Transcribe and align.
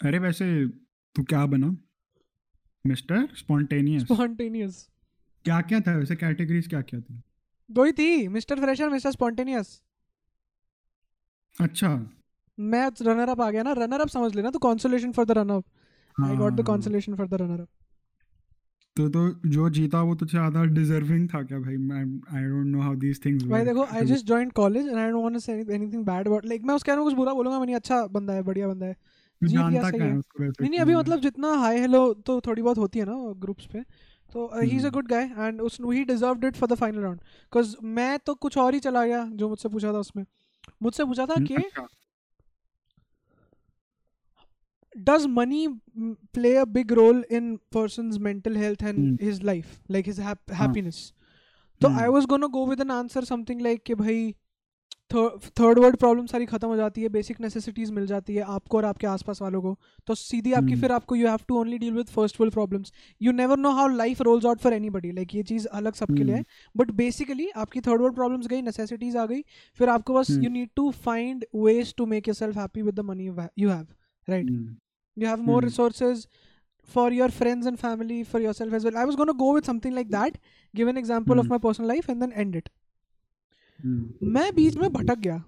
अरे 0.00 0.18
वैसे 0.18 0.46
तू 1.16 1.22
क्या 1.24 1.44
बना? 1.46 1.76
Mister 2.84 3.26
spontaneous. 3.36 4.02
स्पॉन्टेनियस। 4.04 4.86
क्या 5.44 5.60
क्या 5.62 5.80
था 5.80 5.96
वैसे? 5.96 6.16
कैटेगरीज 6.16 6.68
क्या 6.68 6.80
क्या 6.82 7.00
थी? 7.00 7.20
दो 7.70 7.84
ही 7.84 7.92
थी 7.92 8.28
मिस्टर 8.30 8.60
फ्रेशर 8.60 8.88
मिस्टर 8.90 9.10
स्पॉन्टेनियस। 9.10 9.80
अच्छा। 11.54 11.88
मैं 12.58 12.86
रनर 13.02 13.28
अप 13.28 13.40
आ 13.40 13.50
गया 13.50 13.62
ना। 13.62 13.72
रनर 13.74 14.00
अप 14.00 14.08
समझ 14.08 14.34
लेना 14.34 14.50
तो 14.50 14.58
consolation 14.60 15.12
for 15.12 15.24
the 15.26 15.38
runner 15.38 15.54
up 15.54 16.24
I 16.24 16.36
got 16.36 16.52
the. 16.52 16.64
Consolation 16.66 17.14
for 17.16 17.26
the 17.28 17.34
runner 17.42 17.60
up 17.60 17.68
तो 18.96 19.08
तो 19.08 19.28
जो 19.50 19.68
जीता 19.70 20.00
वो 20.02 20.14
तुझसे 20.14 20.36
ज़्यादा 20.36 20.62
डिजर्विंग 20.74 21.28
था 21.28 21.42
क्या 21.42 21.58
भाई? 21.58 21.74
I 21.74 22.44
don't 22.44 22.66
know 22.66 22.80
how 22.80 22.94
these 22.96 23.24
things 23.24 23.44
भाई 23.48 23.64
देखो 23.64 23.84
I 23.84 24.06
just 24.06 24.26
joined 24.26 24.52
college 24.52 24.86
and 24.88 24.96
I 24.96 25.10
don't 25.10 25.22
want 25.22 25.34
to 25.34 25.40
say 25.40 25.52
anything 25.52 26.04
bad 26.06 26.26
about 26.26 26.46
like 26.46 26.62
मैं 26.62 26.74
उसके 26.74 26.90
बारे 26.90 26.98
में 26.98 27.04
कुछ 27.04 27.14
बुरा 27.16 27.34
बोलूँगा 27.34 27.58
मैं 27.58 27.66
नहीं 27.66 27.76
अच्छा 27.76 28.06
बंदा 28.08 28.32
है 28.32 28.42
बढ़िया 28.42 28.68
बंदा 28.68 28.86
है। 28.86 28.96
जानता 29.42 29.90
क्या 29.90 30.04
है 30.04 30.16
उसको 30.16 30.42
नहीं 30.42 30.70
नहीं 30.70 30.80
अभी 30.80 30.94
मतलब 30.94 31.20
जितना 31.20 31.52
हाई 31.56 31.78
हेलो 31.80 32.12
तो 32.26 32.40
थोड़ी 32.40 32.62
बहुत 32.62 32.78
होती 32.78 32.98
है 32.98 33.04
ना 33.04 33.32
ग्रुप्स 33.38 33.66
पे 33.66 33.82
तो 34.30 34.50
ही 34.54 34.68
is 34.68 34.76
a 34.76 34.80
hmm. 34.80 34.90
Good 34.90 35.08
guy 35.08 35.30
and 35.38 35.60
उस 35.60 35.78
ही 35.82 36.04
deserved 36.04 36.44
it 36.44 36.56
for 36.56 36.68
the 36.68 36.74
final 36.74 37.00
round 37.00 37.18
because 37.18 37.74
मैं 37.94 38.18
तो 38.18 38.34
कुछ 38.36 38.58
और 38.58 38.74
ही 38.74 38.80
चला 38.80 39.06
गया 39.06 39.24
जो 39.34 39.48
मुझसे 39.48 39.68
पूछा 39.68 39.92
था 39.92 39.98
उसमें 39.98 40.24
मुझसे 40.82 41.04
पूछा 41.04 41.26
था 41.26 41.44
कि 41.44 41.54
अच्छा 41.54 41.86
does 44.94 45.26
money 45.28 45.68
mm, 45.68 46.14
play 46.34 46.56
a 46.56 46.66
big 46.66 46.92
role 46.92 47.22
in 47.30 47.58
person's 47.70 48.18
mental 48.18 48.54
health 48.54 48.80
and 48.82 48.98
Hmm. 49.00 49.26
his 49.26 49.36
life 49.42 49.74
like 49.88 50.06
his 50.06 50.16
hap- 50.18 50.50
हाँ. 50.50 50.58
happiness 50.58 50.96
तो. 51.80 51.88
I 51.90 52.08
was 52.08 52.26
gonna 52.26 52.46
go 52.46 52.64
with 52.66 52.80
an 52.80 52.90
answer 52.90 53.24
something 53.24 53.60
like 53.60 53.82
कि 53.82 53.94
भाई 53.94 54.34
थर्ड 55.14 55.78
वर्ल्ड 55.78 55.96
प्रॉब्लम 55.96 56.26
सारी 56.26 56.46
खत्म 56.46 56.68
हो 56.68 56.76
जाती 56.76 57.02
है 57.02 57.08
basic 57.14 57.40
necessities 57.40 57.90
मिल 57.90 58.06
जाती 58.06 58.34
है 58.34 58.42
आपको 58.54 58.76
और 58.76 58.84
आपके 58.84 59.06
आसपास 59.06 59.40
वालों 59.42 59.60
को 59.62 59.76
तो 60.06 60.14
सीधी 60.14 60.52
आपकी 60.52 60.70
Hmm. 60.72 60.80
फिर 60.80 60.92
आपको 60.92 61.16
you 61.16 61.28
have 61.28 61.40
to 61.48 61.58
only 61.60 61.78
deal 61.78 61.92
with 61.94 62.06
first 62.16 62.40
world 62.40 62.54
problems 62.54 62.92
you 63.22 63.32
never 63.32 63.58
know 63.58 63.70
how 63.78 63.88
life 63.94 64.20
rolls 64.28 64.46
out 64.46 64.60
for 64.60 64.72
anybody 64.90 65.10
like 65.12 65.34
ये 65.34 65.42
चीज़ 65.52 65.66
अलग 65.80 65.94
सबके 65.94 66.24
लिए 66.24 66.34
है 66.34 66.44
बट 66.76 66.90
बेसिकली 67.00 67.48
आपकी 67.64 67.80
थर्ड 67.80 68.00
वर्ल्ड 68.00 68.14
प्रॉब्लम्स 68.14 68.46
गई 68.48 68.62
नेसेसिटीज 68.62 69.16
आ 69.16 69.26
गई 69.26 69.42
फिर 69.78 69.88
आपको 69.88 70.14
बस 70.14 70.30
Hmm. 70.30 70.44
You 70.44 70.50
need 70.50 70.68
to 70.76 70.90
find 71.06 71.44
ways 71.64 71.94
to 71.98 72.06
make 72.14 72.28
yourself 72.34 72.56
happy 72.58 72.82
with 72.82 72.94
the 72.94 73.00
money 73.10 73.26
you 73.26 73.68
have 73.70 73.86
right 74.28 74.50
you 75.16 75.26
have 75.28 75.42
more 75.50 75.64
resources 75.64 76.26
Hmm. 76.26 76.46
for 76.88 77.02
your 77.14 77.26
friends 77.34 77.66
and 77.70 77.78
family 77.80 78.16
for 78.30 78.38
yourself 78.42 78.72
as 78.76 78.84
well 78.86 78.96
i 79.00 79.02
was 79.08 79.16
going 79.18 79.28
to 79.30 79.34
go 79.42 79.48
with 79.56 79.66
something 79.70 79.92
like 79.98 80.08
that 80.14 80.38
give 80.74 80.88
an 80.92 80.96
example 81.00 81.42
of 81.42 81.46
Hmm. 81.46 81.52
my 81.54 81.58
personal 81.66 81.90
life 81.90 82.08
and 82.14 82.24
then 82.24 82.32
end 82.44 82.56
it। 82.60 82.70
मैं 83.84 84.54
बीच 84.54 84.76
में 84.76 84.92
भटक 84.92 85.18
गया। 85.18 85.42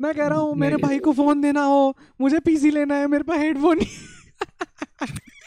मैं 0.00 0.14
कह 0.14 0.26
रहा 0.26 0.38
हूँ 0.38 0.54
मेरे 0.56 0.76
भाई 0.76 0.98
को 0.98 1.12
फ़ोन 1.12 1.40
देना 1.40 1.62
हो 1.64 1.96
मुझे 2.20 2.38
पीसी 2.40 2.70
लेना 2.70 2.94
है 2.94 3.06
मेरे 3.06 3.24
पास 3.24 3.38
हेडफोन 3.38 3.80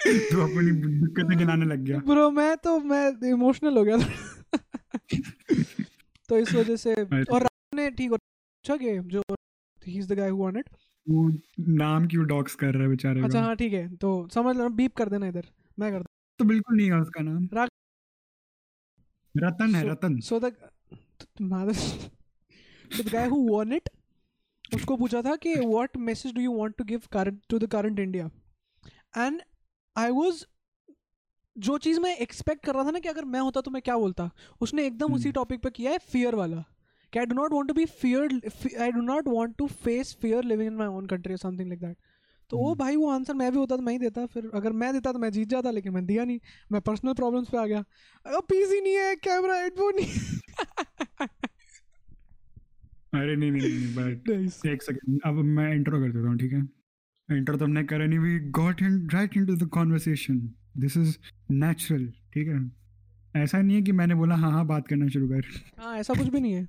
तो 0.08 0.42
अपनी 0.44 0.72
दिक्कतें 0.82 1.38
गिनाने 1.38 1.66
लग 1.66 1.80
गया। 1.80 1.98
ब्रो 2.08 2.30
मैं 2.32 2.56
तो 2.58 2.80
मैं 2.80 3.30
इमोशनल 3.30 3.78
हो 3.78 3.84
गया 3.84 3.98
था। 3.98 4.08
तो 6.30 6.38
इस 6.38 6.54
वजह 6.54 6.76
से 6.76 6.94
और 6.96 7.42
राहुल 7.42 7.76
ने 7.76 7.90
ठीक 7.92 8.14
अच्छा 8.14 8.76
कि 8.78 8.98
जो 9.08 9.24
he 9.80 9.98
is 10.00 10.08
the 10.14 10.18
guy 10.18 10.30
who 10.30 10.38
want 10.38 10.58
it 10.58 10.70
वो 11.08 11.28
नाम 11.78 12.08
क्यों 12.08 12.26
डॉक्स 12.28 12.56
कर 12.56 12.74
रहा 12.74 12.84
है 12.84 12.90
बेचारे 12.90 13.22
अच्छा 13.24 13.42
हाँ 13.42 13.56
ठीक 13.56 13.74
है 13.74 13.88
तो 13.96 14.28
समझ 14.34 14.56
लो 14.58 14.70
बीप 14.80 14.96
कर 14.96 15.10
देना 15.10 15.28
इधर 15.28 15.46
मैं 15.78 15.92
करता 15.92 16.14
तो 16.40 16.46
बिल्कुल 16.46 16.78
नहीं 16.78 16.92
है 16.92 17.00
उसका 17.02 17.22
नाम। 17.24 17.48
रतन 19.36 19.76
है 19.76 19.84
रतन। 19.90 20.20
mother 20.20 20.28
so 20.30 20.40
the 22.98 23.04
guy 23.04 23.28
who 23.28 23.40
won 23.52 23.72
it 23.72 23.90
उसको 24.76 24.98
पूछा 24.98 25.22
था 25.22 25.36
कि 25.36 25.56
what 25.56 25.98
message 25.98 26.34
do 26.34 26.42
you 26.42 26.52
want 26.52 26.78
to 26.78 26.86
give 26.86 27.10
current 27.10 27.38
to 27.50 27.60
the 27.60 27.68
current 27.68 28.00
India? 28.00 28.30
And 29.18 29.42
I 29.96 30.12
was 30.12 30.46
जो 31.58 31.78
चीज़ 31.78 32.00
मैं 32.00 32.18
एक्सपेक्ट 32.18 32.66
कर 32.66 32.74
रहा 32.74 32.84
था 32.84 32.92
ना 32.92 33.00
कि 33.00 33.10
अगर 33.10 33.26
मैं 33.26 33.40
होता 33.40 33.62
तो 33.62 33.72
मैं 33.72 33.82
क्या 33.82 33.98
बोलता? 33.98 34.30
उसने 34.62 34.86
एकदम 34.86 35.14
उसी 35.14 35.24
हम्म। 35.24 35.32
टॉपिक 35.32 35.62
पे 35.62 35.70
किया 35.70 35.92
है 35.92 35.98
फियर 35.98 36.36
वाला। 36.36 36.64
कि 37.14 37.20
I 37.20 37.26
do 37.26 37.36
not 37.36 37.54
want 37.54 37.68
to 37.68 37.74
be 37.74 37.86
fear 37.86 38.22
I 38.82 38.92
do 38.92 39.02
not 39.02 39.28
want 39.28 39.56
to 39.56 39.68
face 39.68 40.18
fear 40.22 40.44
living 40.44 40.72
in 40.72 40.78
my 40.78 40.88
own 40.88 41.06
country 41.06 41.38
something 41.38 41.68
like 41.68 41.80
that 41.80 41.98
तो 42.50 42.58
वो 42.58 42.68
हम्म। 42.68 42.80
भाई 42.80 42.96
वो 42.96 43.10
आंसर 43.10 43.34
मैं 43.34 43.52
भी 43.52 43.58
होता 43.58 43.76
तो 43.76 43.82
मैं 43.82 43.94
ही 43.94 44.00
देता 44.00 44.26
फिर 44.26 44.52
अगर 44.54 44.72
मैं 44.72 44.94
देता 44.94 45.12
तो 45.14 45.20
मैं 45.20 45.32
जीत 45.32 45.48
जाता 45.48 45.72
लेकिन 45.72 45.94
मैं 45.94 46.06
दिया 46.06 46.24
नहीं। 46.24 46.40
मैं 46.72 46.82
पर्सनल 46.82 47.14
प्रॉब्लम्स 47.14 47.50
पे 47.50 47.58
आ 47.58 47.66
गया। 47.66 47.84
पीसी 48.26 48.82
नहीं 48.82 48.96
है 48.96 49.16
कैमरा 49.16 49.60
हेडफोन 49.60 49.96
नहीं 49.96 50.37
अरे 53.18 53.36
नहीं 53.36 53.52
नहीं 53.52 53.70
नहीं 53.70 53.94
बट. 53.96 54.30
एक 54.70 54.82
सेकंड 54.84 55.20
अब 55.26 55.34
मैं 55.60 55.74
इंट्रो 55.76 56.00
कर 56.00 56.12
देता 56.12 56.28
हूँ 56.28 56.38
ठीक 56.38 56.54
है? 56.54 56.62
इंट्रो 57.30 57.58
तो 57.58 57.66
हमने 57.66 57.84
करा 57.84 58.06
नहीं 58.06 58.20
we 58.20 58.40
got 58.60 58.82
in 58.82 59.10
right 59.14 59.38
into 59.38 59.56
the 59.56 59.68
conversation 59.74 60.40
this 60.78 60.98
is 60.98 61.18
natural 61.52 62.08
ठीक 62.34 62.48
है? 62.48 62.60
ऐसा 63.44 63.62
नहीं 63.62 63.76
है 63.76 63.82
कि 63.82 63.92
मैंने 63.92 64.16
बोला 64.16 64.36
हाँ 64.36 64.52
हाँ 64.52 64.66
बात 64.68 64.88
करना 64.88 65.08
शुरू 65.08 65.28
कर। 65.28 65.46
हाँ 65.80 65.98
ऐसा 65.98 66.14
कुछ 66.14 66.28
भी 66.28 66.40
नहीं 66.40 66.54
है। 66.54 66.68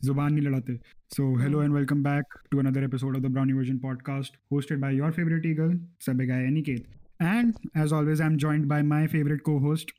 ज़ुबान 0.00 0.32
नहीं 0.34 0.44
लड़ाते। 0.44 0.78
So 1.16 1.24
hello. 1.36 1.62
And 1.62 1.72
welcome 1.74 2.02
back 2.02 2.34
to 2.50 2.58
another 2.58 2.84
episode 2.84 3.16
of 3.16 3.22
the 3.22 3.26
brownie 3.26 3.52
version 3.52 3.78
podcast 3.78 4.36
hosted 4.54 4.82
by 4.82 4.90
your 4.96 5.10
favorite 5.18 5.46
eagle 5.50 5.76
सब 6.06 6.20
guy 6.30 6.40
Aniket 6.48 6.82
and 7.20 7.62
as 7.84 7.94
always 7.98 8.22
I'm 8.26 8.36
joined 8.44 8.68
by 8.72 8.80
my 8.90 9.00
favorite 9.14 9.42
co-host 9.48 9.92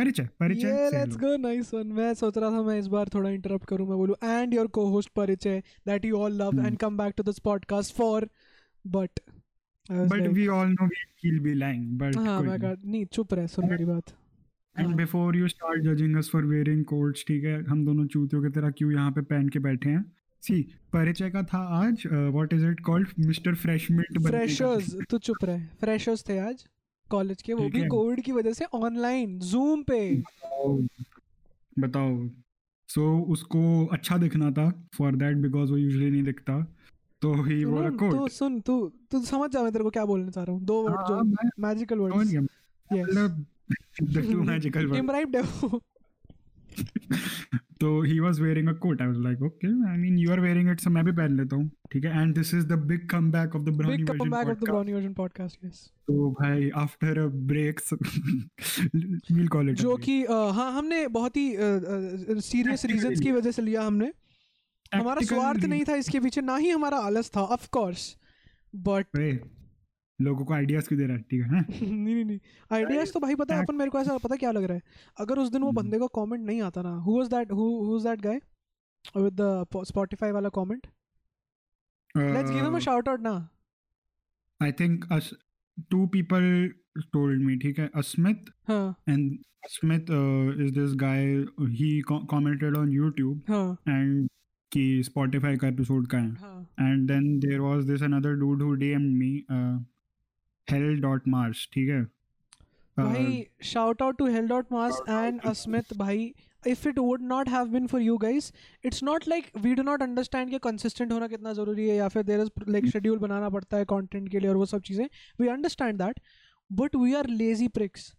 परिचय 0.00 0.28
परिचय 0.40 0.68
ये 0.68 0.90
लेट्स. 0.90 1.16
गो 1.16 1.36
नाइस 1.38 1.74
वन 1.74 1.86
मैं 1.96 2.12
सोच 2.14 2.38
रहा 2.38 2.50
था 2.50 2.62
मैं 2.62 2.78
इस 2.78 2.86
बार 2.94 3.08
थोड़ा 3.14 3.30
इंटरप्ट 3.30 3.66
करूँ 3.68 3.88
मैं 3.88 3.96
बोलूँ 3.96 4.16
and 4.24 4.54
your 4.54 4.66
co-host 4.78 5.10
Parichay 5.16 5.62
that 5.86 6.04
you 6.04 6.16
all 6.18 6.40
love. 6.42 6.64
And 6.66 6.78
come 6.78 6.96
back 6.98 7.14
to 7.16 7.22
this 7.22 7.38
podcast 7.44 7.94
for 7.96 8.28
but 8.84 9.20
but 10.10 10.26
we 10.34 10.42
all 10.54 10.68
know 10.72 10.86
we, 10.88 10.98
he'll 11.20 11.38
be 11.44 11.52
lying 11.60 11.86
but 12.00 12.16
हाँ 12.16 12.40
मैं 12.40 12.48
नहीं. 12.48 12.58
कहा 12.58 12.74
नहीं 12.84 13.04
चुप 13.14 13.32
रह 13.34 13.46
सुन 13.46 13.68
मेरी 13.70 13.84
बात 13.84 14.12
हाँ। 14.76 14.94
before 14.96 15.30
you 15.36 15.48
start 15.48 15.80
judging 15.86 16.12
us 16.20 16.28
for 16.34 16.42
wearing 16.50 16.84
coats, 16.90 17.26
ठीक 17.28 17.44
है 17.44 17.54
हम 17.64 17.84
दोनों 17.84 18.06
चूतियों 18.06 18.42
की 18.42 18.48
तरह 18.50 18.70
क्यों 18.78 18.90
यहाँ 18.92 19.10
पे 19.12 19.22
पहन 19.22 19.48
के 19.48 19.58
बैठे 19.58 19.90
हैं 19.90 20.04
सी 20.42 20.60
परिचय 20.92 21.30
का 21.30 21.42
था 21.44 21.58
आज 21.78 22.06
what 22.06 22.52
is 22.52 22.66
it 22.66 22.80
called 22.80 23.08
mister 23.26 23.54
freshment 23.54 24.20
freshers 24.26 24.94
तू 25.10 25.18
चुप 25.18 25.44
रह 25.44 25.66
फ्रेशर्स 25.80 26.24
थे 26.28 26.38
आज 26.38 26.64
कॉलेज 27.10 27.42
के 27.42 27.52
वो 27.52 27.68
भी 27.68 27.86
कोविड 27.88 28.20
की 28.20 28.32
वजह 28.32 28.52
से 28.52 28.64
ऑनलाइन 28.64 29.38
जूम 29.38 29.82
पे। 29.82 30.00
बताओ 31.78 32.28
सो 32.88 33.02
उसको 33.28 33.86
अच्छा 33.86 34.16
दिखना 34.16 34.50
था 34.50 34.68
फॉर 34.98 35.16
दैट 35.16 35.36
बिकॉज़ 35.36 35.70
वो 35.70 35.76
यूजुअली 35.76 36.10
नहीं 36.10 36.22
दिखता। 36.22 36.60
तो 37.22 37.32
ही 37.42 37.64
वो 37.64 37.80
ना- 37.80 37.90
तू 37.92 38.10
कोट 38.10 38.30
सुन 38.30 38.60
तू 38.60 38.92
तू 39.10 39.20
समझ 39.24 39.50
जा 39.50 39.62
मैं 39.62 39.72
तेरे 39.72 39.84
को 39.84 39.90
क्या 39.90 40.04
बोलने 40.04 40.30
चाह 40.30 40.44
रहा 40.44 40.52
हूँ। 40.56 40.64
दो 40.64 40.82
वर्ड 40.82 41.08
जो 41.08 41.22
मैजिकल 41.58 41.98
वर्ड्स 41.98 42.34
मतलब 42.90 43.46
the 44.12 44.22
two 44.22 44.42
magical 44.46 44.84
words 44.84 44.98
imbibed 44.98 45.36
है 45.36 45.42
वो 45.42 45.80
तो 47.80 48.02
he 48.02 48.18
was 48.20 48.40
wearing 48.40 48.68
a 48.68 48.72
coat 48.72 49.02
I 49.02 49.08
was 49.08 49.18
like 49.18 49.42
okay 49.42 49.68
I 49.90 49.96
mean 49.96 50.18
you 50.18 50.30
are 50.32 50.40
wearing 50.40 50.70
it 50.70 50.80
so 50.80 50.90
मैं 50.90 51.04
भी 51.04 51.12
पहन 51.12 51.36
लेता 51.36 51.56
हूँ. 51.56 51.70
ठीक 51.92 52.04
है? 52.04 52.20
And 52.22 52.34
this 52.34 52.54
is 52.54 52.66
the 52.66 52.72
big 52.72 53.08
comeback 53.08 53.56
of 53.56 53.62
the 53.62 53.76
brownie 53.76 53.96
big 53.96 54.10
version 54.10 54.50
of 54.50 54.58
the 54.58 54.64
brownie 54.64 54.92
version 54.92 55.12
podcast 55.12 55.64
yes 55.64 55.84
तो 56.08 56.30
भाई 56.40 56.70
after 56.76 57.18
a 57.24 57.26
break 57.26 57.80
we'll 59.32 59.48
call 59.48 59.70
it 59.70 59.76
जो 59.76 59.96
कि 59.96 60.22
हाँ 60.30 60.72
हमने 60.72 61.06
बहुत 61.08 61.36
ही 61.36 61.54
सीरियस 62.40 62.84
रीजंस 62.84 63.20
की 63.20 63.32
वजह 63.32 63.50
से 63.50 63.62
लिया 63.62 63.82
हमने। 63.82 64.12
हमारा 64.94 65.20
स्वार्थ 65.20 65.64
नहीं 65.64 65.84
था 65.84 65.94
इसके 65.94 66.20
पीछे 66.20 66.40
ना 66.40 66.56
ही 66.56 66.70
हमारा 66.70 66.96
आलस 66.98 67.30
था 67.36 67.40
ऑफ़ 67.40 67.68
कोर्स 67.72 68.16
बट 68.76 69.06
लोगों 70.20 70.44
को 70.44 70.54
आइडियाज़ 70.54 70.88
क्यों 70.88 70.98
दे 71.00 71.06
रहा 71.06 71.16
है? 71.16 71.22
ठीक 71.22 71.42
है 71.42 71.48
हाँ? 71.48 71.64
नहीं 71.82 72.14
नहीं 72.14 72.24
नहीं। 72.24 72.38
आइडियाज़ 72.72 73.12
तो 73.12 73.20
भाई 73.20 73.34
पता 73.34 73.56
है 73.56 73.64
अपन 73.64 73.74
मेरे 73.74 73.90
को 73.90 73.98
ऐसा 73.98 74.18
पता 74.18 74.36
क्या 74.36 74.50
लग 74.50 74.64
रहा 74.64 74.74
है? 74.74 74.82
अगर 75.20 75.38
उस 75.38 75.48
दिन 75.48 75.62
वो 75.62 75.68
हम्म। 75.68 75.82
बंदे 75.82 75.98
का 75.98 76.06
कमेंट 76.06 76.46
नहीं 76.46 76.62
आता 76.62 76.82
ना 76.82 76.94
who 76.94 77.18
was 77.18 77.28
that 77.28 77.52
who 77.52 77.68
who 77.84 77.92
was 77.92 78.06
that 78.06 78.20
guy 78.20 78.40
with 79.16 79.40
the 79.40 79.66
Spotify 79.84 80.30
वाला 80.30 80.48
comment 80.48 80.86
let's 82.16 82.50
give 82.50 82.64
him 82.64 82.76
a 82.76 82.78
shout 82.78 83.08
out 83.08 83.20
ना। 83.20 83.48
I 84.62 84.72
think 84.80 85.04
us 85.12 85.28
two 85.92 86.02
people 86.14 86.46
told 87.16 87.44
me 87.46 87.62
ठीक 87.62 87.78
है? 87.78 87.90
अस्मित 87.94 88.44
हाँ। 88.68 88.96
uh, 89.08 90.64
is 90.64 90.72
this 90.72 90.94
guy 90.94 91.44
he 91.78 92.02
co- 92.10 92.24
commented 92.34 92.76
on 92.76 92.90
YouTube 92.98 93.40
हाँ। 93.48 93.78
and 93.88 94.28
कि 94.72 95.02
Spotify 95.02 95.58
का 95.58 95.68
episode 95.68 96.06
का 96.06 96.18
है। 96.18 96.32
हाँ। 96.32 96.68
And 96.80 97.08
then 97.10 97.30
there 97.44 97.62
was 97.62 97.86
this 97.86 98.02
another 98.08 98.34
dude 98.36 98.60
who 98.60 98.76
DM'd 98.76 99.16
hell 100.70 101.00
dot 101.00 101.28
mars 101.28 101.68
ठीक 101.72 101.88
है? 101.88 102.02
भाई 102.96 103.44
shout 103.64 104.02
out 104.02 104.16
to 104.18 104.26
hell 104.26 104.48
dot 104.48 104.72
mars 104.72 105.00
and 105.08 105.40
Asmit 105.48 105.96
भाई। 105.96 106.32
If 106.62 106.88
it 106.88 106.98
would 106.98 107.22
not 107.22 107.48
have 107.48 107.66
been 107.68 107.86
for 107.86 108.00
you 108.02 108.16
guys 108.18 108.52
it's 108.84 109.02
not 109.04 109.28
like 109.28 109.46
we 109.56 109.74
do 109.74 109.82
not 109.82 110.02
understand 110.02 110.50
कि 110.50 110.58
consistent 110.58 111.12
होना 111.12 111.28
कितना 111.28 111.52
ज़रूरी 111.52 111.88
है 111.88 111.96
या 111.96 112.08
फिर 112.08 112.22
देर 112.22 112.40
इज़ 112.40 112.50
लाइक 112.68 112.86
शेड्यूल 112.86 113.18
बनाना 113.18 113.48
पड़ता 113.48 113.76
है 113.76 113.84
कॉन्टेंट 113.84 114.28
के 114.30 114.40
लिए 114.40 114.50
और 114.50 114.56
वो 114.56 114.66
सब 114.66 114.82
चीज़ें। 114.82 115.06
We 115.40 115.48
understand 115.48 115.98
that 115.98 116.20
but 116.70 116.96
we 116.96 117.14
are 117.14 117.28
lazy 117.28 117.68
pricks 117.68 118.12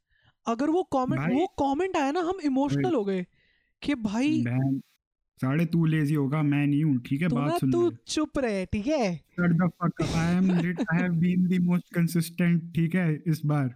अगर 0.45 0.69
वो 0.69 0.83
कॉमेंट 0.91 1.21
वो 1.33 1.45
कॉमेंट 1.57 1.97
आया 1.97 2.11
ना 2.11 2.19
हम 2.29 2.39
इमोशनल 2.45 2.95
हो 2.95 3.03
गए 3.05 3.25
कि 3.81 3.95
भाई. 3.95 4.43
साढ़े 5.41 5.65
तू 5.65 5.85
लेजी 5.85 6.13
होगा 6.13 6.41
मैं 6.43 6.65
नहीं 6.67 6.83
हूँ 6.83 6.97
ठीक 7.05 7.21
है? 7.21 7.27
बात 7.27 7.59
सुन 7.59 7.71
तू 7.71 7.89
चुप 8.07 8.39
रहे 8.39 8.65
ठीक 8.73 8.87
है? 8.87 9.19
The 9.39 9.69
fuck 9.69 10.01
up. 10.03 10.17
I 10.23 10.25
am 10.39 10.49
lit. 10.57 10.81
I 10.93 10.97
have 10.97 11.15
been 11.21 11.47
the 11.53 11.59
most 11.69 11.93
consistent 11.97 12.73
ठीक 12.75 12.95
है 12.95 13.13
इस 13.27 13.41
बार। 13.45 13.69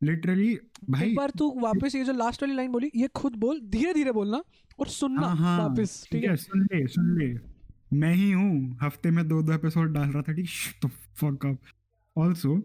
Literally 0.00 0.50
भाई 0.90 1.08
एक 1.08 1.16
बार 1.16 1.30
तू 1.38 1.48
वापस 1.60 1.94
ये 1.94 2.04
जो 2.04 2.12
लास्ट 2.12 2.42
वाली 2.42 2.54
लाइन 2.54 2.72
बोली 2.72 2.90
ये 2.96 3.08
खुद 3.16 3.36
बोल 3.44 3.60
धीरे 3.70 3.94
धीरे 3.94 4.12
बोलना 4.12 4.42
और 4.78 4.88
सुनना 4.88 5.26
हाँ 5.26 5.36
हाँ 5.36 5.58
वापस 5.58 6.06
ठीक 6.12 6.24
है? 6.24 6.36
सुन 6.36 6.66
ले 6.72 6.86
सुन 6.88 7.16
ले। 7.18 7.32
मैं 7.98 8.12
ही 8.14 8.30
हूँ। 8.32 8.78
हफ़्ते 8.82 9.10
में 9.10 9.26
दो 9.28 9.40
दो 9.42 9.52
एपिसोड 9.52 9.92
डाल 9.94 10.08
रहा 10.08 10.22
था 10.22 10.32
ठीक? 10.32 10.48
तो 10.82 10.88
fuck 10.88 11.46
up 11.46 11.58
also 12.16 12.56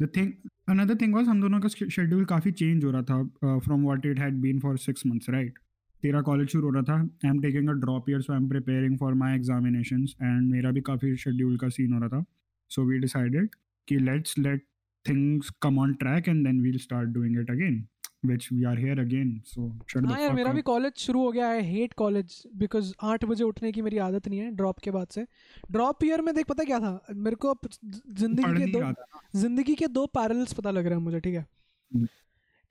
the 0.00 0.08
thing 0.16 0.32
another 0.68 0.94
thing 1.00 1.14
was 1.14 1.28
हम 1.28 1.40
दोनों 1.40 1.60
का 1.60 1.68
शेड्यूल 1.68 2.24
काफ़ी 2.32 2.52
चेंज 2.52 2.84
हो 2.84 2.90
रहा 2.90 3.02
था 3.02 3.58
from 3.58 3.84
what 3.84 4.06
it 4.06 4.18
had 4.18 4.40
been 4.40 4.60
for 4.60 4.78
six 4.78 5.06
months 5.06 5.30
right 5.30 5.58
तेरा 6.06 6.20
कॉलेज 6.30 6.48
शुरू 6.48 6.68
हो 6.68 6.74
रहा 6.74 6.82
था 6.82 7.00
I 7.00 7.28
am 7.28 7.40
taking 7.42 7.68
a 7.68 7.72
drop 7.84 8.10
year 8.10 8.20
so 8.20 8.32
I 8.32 8.38
am 8.38 8.48
preparing 8.48 8.98
for 8.98 9.14
my 9.24 9.34
examinations 9.34 10.14
and 10.22 10.50
मेरा 10.52 10.70
भी 10.70 10.80
काफ़ी 10.92 11.16
शेड्यूल 11.26 11.56
का 11.58 11.68
सीन 11.68 11.92
हो 11.92 12.00
रहा 12.00 12.08
था। 12.08 12.24
सो 12.70 12.84
वी 12.84 12.98
डिसाइडेड 12.98 13.48
कि 13.88 13.98
let's 13.98 14.38
let 14.38 14.64
things 15.06 15.50
come 15.62 15.78
on 15.78 15.92
track 15.94 16.28
and 16.28 16.46
then 16.46 16.60
we'll 16.62 16.78
start 16.78 17.08
doing 17.10 17.38
it 17.40 17.50
again 17.50 17.84
which 18.28 18.44
we 18.52 18.62
are 18.68 18.76
here 18.76 18.94
again 19.00 19.28
so 19.48 19.64
shut 19.90 20.06
हाँ 20.10 20.20
यार 20.20 20.32
मेरा 20.34 20.52
भी 20.52 20.62
कॉलेज 20.68 20.92
शुरू 20.98 21.20
हो 21.24 21.30
गया 21.32 21.48
है 21.48 21.60
हेट 21.64 21.92
कॉलेज 21.96 22.42
बिकॉज़ 22.56 22.92
आठ 23.10 23.24
बजे 23.24 23.44
उठने 23.44 23.70
की 23.72 23.82
मेरी 23.82 23.98
आदत 24.04 24.28
नहीं 24.28 24.38
है 24.40 24.50
ड्रॉप 24.56 24.78
के 24.84 24.90
बाद 24.90 25.06
से। 25.08 25.24
ड्रॉप 25.72 26.04
ईयर 26.04 26.22
में 26.22 26.34
देख 26.34 26.46
पता 26.46 26.64
क्या 26.64 26.78
था? 26.80 26.92
मेरे 27.14 27.36
को 27.36 27.54
ज़िंदगी 27.74 28.52
के 28.60 28.66
दो 28.72 28.92
ज़िंदगी 29.40 29.74
के 29.74 29.86
दो 29.88 30.06
पैरल्स 30.18 30.52
पता 30.52 30.70
लग 30.70 30.86
रहे 30.86 30.94
हैं 30.94 31.02
मुझे 31.04 31.20
ठीक 31.20 31.34
है? 31.34 31.46
हम्म। 31.92 32.06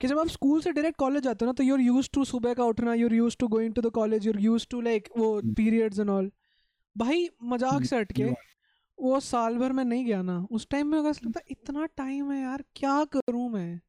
कि 0.00 0.08
जब 0.08 0.18
आप 0.18 0.28
स्कूल 0.28 0.60
से 0.60 0.72
डायरेक्ट 0.72 0.98
कॉलेज 0.98 1.22
जाते 1.22 1.44
हो 1.44 1.46
ना 1.46 1.52
तो 1.52 1.62
यूर 1.62 1.80
यूज़ 1.80 2.08
टू 2.12 2.24
सुबह 2.24 2.54
का 2.54 2.64
उठना 2.64 2.94
you're 2.94 3.14
use 3.14 3.36
to 3.38 3.48
going 3.48 3.74
to 3.74 3.82
the 3.82 3.90
college 3.90 4.26
you're 4.26 4.40
use 4.40 4.66
to 4.70 4.80
like 4.80 5.08
वो। 5.16 5.40
पीरियड्स 5.56 5.98
एंड 5.98 6.10
ऑल 6.10 6.30
भाई 6.96 7.28
मज़ाक 7.42 7.72
हम्म, 7.72 7.84
से 7.84 7.96
हट 7.96 8.12
के 8.12 8.24
वो 8.98 9.20
साल 9.20 9.56
भर 9.58 9.72
में 9.72 9.84
नहीं 9.84 10.04
गया 10.04 10.22
ना 10.22 10.38
उस 10.50 10.68
टाइम 10.70 10.86
में 10.86 10.98
अगर 10.98 11.08
लगता 11.08 11.40
इतना 11.50 11.86
टाइम 11.96 12.30
है 12.32 12.40
यार 12.42 12.64
क्या 12.76 13.04
करूँ 13.04 13.48
मैं? 13.50 13.80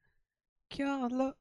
क्या 0.72 0.98
मतलब 0.98 1.36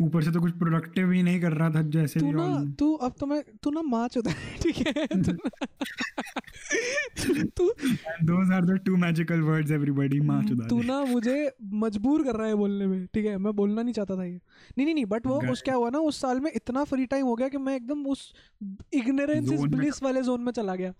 ऊपर 0.00 0.22
से 0.22 0.30
तो 0.30 0.40
कुछ 0.40 0.52
प्रोडक्टिव 0.52 1.10
ही 1.10 1.22
नहीं 1.22 1.40
कर 1.40 1.52
रहा 1.52 1.70
था 1.70 1.82
जैसे 1.82 2.20
तू 2.20 2.32
ना 2.32 2.74
तू 2.78 2.94
अब 2.94 3.14
तो 3.20 3.26
मैं 3.26 3.44
तू 3.62 3.70
ना 3.70 3.82
माँ 3.82 4.08
चुदा 4.08 4.30
है 4.30 4.58
ठीक 4.58 4.76
है? 4.76 5.06
तू 7.26 7.42
तू 7.42 7.68
And 7.68 8.28
those 8.30 8.50
are 8.50 8.62
the 8.62 8.76
two 8.88 8.96
magical 8.96 9.42
words 9.48 9.70
everybody 9.70 10.22
माँ 10.22 10.42
चुदा 10.44 10.66
तू 10.68 10.82
ना 10.82 11.04
मुझे 11.04 11.52
मजबूर 11.62 12.24
कर 12.24 12.36
रहा 12.36 12.46
है 12.46 12.54
बोलने 12.54 12.86
में 12.86 13.06
ठीक 13.06 13.26
है? 13.26 13.38
मैं 13.38 13.56
बोलना 13.56 13.82
नहीं 13.82 13.94
चाहता 13.94 14.16
था 14.16 14.24
ये। 14.24 14.40
नहीं 14.78 14.84
नहीं 14.84 14.94
नहीं 14.94 15.06
बट 15.06 15.26
वो 15.26 15.52
उस 15.52 15.62
क्या 15.62 15.74
हुआ 15.74 15.90
ना 15.90 15.98
उस 15.98 16.20
साल 16.20 16.40
में 16.40 16.52
इतना 16.56 16.84
फ्री 16.84 17.06
टाइम 17.06 17.26
हो 17.26 17.34
गया 17.34 17.48
कि 17.48 17.58
मैं 17.58 17.76
एकदम 17.76 18.06
उस 18.06 18.34
इग्नोरेंस 18.92 19.52
इज़ 19.52 19.66
ब्लिस 19.66 20.02
वाले 20.02 20.22
जोन 20.22 20.40
में 20.40 20.52
चला 20.52 20.74
गया। 20.74 20.94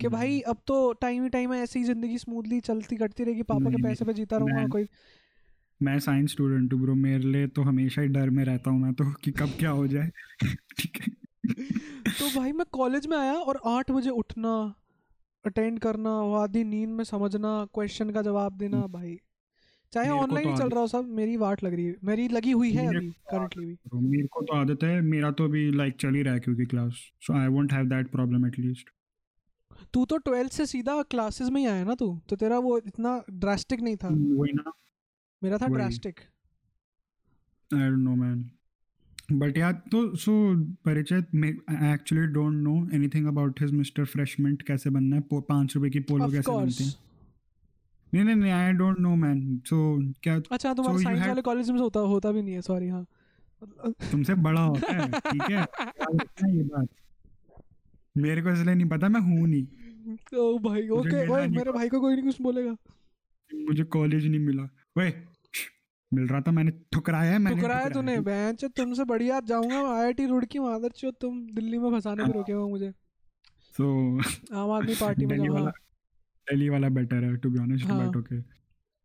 कि 0.00 0.08
भाई 0.08 0.30
हम्म। 0.30 0.50
अब 0.50 0.56
तो 0.66 0.92
टाइम 0.92 1.22
ही 1.22 1.28
टाइम 1.28 1.52
है 1.52 1.62
ऐसे 1.62 1.78
ही 1.78 1.84
ज़िंदगी 1.84 2.18
स्मूथली 2.18 2.60
चलती 2.60 2.96
कटती 2.96 3.24
रहेगी 3.24 3.42
पापा 3.42 3.70
के 3.70 3.82
पैसे 3.82 4.04
पे 4.04 4.12
जीता 4.12 4.36
रहूँगा 4.36 4.66
कोई 4.66 4.88
मैं 5.82 5.98
साइंस 5.98 6.32
स्टूडेंट 6.32 6.72
हूँ 6.72 6.80
ब्रो 6.80 6.94
मेरे 6.94 7.24
लिए 7.24 7.46
तो 7.46 7.62
हमेशा 7.62 8.02
ही 8.02 8.08
डर 8.08 8.30
में 8.30 8.44
रहता 8.44 8.70
हूँ 8.70 8.80
मैं 8.80 8.94
तो 8.94 9.12
कि 9.12 9.30
कब 9.30 9.48
क्या 9.58 9.70
हो 9.70 9.86
जाए। 9.86 10.10
ठीक 10.78 11.00
है। 11.00 11.06
तो 12.04 12.40
भाई 12.40 12.52
मैं 12.52 12.66
कॉलेज 12.72 13.06
में 13.06 13.16
आया 13.18 13.32
और 13.32 13.60
आठ 13.66 13.90
बजे 13.90 14.10
उठना 14.10 14.74
अटेंड 15.46 15.78
करना 15.78 16.20
वो 16.20 16.34
आधी 16.34 16.64
नींद 16.64 16.88
में 16.88 17.04
समझना 17.04 17.66
क्वेश्चन 17.74 18.10
का 18.10 18.22
जवाब 18.22 18.56
देना 18.56 18.86
भाई। 18.86 19.18
चाहे 19.92 20.10
ऑनलाइन 20.10 20.44
तो 20.44 20.52
ही 20.52 20.58
चल 20.58 20.68
रहा 20.68 20.80
हो 20.80 20.86
सब 20.86 21.04
मेरी 21.04 21.36
वाट 21.36 21.64
लग 21.64 21.74
रही 21.74 21.84
है। 21.84 21.96
मेरी 22.04 22.28
लगी 22.28 22.50
हुई 22.50 22.70
है 22.70 22.96
अभी 22.96 23.10
करंटली 23.10 23.66
भी। 23.66 23.78
मेरे 23.94 24.26
को 24.26 24.42
तो 24.42 24.54
आदत 24.54 24.78
है 24.84 25.00
मेरा 25.00 25.30
तो 25.30 25.44
अभी 25.44 25.72
लाइक 25.72 25.96
चल 26.00 26.14
ही 26.14 26.22
रहा 26.22 26.34
है 26.34 26.40
क्योंकि 26.40 26.64
class 26.64 26.92
so 27.20 27.32
I 27.32 27.48
won't 27.48 27.72
have 27.72 27.86
that 27.86 28.08
problem 28.08 28.46
at least 28.46 28.90
तू 29.92 30.04
तो 30.04 30.16
ट्वेल्थ 30.16 30.52
से 30.52 30.66
सीधा 30.66 31.02
क्लासेस 31.02 31.48
में 31.48 31.60
ही 31.60 31.66
आया 31.66 31.84
ना 31.84 31.94
तू? 31.94 32.20
तो 32.28 32.36
तेरा 32.36 32.58
वो 32.58 32.78
इतना 32.78 33.24
ड्रास्टिक 33.30 33.80
नहीं 33.80 33.96
था। 33.96 34.08
वही 34.08 34.52
ना। 34.52 34.72
मेरा 35.44 35.58
था 35.58 35.68
drastic 35.68 36.20
I 37.70 37.80
don't 37.80 37.98
know 37.98 38.14
man 38.16 38.44
but 39.32 39.58
यार 39.58 39.72
तो 39.92 40.04
so 40.16 40.32
Parichay 40.84 41.16
actually 41.16 42.26
don't 42.32 42.54
know 42.62 42.74
anything 42.94 43.26
about 43.26 43.60
his 43.62 43.72
mister 43.72 44.04
freshment 44.06 44.62
कैसे 44.62 44.90
बनना 44.90 45.16
है। 45.16 45.22
पाँच 45.32 45.74
रुपए 45.76 45.90
की 45.90 46.00
पोलो 46.10 46.28
कैसे 46.30 46.52
बनती 46.52 46.84
है? 46.84 46.92
नहीं 48.12 48.24
नहीं 48.24 48.34
नहीं 48.36 48.52
I 48.52 48.72
don't 48.72 48.98
know 49.00 49.14
man 49.16 49.60
so 49.66 49.76
क्या 50.22 50.34
अच्छा 50.36 50.72
तुम्हारे 50.74 50.98
So 50.98 51.04
साइंस 51.04 51.26
वाले 51.26 51.42
कॉलेज 51.42 51.70
में 51.70 51.78
होता 51.80 52.00
होता 52.10 52.32
भी 52.32 52.42
नहीं 52.42 52.54
है 52.54 52.62
सॉरी 52.62 52.88
हाँ। 52.88 53.06
तुमसे 54.10 54.34
बड़ा 54.44 54.60
होता 54.60 54.92
है 54.92 55.10
ठीक 55.10 55.42
है? 55.42 55.60
ये 56.50 56.62
बात? 56.64 56.88
मेरे 58.16 58.42
को 58.42 58.50
इसलिए 58.50 58.74
नहीं 58.74 58.88
पता 58.88 59.08
मैं 59.08 59.20
हूँ 59.20 59.46
नहीं। 59.48 59.66
ओ 60.38 60.58
भाई 60.58 60.88
ओके 60.90 61.26
ओए 61.28 61.46
मेरे 61.48 61.72
भाई 61.72 61.88
को 61.88 62.00
कोई 62.00 62.14
नहीं 62.14 62.24
कुछ 62.24 62.40
बोलेगा। 62.42 62.76
मुझे 63.50 63.84
कॉलेज 63.96 64.26
नहीं 64.26 64.40
मिला। 64.40 64.68
वे 64.96 65.10
मिल 66.14 66.26
रहा 66.28 66.40
था 66.40 66.52
मैंने 66.52 66.72
ठुकराया 66.92 67.32
है 67.32 67.38
मैंने 67.38 67.56
ठुकराया 67.56 67.88
तूने 67.90 68.12
है। 68.12 68.20
बेंच 68.24 68.64
तुमसे 68.76 69.04
बढ़िया 69.04 69.40
जाऊँगा 69.48 69.78
आईआईटी 69.92 70.26
रुड़की 70.26 70.58
मादर 70.58 70.90
चो 70.96 71.10
तुम 71.20 71.40
दिल्ली 71.54 71.78
में 71.78 71.90
फंसाने 71.90 72.24
भी 72.24 72.32
रोके 72.32 72.52
हो 72.52 72.68
मुझे। 72.68 72.92
So 73.74 73.86
आम 74.54 74.70
आदमी 74.70 74.94
पार्टी 74.94 75.26
में 75.26 75.38
वाला 75.48 75.70
दिल्ली 76.46 76.68
वाला 76.68 76.88
बेटर 76.98 77.24
है 77.24 77.36
टू 77.36 77.50
बी 77.50 77.58
ऑनेस्ट 77.58 77.86
हाँ। 77.86 78.08
बट 78.08 78.16
ओके 78.16 78.36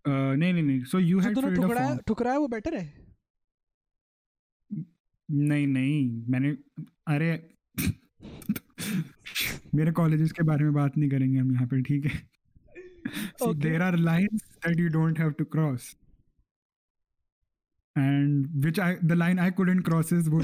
नहीं 0.05 0.53
नहीं 0.53 0.63
नहीं 0.63 0.83
सो 0.85 0.99
यू 0.99 1.19
हैड 1.19 1.35
ठुकराया 1.35 1.97
ठुकराया 2.07 2.37
वो 2.39 2.47
बेटर 2.47 2.75
है? 2.77 2.85
नहीं 5.29 5.67
नहीं 5.67 6.25
मैंने 6.31 6.49
अरे 7.07 7.31
मेरे 9.75 9.91
कॉलेजेस 9.91 10.31
के 10.31 10.43
बारे 10.43 10.63
में 10.63 10.73
बात 10.73 10.97
नहीं 10.97 11.09
करेंगे 11.09 11.39
हम 11.39 11.51
यहाँ 11.53 11.67
पे 11.67 11.81
ठीक 11.81 12.05
है? 12.05 12.21
There 13.63 13.81
are 13.81 13.97
lines 13.97 14.41
that 14.63 14.79
you 14.81 14.89
don't 14.95 15.19
have 15.21 15.35
to 15.37 15.45
cross 15.55 15.85
and 17.95 18.47
which 18.63 18.79
I 18.79 18.97
the 19.01 19.15
line 19.15 19.39
I 19.39 19.49
couldn't 19.49 19.83
cross 19.83 20.11
is 20.11 20.27
वो 20.29 20.41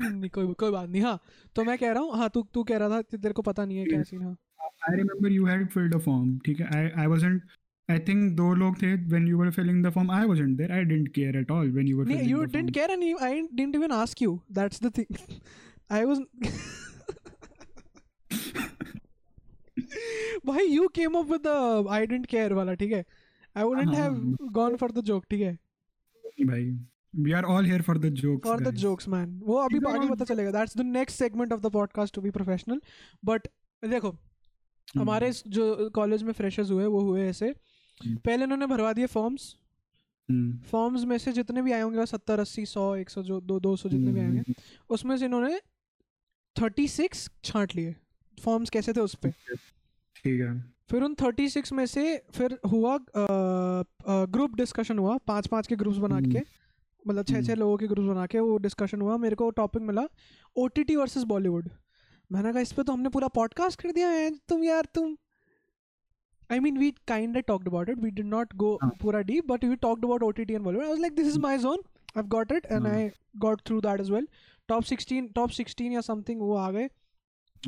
नहीं 0.00 0.28
कोई 0.30 0.52
कोई 0.54 0.70
बात 0.70 0.88
नहीं 0.88 1.02
हाँ 1.02 1.18
तो 1.56 1.64
मैं 1.64 1.76
कह 1.78 1.92
रहा 1.92 2.02
हूँ 2.02 2.16
हाँ 2.18 2.28
तू 2.34 2.42
तू 2.54 2.62
कह 2.64 2.76
रहा 2.78 2.88
था 2.88 3.00
कि 3.02 3.16
तेरे 3.18 3.32
को 3.34 3.42
पता 3.42 3.64
नहीं 3.64 3.78
है 3.78 3.84
क्या 3.86 4.02
सीन 4.10 4.22
हाँ 4.22 4.36
I 4.88 4.92
remember 4.94 5.30
you 5.34 5.46
had 5.46 5.70
filled 5.72 5.94
a 5.94 6.00
form 6.08 6.26
ठीक 6.46 6.60
है 6.60 6.66
I 6.78 7.04
I 7.04 7.06
wasn't 7.12 7.56
I 7.88 7.98
think 8.08 8.34
दो 8.40 8.54
लोग 8.62 8.76
थे 8.82 8.94
when 9.14 9.26
you 9.30 9.38
were 9.42 9.50
filling 9.58 9.80
the 9.86 9.92
form 9.96 10.10
I 10.18 10.24
wasn't 10.32 10.60
there 10.62 10.72
I 10.80 10.82
didn't 10.90 11.12
care 11.18 11.36
at 11.42 11.54
all 11.56 11.72
when 11.78 11.88
you 11.92 11.96
were 12.00 12.06
नहीं 12.10 12.18
filling 12.18 12.30
you 12.34 12.42
the 12.42 12.52
didn't 12.56 12.74
form 12.74 12.78
care 12.80 12.90
and 12.96 13.24
I 13.30 13.32
didn't 13.60 13.80
even 13.80 13.96
ask 14.00 14.20
you 14.26 14.34
that's 14.60 14.84
the 14.86 14.92
thing 14.98 15.22
I 15.90 16.04
was 16.04 16.20
भाई 20.46 20.66
you 20.68 20.88
came 20.90 21.16
up 21.16 21.28
with 21.28 21.42
the 21.42 21.56
I 21.90 22.04
didn't 22.04 22.28
care 22.28 22.52
वाला 22.52 22.74
ठीक 22.74 22.92
है 22.92 23.04
I 23.56 23.64
wouldn't 23.64 23.94
हाँ, 23.94 24.04
have 24.04 24.52
gone 24.52 24.76
for 24.78 24.88
the 24.92 25.02
joke 25.10 25.28
ठीक 25.30 25.40
है 25.40 25.58
भाई 26.46 26.64
we 27.24 27.32
are 27.34 27.44
all 27.52 27.64
here 27.64 27.82
for 27.82 27.94
the 27.98 28.10
jokes 28.12 28.48
for 28.48 28.56
the 28.58 28.72
guys. 28.72 28.82
jokes 28.82 29.08
man 29.08 29.30
वो 29.42 29.56
अभी 29.58 29.78
are 29.80 29.94
आगे 29.94 30.08
पता 30.08 30.24
चलेगा 30.24 30.52
that's 30.52 30.76
the 30.80 30.86
next 30.88 31.22
segment 31.22 31.52
of 31.52 31.62
the 31.62 31.70
podcast 31.76 32.16
to 32.18 32.24
be 32.26 32.32
professional 32.38 32.80
but 33.22 33.48
देखो 33.82 34.08
हम्म, 34.08 35.00
हमारे 35.00 35.30
जो 35.48 35.88
कॉलेज 35.94 36.22
में 36.22 36.32
फ्रेशर्स 36.32 36.70
हुए 36.70 36.84
वो 36.86 37.00
हुए 37.00 37.26
ऐसे 37.28 37.46
हम्म। 37.46 38.16
पहले 38.24 38.44
इन्होंने 38.44 38.66
भरवा 38.66 38.92
दिए 38.92 39.06
फॉर्म्स 39.06 39.54
हम्म, 40.28 40.58
फॉर्म्स 40.70 41.04
में 41.04 41.16
से 41.18 41.32
जितने 41.32 41.62
भी 41.62 41.72
आए 41.72 41.80
होंगे 41.80 42.06
सत्तर 42.06 42.40
अस्सी 42.40 42.64
सौ 42.66 42.94
एक 42.96 43.10
सौ 43.10 43.22
जो 43.22 43.40
दो 43.40 43.58
दो 43.60 43.74
सौ 43.76 43.88
जितने 43.88 44.12
भी 44.12 44.20
आए 44.20 44.26
होंगे 44.26 44.40
हम्म, 44.40 44.54
उसमें 44.90 45.16
से 45.16 45.24
इन्होंने 45.24 45.58
थर्टी 46.56 46.86
सिक्स 46.88 47.28
छांट 47.44 47.74
लिए 47.76 47.94
फॉर्म्स 48.38 48.70
कैसे 48.70 48.92
थे 48.92 49.00
उस 49.00 49.14
पर 49.24 49.32
ठीक 50.24 50.40
है 50.40 50.52
फिर 50.90 51.02
उन 51.02 51.14
थर्टी 51.14 51.48
सिक्स 51.48 51.72
में 51.72 51.84
से 51.86 52.04
फिर 52.32 52.58
हुआ 52.72 52.98
ग्रुप 54.28 54.54
डिस्कशन 54.56 54.98
हुआ 54.98 55.16
पाँच 55.26 55.46
पाँच 55.46 55.66
के 55.66 55.76
ग्रुप्स 55.76 55.98
बना 55.98 56.16
हम्म। 56.16 56.32
के 56.32 56.42
मतलब 57.04 57.24
छः 57.24 57.42
छः 57.42 57.54
लोगों 57.54 57.76
के 57.76 57.86
ग्रुप्स 57.86 58.08
बना 58.08 58.26
के 58.26 58.40
वो 58.40 58.56
डिस्कशन 58.58 59.00
हुआ 59.00 59.16
मेरे 59.16 59.36
को 59.36 59.50
टॉपिक 59.58 59.82
मिला 59.82 60.06
O 60.56 60.66
T 60.68 60.84
T 60.84 60.96
versus 60.96 61.24
Bollywood 61.24 61.68
मैंने 62.30 62.52
कहा 62.52 62.60
इस 62.60 62.72
पर 62.72 62.82
तो 62.82 62.92
हमने 62.92 63.08
पूरा 63.08 63.28
पॉडकास्ट 63.34 63.80
कर 63.80 63.92
दिया 63.92 64.08
है 64.08 64.30
तुम 64.48 64.64
यार 64.64 64.88
तुम 64.94 65.16
I 66.50 66.60
mean 66.60 66.78
we 66.78 66.90
kind 67.08 67.42
talked 67.42 67.68
about 67.68 67.88
it 67.88 67.98
we 67.98 68.10
did 68.10 68.26
not 68.26 68.54
go. 68.56 68.78
पूरा 69.00 69.20
deep 69.22 69.46
but 69.46 69.64
we 69.64 69.76
talked 69.78 70.04
about 70.04 70.22
O 70.22 70.30
T 70.30 70.44
T 70.44 70.54
and 70.54 70.64
Bollywood 70.64 70.84
I 70.84 70.90
was 70.90 71.00
like 71.00 71.14
this 71.14 71.26
is 71.26 71.38
my 71.38 71.58
zone 71.58 71.82
I 72.16 72.22
got 72.28 72.52
it 72.52 72.66
and. 72.66 72.86
I 72.86 73.08
got 73.38 73.60
through 73.66 73.80
that 73.80 74.00
as 74.00 74.10
well 74.10 74.28
top 74.68 74.84
sixteen 74.84 75.28
top 75.34 75.50
sixteen 75.50 75.92
या 75.92 76.00
something 76.00 76.40
वो 76.40 76.56
आ 76.56 76.70
गए 76.70 76.88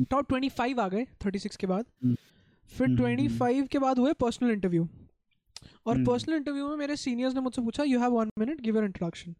top 0.01 0.27
twenty 0.27 0.49
five 0.51 0.81
आ 0.81 0.87
गए 0.87 1.05
thirty 1.25 1.39
six 1.39 1.55
के 1.55 1.67
बाद 1.67 1.85
हम्म। 2.03 2.15
फिर 2.71 2.87
हम्म, 2.87 2.97
ट्वेंटी 2.97 3.27
फाइव 3.29 3.67
के 3.71 3.79
बाद 3.79 3.99
हुए 3.99 4.13
पर्सनल 4.19 4.51
इंटरव्यू 4.51 4.87
और 5.85 5.95
हम्म। 5.95 6.05
पर्सनल 6.05 6.35
इंटरव्यू 6.35 6.67
में 6.69 6.75
मेरे 6.77 6.95
सीनियर्स 6.97 7.35
ने 7.35 7.41
मुझसे 7.41 7.61
पूछा 7.61 7.83
you 7.83 7.99
have 7.99 8.11
one 8.11 8.29
minute 8.39 8.61
give 8.61 8.83
introduction 8.83 9.35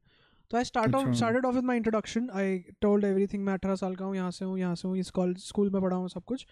तो 0.52 0.58
आई 0.58 0.64
स्टार्ट 0.64 0.96
अच्छा। 0.96 1.14
Started 1.14 1.46
off 1.46 1.56
with 1.56 1.64
my 1.64 1.78
introduction 1.78 2.30
I 2.34 2.58
told 2.82 3.06
everything 3.06 3.44
मैं 3.46 3.54
अठारह 3.54 3.76
साल 3.76 3.96
का 3.96 4.06
हूँ 4.06 4.16
यहाँ 4.16 4.32
से 4.32 4.46
हूँ 4.46 4.58
यहाँ 4.60 4.76
से 4.76 4.88
हूँ 4.88 4.98
इस 4.98 5.10
कॉलेज 5.10 5.38
स्कूल 5.38 5.70
में 5.70 5.82
पढ़ा 5.82 5.96
हूँ 5.96 6.10
सब 6.10 6.24
कुछ. 6.24 6.46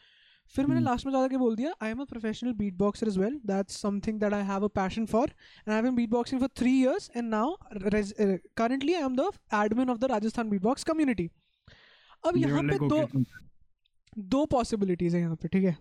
फिर 0.56 0.66
मैंने 0.66 0.80
हम्म। 0.80 0.90
लास्ट 0.90 1.06
में 1.06 1.12
जाके 1.14 1.38
बोल 1.38 1.56
दिया 1.56 1.74
I 1.82 1.92
am 1.92 2.00
a 2.00 2.06
professional 2.06 2.54
beat 2.54 2.74
boxer 2.74 3.08
is 3.08 3.20
well 3.20 3.40
that's 3.46 3.82
something 3.82 4.20
that 4.20 4.34
I 4.34 4.44
have 4.44 4.64
a 4.64 4.68
passion 4.76 5.06
for 5.06 5.30
and 5.60 5.70
I 5.70 5.78
am 5.80 5.96
beat 5.96 6.10
boxing 6.10 6.42
for 6.42 6.50
three 6.58 6.72
years 6.80 7.10
and 7.16 7.30
now 7.30 7.56
currently 8.58 8.94
I 8.94 9.04
am 9.04 9.16
the 9.16 9.30
admin 9.56 9.90
of 9.90 9.98
the 9.98 10.12
Rajasthan 10.12 10.50
beat 10.50 10.62
box 10.62 10.84
community 10.84 11.30
अब 12.24 12.38
यहाँ 12.38 12.64
पे 12.64 12.78
दो 12.88 13.06
दो 14.30 14.46
possibilities 14.46 15.16
है 15.16 15.22
यहाँ 15.22 15.36
पे 15.36 15.48
ठीक 15.48 15.64
है? 15.64 15.78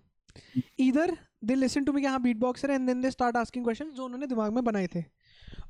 इधर 0.78 1.16
दे 1.44 1.54
लिसन 1.54 1.84
टू 1.84 1.92
मी 1.92 2.00
कि 2.00 2.06
हाँ 2.06 2.20
beat 2.22 2.36
boxer 2.36 2.70
and 2.70 2.86
then 2.86 3.00
they 3.00 3.10
start 3.10 3.36
asking 3.36 3.64
question 3.64 3.90
जो 3.90 4.04
उन्होंने 4.04 4.26
दिमाग 4.26 4.52
में 4.52 4.64
बनाए 4.64 4.86
थे। 4.86 5.04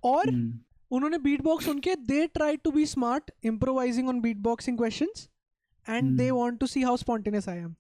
और 0.05 0.29
हम्म, 0.29 0.59
उन्होंने 0.91 1.19
बीट 1.19 1.43
बॉक्स 1.43 1.65
सुन 1.65 1.79
के 1.79 1.95
they 1.97 2.27
try 2.27 2.57
to 2.57 2.71
be 2.71 2.87
smart 2.87 3.31
improvising 3.45 4.09
on 4.09 4.21
beat 4.21 4.37
boxing 4.37 4.79
questions 4.79 5.29
and 5.87 6.17
they 6.19 6.29
Hmm. 6.29 6.39
Want 6.39 6.59
to 6.61 6.67
see 6.67 6.83
how 6.83 6.97
spontaneous 6.97 7.49
I 7.49 7.59
am 7.59 7.75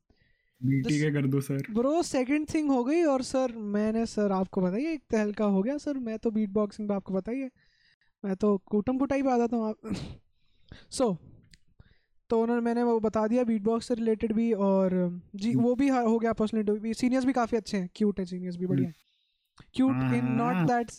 BT 0.61 0.93
के 0.93 1.11
कर 1.13 1.27
दो 1.27 1.41
सर 1.41 1.63
ब्रो 1.71 2.03
सेकंड 2.03 2.47
थिंग 2.55 2.71
हो 2.71 2.83
गई 2.85 3.03
और 3.05 3.23
सर 3.23 3.53
मैंने 3.75 4.05
सर 4.07 4.33
आपको 4.33 4.61
बताइए 4.61 4.93
एक 4.93 5.03
तहलका 5.11 5.45
हो 5.45 5.63
गया 5.63 5.77
सर 5.79 5.99
मैं 5.99 6.19
तो 6.19 6.31
बीट 6.31 6.51
बॉक्सिंग 6.51 6.89
पे 6.89 6.95
आपको 6.95 7.15
बताइए। 7.15 7.51
मैं 8.25 8.37
तो 8.37 8.57
कूटम 8.67 8.99
कुटाई 8.99 9.23
पे 9.23 9.31
आ 9.31 9.37
जाता 9.39 9.57
हूँ 9.57 9.69
आप 9.69 9.95
सो 10.91 11.17
तो 12.31 12.41
उन्होंने 12.43 12.63
मैंने 12.63 12.83
वो 12.83 12.99
बता 13.01 13.27
दिया 13.27 13.45
बीट 13.45 13.63
बॉक्स 13.63 13.89
से 13.89 13.95
रिलेटेड 13.95 14.33
भी 14.33 14.53
और 14.53 15.21
जी 15.37 15.55
वो 15.55 15.75
भी 15.75 15.89
हो 15.89 16.19
गया 16.19 16.33
पर्सनली 16.33 16.79
भी 16.81 16.95
सीनियर्स 16.95 17.27
भी 17.27 17.33
काफ़ी 17.33 17.57
अच्छे 17.57 17.77
हैं 17.77 17.89
क्यूट 17.95 18.21
है 18.21 18.25
सीनियर्स 18.27 18.57
भी 18.57 18.67
बढ़िया 18.67 18.93
क्यूट 19.75 20.13
इन 20.15 20.33
नॉट। 20.33 20.67
दैट 20.67 20.91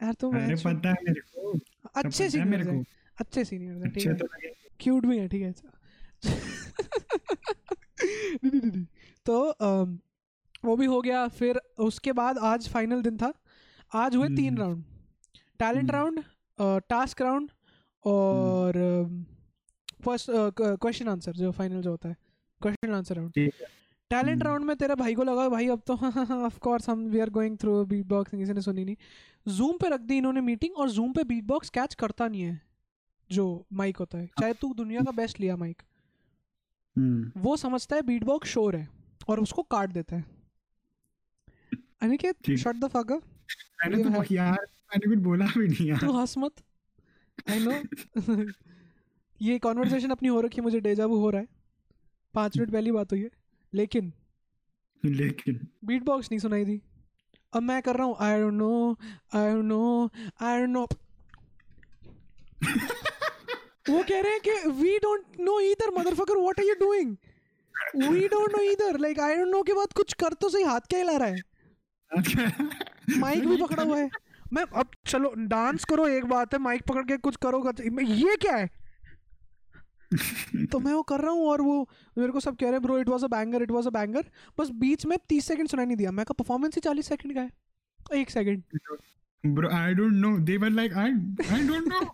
यार 0.00 0.12
तो 0.12 0.30
अरे 0.30 0.46
मैं 0.46 0.56
पता 0.56 0.88
है 0.88 0.94
मेरे 1.02 1.20
को। 1.20 1.58
अच्छे 1.94 2.28
सीनियर्स 2.30 2.66
हैं 2.66 2.84
अच्छे 3.18 3.44
सीनियर्स 3.44 3.82
हैं 3.82 3.92
ठीक 3.92 4.08
अच्छे 4.08 4.10
है। 4.10 4.16
तो 4.16 4.26
क्यूट 4.80 5.06
भी 5.06 5.18
है 5.18 5.28
ठीक 5.28 5.42
है 5.42 5.54
नहीं, 8.04 8.50
नहीं, 8.50 8.60
नहीं, 8.60 8.70
नहीं। 8.70 8.86
तो 9.26 9.36
वो 10.64 10.76
भी 10.76 10.86
हो 10.86 11.00
गया 11.00 11.26
फिर 11.28 11.60
उसके 11.78 12.12
बाद 12.12 12.38
आज 12.38 12.68
फाइनल 12.68 13.02
दिन 13.02 13.16
था। 13.16 13.32
आज 13.94 14.16
हुए 14.16 14.28
तीन। 14.28 14.56
Round 14.58 14.84
talent. 15.58 15.90
Round 15.90 16.22
task 16.88 17.22
round 17.22 17.50
और 18.04 18.78
फ़र्स्ट 20.00 20.30
क्वेश्चन 20.58 21.08
आंसर 21.08 21.32
जो 21.32 21.50
फाइनल 21.52 21.80
जो 21.82 21.90
होता 21.90 22.08
है। 22.08 22.16
Question 22.60 22.92
answer 22.94 23.16
round 23.16 23.32
talent. 24.10 24.42
Round 24.42 24.64
में 24.64 24.76
तेरे 24.76 24.94
भाई 24.94 25.14
को 25.14 25.24
लगा 25.24 25.48
भाई 25.48 25.68
अब 25.68 25.80
तो 25.86 25.94
ऑफ़ 26.46 26.58
कोर्स 26.58 26.88
हम 26.88 27.04
we 27.10 27.20
are 27.20 27.30
going 27.30 27.56
through 27.58 27.84
beat 27.84 28.06
boxing 28.06 28.42
किसी 28.42 28.52
ने 28.52 28.60
सुनी 28.62 28.84
नहीं। 28.84 28.96
जूम 29.48 29.76
पे 29.78 29.88
रख 29.88 30.00
दी 30.00 30.16
इन्होंने 30.16 30.40
मीटिंग 30.40 30.76
और 30.76 30.90
जूम 30.90 31.12
पे 31.12 31.24
बीट 31.24 31.44
बॉक्स 31.44 31.70
कैच 31.70 31.94
करता 31.94 32.28
नहीं 32.28 32.42
है 32.42 32.60
जो 33.30 33.46
माइक 33.72 33.96
होता 33.96 34.18
है। 34.18 34.26
चाहे 34.40 34.52
तू 34.52 34.72
दुनिया 34.74 35.00
का 35.00 35.12
बेस्ट 35.12 35.40
लिया 35.40 35.56
माइक 35.56 35.82
हम्म। 36.96 37.40
वो 37.40 37.56
समझता 37.56 37.96
है 37.96 38.02
बीट 38.02 38.24
बॉक्स 38.24 38.48
शोर 38.48 38.76
है 38.76 38.88
और 39.28 39.40
उसको 39.40 39.62
काट 39.62 39.90
देता 39.90 40.16
है। 40.16 40.24
अनिकेत 42.02 42.50
शट 42.56 42.76
द 42.76 42.88
फक 42.88 43.12
मैंने 43.12 44.02
तो 44.04 44.34
यार 44.34 44.66
मैंने 44.90 45.06
कुछ 45.06 45.18
बोला 45.24 45.46
भी 45.56 45.68
नहीं 45.68 45.88
यार। 45.88 46.00
तू 46.00 46.12
हंस 46.12 46.34
मत। 46.38 46.62
आई 47.50 47.58
नो 47.64 47.72
ये 49.42 49.58
कॉन्वर्सेशन 49.58 50.10
अपनी 50.10 50.28
हो 50.28 50.40
रखी 50.40 50.56
है 50.56 50.62
मुझे 50.62 50.80
डेजाबू 50.80 51.16
हो 51.16 51.30
रहा 51.30 51.40
है। 51.40 51.48
पाँच 52.34 52.58
मिनट 52.58 52.72
पहली 52.72 52.92
बात 52.92 53.12
हुई 53.12 53.20
है 53.22 53.30
लेकिन 53.74 54.12
लेकिन। 55.04 55.66
बीट 55.84 56.02
बॉक्स 56.02 56.30
नहीं 56.32 56.38
सुनाई 56.38 56.64
दी। 56.64 56.80
अब 57.54 57.62
मैं 57.62 57.82
कर 57.82 57.96
रहा 57.96 58.06
हूँ 58.06 58.16
I 58.20 58.40
don't 58.40 58.54
know 58.54 58.96
I 59.34 59.52
don't 59.52 59.64
know 59.64 60.10
I 60.40 60.58
don't 60.60 60.70
know 60.70 60.86
वो 63.90 64.02
कह 64.02 64.20
रहे 64.20 64.32
हैं 64.32 64.40
कि 64.40 64.68
we 64.68 64.96
don't 64.98 65.40
know 65.40 65.60
either 65.60 65.90
motherfucker 65.98 66.36
what 66.36 66.60
are 66.60 66.66
you 66.66 66.74
doing 66.74 67.16
we 68.12 68.28
don't 68.28 68.52
know 68.56 68.62
either 68.62 68.98
like 68.98 69.20
I 69.20 69.36
don't 69.36 69.48
know 69.48 69.62
के 69.62 69.72
बाद 69.72 69.92
कुछ 69.92 70.12
कर 70.12 70.32
तो 70.32 70.48
सही 70.48 70.62
हाथ 70.62 70.80
क्या 70.80 70.98
हिला 71.00 71.16
रहा 71.16 71.28
है? 71.28 71.36
माइक 73.18 73.46
भी 73.48 73.56
पकड़ा 73.56 73.82
हुआ 73.84 73.98
है। 73.98 74.10
मैं 74.52 74.62
अब 74.62 74.90
चलो 75.06 75.32
डांस 75.38 75.84
करो 75.84 76.08
एक 76.08 76.24
बात 76.24 76.52
है 76.54 76.58
माइक 76.60 76.82
पकड़ 76.82 77.02
के 77.02 77.16
कुछ 77.16 77.36
करो 77.36 77.60
कर- 77.62 78.02
ये 78.08 78.36
क्या 78.36 78.56
है? 78.56 78.85
तो 80.72 80.78
मैं 80.78 80.92
वो 80.92 81.02
कर 81.02 81.20
रहा 81.20 81.30
हूँ 81.30 81.46
और 81.46 81.60
वो 81.60 81.88
मेरे 82.18 82.32
को 82.32 82.40
सब 82.40 82.56
कह 82.56 82.62
रहे 82.62 82.72
हैं 82.72 82.82
bro 82.82 82.98
it 82.98 83.08
was 83.08 83.24
a 83.24 83.26
banger 83.26 83.62
it 83.62 83.70
was 83.70 83.86
a 83.86 83.90
banger 83.90 84.24
बस 84.58 84.70
बीच 84.70 85.06
में 85.06 85.18
तीस 85.28 85.44
सेकंड 85.44 85.68
सुनाई 85.68 85.86
नहीं 85.86 85.96
दिया। 85.96 86.10
मैं 86.10 86.26
का 86.26 86.32
परफॉर्मेंस 86.32 86.74
ही 86.74 86.80
चालीस 86.80 87.06
सेकंड 87.06 87.34
का 87.34 87.40
है। 87.40 87.50
एक 88.14 88.30
second 88.30 88.62
Bro, 89.44 89.70
I 89.70 89.94
don't 89.94 90.20
know. 90.20 90.40
They 90.40 90.58
were 90.58 90.70
like, 90.70 90.96
I, 90.96 91.12
I 91.50 91.66
don't 91.66 91.86
know. 91.86 92.06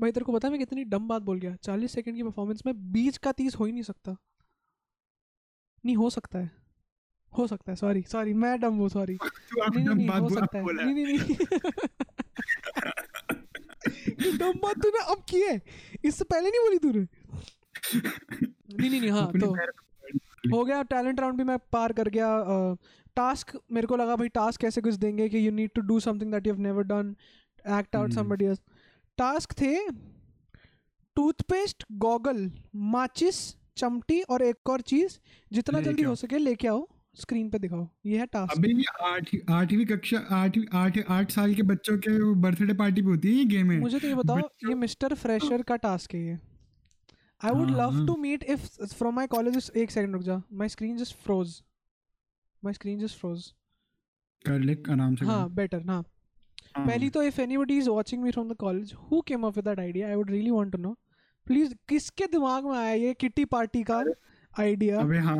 भाई 0.00 0.12
तेरे 0.12 0.24
को 0.24 0.32
पता 0.32 0.48
है 0.48 0.52
मैं 0.52 0.58
कितनी 0.58 0.84
डम 0.84 1.08
बात 1.08 1.22
बोल 1.22 1.38
गया? 1.38 1.54
चालीस 1.54 1.92
सेकंड 1.92 2.16
की 2.16 2.22
परफॉर्मेंस 2.22 2.62
में 2.66 2.92
बीच 2.92 3.16
का 3.16 3.32
तीस 3.32 3.54
हो 3.54 3.64
ही 3.64 3.72
नहीं 3.72 3.82
सकता। 3.82 4.16
नहीं 5.86 5.96
हो 5.96 6.10
सकता 6.10 6.38
है। 6.38 6.50
हो 7.38 7.46
सकता 7.46 7.72
है। 7.72 7.76
सॉरी 7.76 8.02
सॉरी 8.02 8.34
मैं 8.34 8.60
डम 8.60 8.74
हूँ 8.74 8.88
सॉरी 8.88 9.18
नहीं 9.24 9.84
नहीं 9.84 10.08
हो 10.08 10.30
सकता 10.30 10.58
है। 10.58 10.64
नहीं 10.64 10.94
नहीं। 10.94 11.18
ये 14.20 14.32
डम 14.38 14.58
बात 14.62 14.82
तूने 14.82 15.04
अब 15.12 15.24
की 15.28 15.40
है। 15.40 15.60
इससे 16.04 16.24
पहले 16.24 16.50
नहीं 16.50 16.60
बोली 16.60 16.78
तूने? 16.78 17.06
नहीं 17.94 18.90
नहीं 18.90 19.00
नहीं 19.00 19.10
हाँ 19.10 19.30
तो 19.32 19.54
हो 20.52 20.64
गया 20.64 20.82
टैलेंट 20.84 21.20
राउंड 21.20 21.38
भी 21.38 21.44
मैं 21.44 21.58
पार 21.72 21.92
कर 21.92 22.08
गया 22.08 22.28
टास्क 23.16 23.56
मेरे 23.72 23.86
को 23.86 23.96
लगा 23.96 24.16
भाई 24.16 24.28
टास्क 24.30 24.60
कैसे 24.60 24.80
कुछ 24.80 24.94
देंगे 24.96 25.28
कि 25.28 25.46
you 25.46 25.52
need 25.52 25.70
to 25.74 25.80
do 25.82 25.98
something 26.00 26.32
that 26.32 26.46
you 26.46 26.52
have 26.54 26.62
never 26.62 26.82
done 26.84 27.14
act 27.78 27.96
out. 27.96 28.12
Somebody 28.12 28.44
else 28.44 28.60
task 29.18 29.52
थे 29.60 29.74
टूथपेस्ट 31.16 31.84
गॉगल 31.98 32.50
माचिस 32.92 33.38
चमटी 33.76 34.20
और 34.22 34.42
एक 34.42 34.68
और 34.70 34.80
चीज़ 34.92 35.18
जितना 35.50 35.80
जल्दी 35.80 36.02
हो 36.02 36.14
सके 36.14 36.38
लेके 36.38 36.68
आओ। 36.68 36.86
स्क्रीन 37.20 37.48
पे 37.50 37.58
दिखाओ। 37.58 37.86
ये 38.06 38.18
है 38.18 38.26
टास्क 38.32 38.56
अबे 38.56 38.68
ये 38.70 38.84
आठ 39.06 39.30
आठवीं 39.52 39.86
कक्षा 39.86 40.18
आठवीं 40.36 40.66
आठ 40.78 40.98
आठ 41.10 41.30
साल 41.30 41.54
के 41.54 41.62
बच्चों 41.64 41.96
के 42.06 42.12
बर्थडे 42.42 42.74
पार्टी 42.76 43.02
पे 43.02 43.08
होती 43.08 43.28
है 43.28 43.34
ये 43.34 43.44
गेम 43.46 43.68
में 43.68 43.78
मुझे 43.80 43.98
तो 43.98 44.06
ये 44.08 44.14
बताओ 44.14 44.38
ये 44.68 44.74
मिस्टर 44.76 45.14
फ्रेशर 45.16 45.62
का 45.62 45.76
टास्क 45.84 46.14
है 46.14 46.20
ये। 46.20 46.38
आई 47.40 47.50
वुड 47.50 47.70
हाँ, 47.70 47.78
लव 47.78 47.94
हाँ। 47.94 48.06
To 48.06 48.16
meet 48.18 48.42
if 48.44 48.66
from 48.86 49.14
my 49.14 49.26
college 49.28 49.70
एक 49.76 49.90
सेकंड 49.90 50.14
रुक 50.14 50.22
जा। 50.22 50.40
My 50.52 50.68
screen 50.68 50.96
just 50.96 51.16
froze 51.24 51.60
my 52.62 52.74
screen 52.74 52.98
just 52.98 53.18
froze 53.18 53.46
कर 54.44 54.58
ले 54.60 54.76
आराम 54.92 55.14
से 55.16 55.26
हाँ 55.26 55.48
बेटर 55.54 55.82
हाँ। 55.86 56.02
हाँ। 56.76 56.86
पहली 56.86 57.08
तो 57.10 57.22
if 57.22 57.40
anybody 57.40 57.76
is 57.78 57.88
watching 57.90 58.22
me 58.22 58.30
from 58.30 58.48
the 58.48 58.56
college 58.58 58.92
who 59.04 59.20
came 59.28 59.46
up 59.46 59.56
with 59.56 59.64
that 59.64 59.78
idea 59.80 60.08
I 60.08 60.14
would 60.14 60.30
really 60.30 60.50
want 60.50 60.72
to 60.72 60.78
know 60.78 60.96
please 61.46 61.74
किसके 61.88 62.26
दिमाग 62.32 62.64
में 62.64 62.76
आया 62.78 62.92
ये 62.94 63.14
किटी 63.20 63.44
पार्टी 63.52 63.82
का 63.84 64.02
आइडिया 64.52 65.00
अबे 65.00 65.18
हाँ 65.20 65.36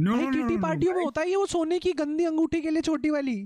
नो 0.00 0.16
भाई 0.16 0.26
किट्टी 0.26 0.56
पार्टियों 0.56 0.94
में 0.94 1.04
होता 1.04 1.20
है 1.20 1.28
ये 1.28 1.36
वो 1.36 1.46
सोने 1.46 1.78
की 1.78 1.92
गंदी 1.92 2.24
अंगूठी 2.24 2.60
के 2.60 2.70
लिए 2.70 2.82
छोटी 2.82 3.10
वाली। 3.10 3.36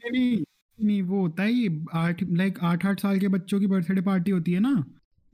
नहीं 0.00 0.44
नहीं 0.78 1.02
वो 1.02 1.20
होता 1.20 1.42
है 1.42 1.52
ये 1.52 1.84
आठ 1.94 2.22
लाइक 2.22 2.58
आठ 2.62 2.86
आठ 2.86 3.00
साल 3.00 3.18
के 3.18 3.28
बच्चों 3.28 3.60
की 3.60 3.66
बर्थडे 3.66 4.00
पार्टी 4.00 4.30
होती 4.30 4.52
है 4.52 4.60
ना 4.60 4.84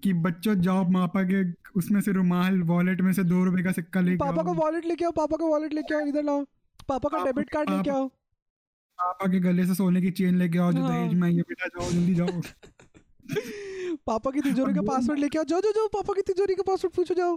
कि 0.02 0.12
बच्चों 0.12 0.55
जाओ 0.55 0.88
मापा 0.91 1.23
के 1.23 1.43
उसमें 1.79 2.00
से 2.00 2.12
रुमाल 2.12 2.61
वॉलेट 2.62 3.00
में 3.00 3.12
से 3.12 3.25
दो 3.25 3.45
रुपए 3.45 3.62
का 3.62 3.73
सिक्का 3.73 4.00
लेके 4.00 4.17
पापा 4.17 4.43
का 4.43 4.52
वॉलेट 4.52 4.87
लेके 4.87 5.05
आओ 5.05 5.11
पापा 5.11 5.37
का 5.37 5.47
वॉलेट 5.47 5.75
लेके 5.75 5.95
आओ 5.95 6.07
इधर 6.07 6.23
लाओ। 6.23 6.45
पापा 6.88 7.09
का 7.09 7.25
डेबिट 7.25 7.50
कार्ड 7.50 7.71
लेके 7.71 7.91
आओ। 7.91 8.09
पापा 8.99 9.26
के 9.33 9.41
गले 9.41 9.67
से 9.67 9.75
सोने 9.75 10.02
की 10.02 10.11
चेन 10.11 10.38
लेके 10.38 10.59
आओ 10.59 10.73
जो 10.73 10.83
हाँ। 10.83 10.91
दहेज 10.91 11.14
में 11.14 11.29
आई 11.29 11.37
है 11.37 11.43
बेटा 11.43 11.67
जाओ 11.67 11.91
जल्दी 11.91 12.14
जाओ। 12.14 12.41
पापा 14.07 14.31
की 14.31 14.41
तिजोरी 14.41 14.75
का 14.75 14.83
पासवर्ड 14.83 15.19
लेके 15.19 15.38
आओ 15.38 15.45
जाओ 15.45 15.61
जाओ 15.61 15.87
पापा 15.88 16.12
की 16.12 16.23
तिजोरी 16.23 16.55
का 16.55 16.62
पासवर्ड 16.67 16.95
पूछो 16.95 17.14
जाओ। 17.14 17.37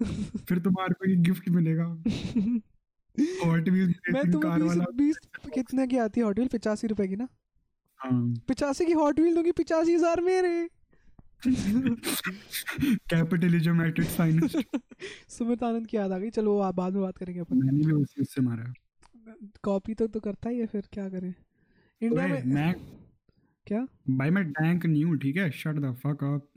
फिर 0.48 0.58
तुम्हारे 0.58 0.94
को 0.94 1.12
एक 1.12 1.22
गिफ्ट 1.22 1.48
मिलेगा। 1.48 1.84
हॉट 3.46 3.68
व्हील्स 3.68 3.94
मैं 4.12 4.30
तुम्हें 4.32 4.58
बीस 4.58 4.76
बीस 4.94 5.18
कितने 5.54 5.86
की 5.86 5.96
आती 5.96 6.20
है 6.20 6.26
हॉट 6.26 6.38
व्हील 6.38 6.48
पचासी 6.48 6.86
रुपए 6.86 7.08
की 7.08 7.16
ना? 7.16 7.28
हाँ। 7.96 8.34
पचासी 8.48 8.84
की 8.84 8.92
हॉट 8.92 9.20
व्हील 9.20 9.34
दूँगी 9.34 9.52
पचासी 9.52 9.94
हज़ार 9.94 10.20
मेरे। 10.20 10.68
Capitalism 13.10 13.82
at 13.82 14.00
its 14.00 14.16
finest 14.16 14.76
Sumit 15.28 15.62
Anand 15.62 15.86
की 15.86 15.96
याद 15.96 16.12
आ 16.12 16.18
गई। 16.18 16.30
चलो 16.30 16.58
आप 16.58 16.74
बाद 16.74 16.92
में 16.92 17.02
बात 17.02 17.18
करेंगे 17.18 17.40
अपन। 17.40 17.56
मैंने 17.56 17.86
भी 17.86 17.92
उसी 17.92 18.22
उससे 18.22 18.40
मारा। 18.40 18.72
कॉपी 19.64 19.94
तो 19.94 20.06
तो 20.06 20.20
करता 20.20 20.48
ही 20.48 20.58
है 20.58 20.66
फिर 20.66 20.88
क्या 20.92 21.08
करें? 21.08 21.34
इंडिया 22.02 22.26
में 22.26 22.42
मैं 22.44 22.74
क्या? 23.66 23.86
भाई 24.10 24.30
मैं 24.30 24.52
टैंक 24.52 24.86
हूँ 24.86 25.18
ठीक 25.18 25.36
है? 25.36 25.50
शट 25.50 25.74
द 25.74 25.94
फक 25.94 26.24
अप 26.24 26.49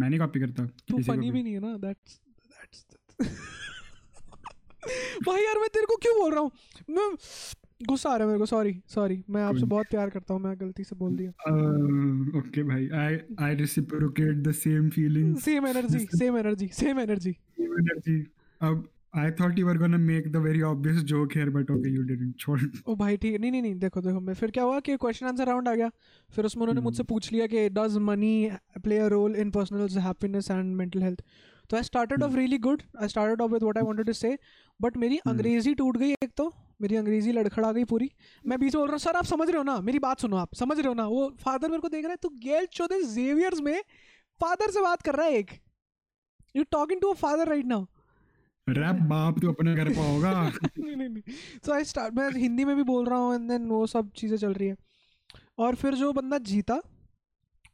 मैं 0.00 0.08
नहीं 0.08 0.20
कॉपी 0.20 0.40
करता 0.40 0.66
तू 0.88 1.02
फनी 1.02 1.30
भी। 1.30 1.42
नहीं 1.42 1.54
है 1.54 1.60
ना 1.60 1.76
दैट्स 1.78 2.20
दैट्स 2.52 2.78
भाई 5.26 5.42
यार 5.42 5.58
मैं 5.58 5.68
तेरे 5.72 5.86
को 5.86 5.96
क्यों 6.02 6.14
बोल 6.18 6.30
रहा 6.32 6.40
हूँ? 6.40 6.50
मैं 6.90 7.08
गुस्सा 7.88 8.10
आ 8.10 8.16
रहा 8.16 8.22
है 8.22 8.26
मेरे 8.26 8.38
को 8.38 8.46
सॉरी 8.46 8.72
सॉरी 8.88 9.22
मैं 9.30 9.42
आपसे 9.42 9.66
बहुत 9.66 9.86
प्यार 9.90 10.10
करता 10.10 10.34
हूँ 10.34 10.40
मैं 10.42 10.54
गलती 10.60 10.84
से 10.84 10.96
बोल 10.96 11.16
दिया। 11.16 11.30
ओके 12.38 12.62
भाई 12.62 12.88
I 13.00 13.18
I 13.44 13.54
reciprocate 13.56 14.36
the 14.46 14.52
same 14.54 14.88
feeling 14.90 15.36
same 15.44 15.66
energy 15.66 15.98
same 16.16 16.38
energy 16.38 16.68
same 16.74 16.98
energy 17.00 17.32
same 17.32 17.78
energy 17.78 18.18
अब 18.60 18.88
I 19.14 19.30
thought 19.30 19.56
you 19.58 19.66
were 19.66 19.74
gonna 19.74 19.98
make 19.98 20.26
the 20.32 20.40
very 20.40 20.62
obvious 20.62 21.02
joke 21.02 21.32
here 21.32 21.50
but 21.50 21.70
okay 21.70 21.90
you 21.90 22.02
didn't. 22.10 22.34
छोड़। 22.42 22.58
ओ 22.88 22.94
भाई 22.96 23.16
ठीक 23.16 23.40
नहीं 23.40 23.50
नहीं 23.50 23.62
नहीं 23.62 23.74
देखो 23.74 24.00
देखो 24.00 24.20
मैं 24.20 24.34
फिर 24.34 24.50
क्या 24.50 24.64
हुआ 24.64 24.80
कि 24.80 24.96
क्वेश्चन 24.96 25.26
आंसर 25.26 25.46
राउंड 25.46 25.68
आ 25.68 25.74
गया। 25.74 25.90
फिर 26.30 26.44
उसमें 26.44 26.62
उन्होंने 26.62 26.80
मुझसे 26.80 27.02
हम्म। 27.02 27.08
पूछ 27.08 27.32
लिया 27.32 27.46
कि 27.46 27.68
does 27.68 27.96
money 28.08 28.50
play 28.84 28.98
a 28.98 29.06
role 29.06 29.36
in 29.36 29.50
personal 29.50 29.98
happiness 30.00 30.50
and 30.50 30.74
mental 30.76 31.02
health 31.02 31.22
तो 31.70 31.76
I 31.76 31.82
started 31.82 32.22
off 32.22 32.36
really 32.36 32.58
good 32.58 32.82
I 33.02 33.08
started 33.08 33.40
off 33.40 33.52
with 33.52 33.62
what 33.62 33.78
I 33.78 33.84
wanted 33.84 34.06
to 34.06 34.12
say 34.12 34.38
but 34.80 34.96
मेरी 34.96 35.16
हम्म। 35.16 35.30
अंग्रेज़ी 35.30 35.74
टूट 35.74 35.96
गई 35.96 36.10
एक 36.12 36.30
तो। 36.36 36.52
मेरी 36.82 36.96
अंग्रेज़ी 36.96 37.32
लड़खड़ा 37.32 37.72
गई 37.72 37.84
पूरी। 37.84 38.10
मैं 38.44 38.58
बीच 38.60 38.74
में 38.74 38.80
बोल 38.80 38.88
रहा 38.88 38.94
हूँ 38.94 38.98
सर 38.98 39.16
आप 39.16 39.24
समझ 39.24 39.48
रहे 39.48 39.56
हो 39.56 39.62
ना? 39.62 39.80
मेरी 39.80 39.98
बात 39.98 40.20
सुनो 40.20 40.36
आप 40.36 40.54
समझ 40.54 40.78
रहे 40.78 40.88
हो 40.88 40.94
ना? 40.94 41.06
वो 41.06 41.28
फादर 41.40 41.68
मेरे 41.68 41.80
को 41.80 41.88
देख 41.88 42.04
रहा 42.04 42.10
है 42.10 42.18
तू 42.22 42.28
गेल 42.28 42.66
चौधरी 42.72 43.02
जेवियर्स 43.02 43.60
में 43.60 43.80
फादर 44.40 44.70
से 44.70 44.80
बात 44.80 45.02
कर 45.02 45.14
रहा 45.14 45.26
है 45.26 45.32
एक। 45.32 45.50
You 46.56 46.64
talking 46.70 47.00
to 47.00 47.08
a 47.08 47.14
father 47.14 47.48
right 47.48 47.66
now 47.66 47.84
rap 48.74 48.96
बाप 49.08 49.38
तो 49.40 49.52
अपने 49.52 49.74
घर 49.74 49.88
पे 49.88 50.06
होगा। 50.08 50.32
नहीं 50.78 50.96
नहीं 50.96 51.22
सो 51.66 51.72
आई 51.72 51.84
स्टार्ट 51.84 52.14
मैं 52.14 52.30
हिंदी 52.36 52.64
में 52.64 52.74
भी 52.76 52.82
बोल 52.82 53.06
रहा 53.06 53.18
हूँ 53.18 53.34
एंड 53.34 53.48
देन 53.50 53.66
वो 53.68 53.86
सब 53.86 54.10
चीज़ें 54.16 54.36
चल 54.36 54.52
रही 54.52 54.68
है। 54.68 54.76
और 55.58 55.74
फिर 55.74 55.94
जो 55.94 56.12
बंदा 56.12 56.38
जीता 56.38 56.80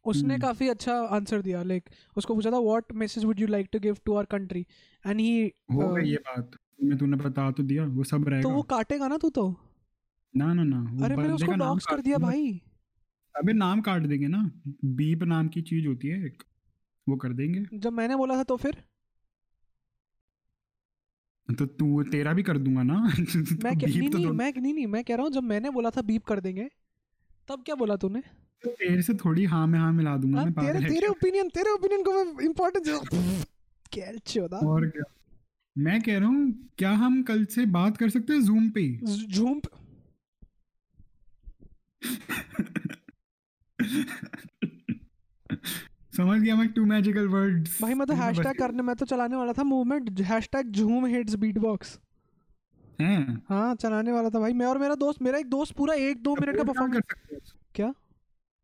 उसने 0.04 0.34
हम्म। 0.34 0.42
काफ़ी 0.42 0.68
अच्छा 0.68 0.94
आंसर 1.16 1.42
दिया। 1.42 1.62
लाइक 1.62 1.88
उसको 2.16 2.34
पूछा 2.34 2.50
था 2.50 2.58
what 2.58 2.92
message 2.94 3.24
would 3.24 3.40
you 3.40 3.46
like 3.46 3.68
to 3.72 3.78
give 3.80 3.96
to 4.04 4.14
our 4.14 4.24
country 4.24 4.66
and 5.04 5.20
he 5.20 5.52
हो 5.72 5.88
गई 5.88 6.08
ये 6.10 6.16
बात। 6.26 6.56
मैं 6.82 6.98
तूने 6.98 7.16
बता 7.16 7.50
तो 7.50 7.62
दिया 7.62 7.84
वो 7.84 8.04
सब 8.04 8.28
रहेगा 8.28 8.42
तो 8.42 8.50
वो 8.50 8.62
काटेगा 8.62 9.08
ना 9.08 9.16
तू 9.16 9.30
तो? 9.30 9.48
ना 10.34 10.52
ना 10.54 10.62
ना 10.64 11.04
अरे 11.04 11.16
मैंने 11.16 11.32
उसको 11.32 11.50
का 11.52 11.56
डॉक्स 11.56 11.86
कर 11.86 12.00
दिया 12.00 12.18
भाई। 12.18 12.50
अबे 13.34 13.52
नाम 13.52 13.80
काट 13.80 14.02
देंगे 14.02 14.28
ना। 14.28 14.50
बीप 14.84 15.22
नाम 15.22 15.48
की 15.48 15.62
चीज़ 15.62 15.86
होती 15.86 16.08
है 16.08 16.24
एक 16.26 16.42
वो 17.06 17.16
कर 17.16 17.32
देंगे। 17.32 17.64
जब 17.78 17.92
मैंने 17.92 18.16
बोला 18.16 18.36
था 18.36 18.42
तो 18.42 18.56
फिर? 18.56 18.76
तो 21.48 21.66
तू 21.66 22.02
तेरा 22.02 22.32
भी 22.32 22.42
कर 22.42 22.58
दूँगा 22.58 22.82
ना? 22.82 23.12
तो 23.16 23.64
मैं 23.64 23.78
क्या- 23.78 23.96
नहीं 23.96 24.10
तो 24.10 24.18
नहीं 24.18 24.30
मैं 24.30 24.52
नहीं 24.56 24.74
नहीं 24.74 24.86
मैं 24.86 25.04
कह 25.04 25.14
रहा 25.14 25.24
हूँ 25.24 25.32
जब 25.32 25.42
मैंने 25.42 25.70
बोला 25.70 25.90
था 25.90 26.02
बीप 26.02 26.24
कर 26.24 26.40
देंगे 26.40 26.70
तब 27.48 27.62
क्या 27.62 27.74
बोला 27.74 27.96
तूने? 27.96 28.22
तो 28.62 28.70
तेरे 28.70 29.02
से 29.02 29.14
थोड़ी 29.14 29.44
हाँ 29.44 29.66
में 29.66 29.78
हाँ 29.78 29.92
मिला 29.92 30.16
दूँगा 30.16 30.38
हाँ, 30.38 30.46
मैं 30.46 30.54
तेरे 30.54 30.88
तेरे 30.88 31.06
ओपिनियन 31.06 31.48
तेरे 31.48 31.70
ओपिनियन 31.70 32.02
को 32.02 32.12
मैं 32.12 32.44
इंपॉर्टेंस 32.44 33.00
क्या 33.92 34.12
चौदा? 34.26 34.58
और 34.58 34.86
क्या? 34.86 35.04
मैं 35.76 36.02
कह 36.02 36.18
रहा 36.18 36.28
हूँ 36.28 36.70
क्या 36.78 36.90
हम 36.90 37.22
कल 37.22 37.44
से 37.44 37.66
बात 37.66 37.96
कर 37.96 38.10
सकते 38.10 38.32
हैं 38.32 38.40
जूम 38.40 38.70
पे? 38.70 38.80
ही? 38.80 39.26
झूम 39.26 39.60
समझ 46.16 46.40
गया 46.40 46.56
मैं 46.56 46.68
टू 46.72 46.84
मैजिकल 46.86 47.28
वर्ड्स 47.28 47.78
भाई 47.82 47.94
मैं 47.94 48.06
तो 48.06 48.14
हैशटैग 48.14 48.58
करने 48.58 48.82
मैं 48.82 48.94
तो 48.96 49.06
चलाने 49.06 49.36
वाला 49.36 49.52
था 49.52 49.62
movement 49.64 50.20
hashtag 50.28 50.70
Zoom 50.72 51.06
hits 51.06 51.34
beat 51.44 51.58
box 51.58 51.98
हैं 53.00 53.74
चलाने 53.80 54.12
वाला 54.12 54.30
था 54.30 54.40
भाई 54.40 54.52
मैं 54.52 54.66
और 54.66 54.78
मेरा 54.78 54.94
दोस्त 54.94 55.22
मेरा 55.22 55.38
एक 55.38 55.48
दोस्त 55.50 55.74
पूरा 55.76 55.94
एक 56.04 56.22
दो 56.22 56.34
मिनट 56.40 56.56
का 56.56 56.62
परफॉर्म 56.62 56.92
कर 56.92 57.00
सकते 57.00 57.34
हैं 57.34 57.40
क्या? 57.74 57.92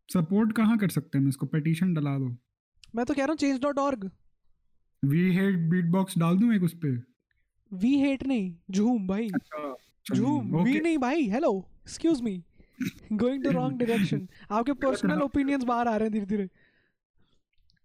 सपोर्ट 0.09 0.52
कहाँ 0.52 0.76
कर 0.78 0.88
सकते 0.88 1.18
हैं 1.18 1.28
इसको? 1.28 1.47
पिटीशन 1.47 1.92
डला 1.94 2.16
दो। 2.18 2.37
मैं 2.94 3.04
तो 3.06 3.14
कह 3.14 3.21
रहा 3.21 3.30
हूँ 3.30 3.37
change 3.37 3.61
dot 3.62 3.78
org 3.78 4.11
we 5.02 5.28
hate 5.35 5.59
beat 5.71 5.85
box 5.90 6.18
डाल 6.18 6.38
दूँ 6.38 6.54
एक 6.54 6.62
उस 6.62 6.75
पे? 6.85 6.88
वी 7.73 7.94
हेट 8.00 8.26
नहीं 8.26 8.54
झूम 8.71 9.06
भाई। 9.09 9.28
अच्छा 9.35 10.14
झूम 10.14 10.56
वी 10.56 10.80
नहीं 10.80 10.99
भाई 10.99 11.28
hello 11.30 11.52
excuse 11.82 12.23
me 12.23 12.42
going 13.12 13.44
to 13.44 13.50
wrong 13.50 13.78
direction 13.78 14.26
आपके 14.50 14.73
पर्सनल 14.87 15.23
ओपिनियंस 15.23 15.64
बाहर 15.64 15.88
आ 15.88 15.97
रहे 15.97 16.09
हैं 16.09 16.12
धीरे 16.12 16.26
धीरे 16.26 16.49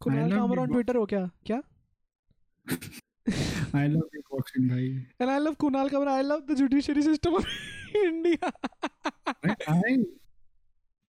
Kunal 0.02 0.30
love 0.30 0.40
Kamra 0.40 0.58
on. 0.60 0.68
Twitter 0.72 0.96
हो 0.96 1.06
क्या? 1.06 1.26
क्या? 1.46 1.60
आई 3.76 3.88
लव 3.88 4.00
बीट 4.00 4.24
बॉक्सिंग 4.32 4.70
भाई 4.70 4.86
and 5.22 5.30
I 5.30 5.40
love 5.40 5.54
Kunal 5.60 5.88
Kamra 5.90 6.08
I 6.08 6.22
love 6.24 6.40
the 6.50 6.56
judiciary 6.58 7.02
system 7.02 7.36
of 7.36 7.46
India 7.98 8.52
I- 9.48 9.56
I- 9.74 10.06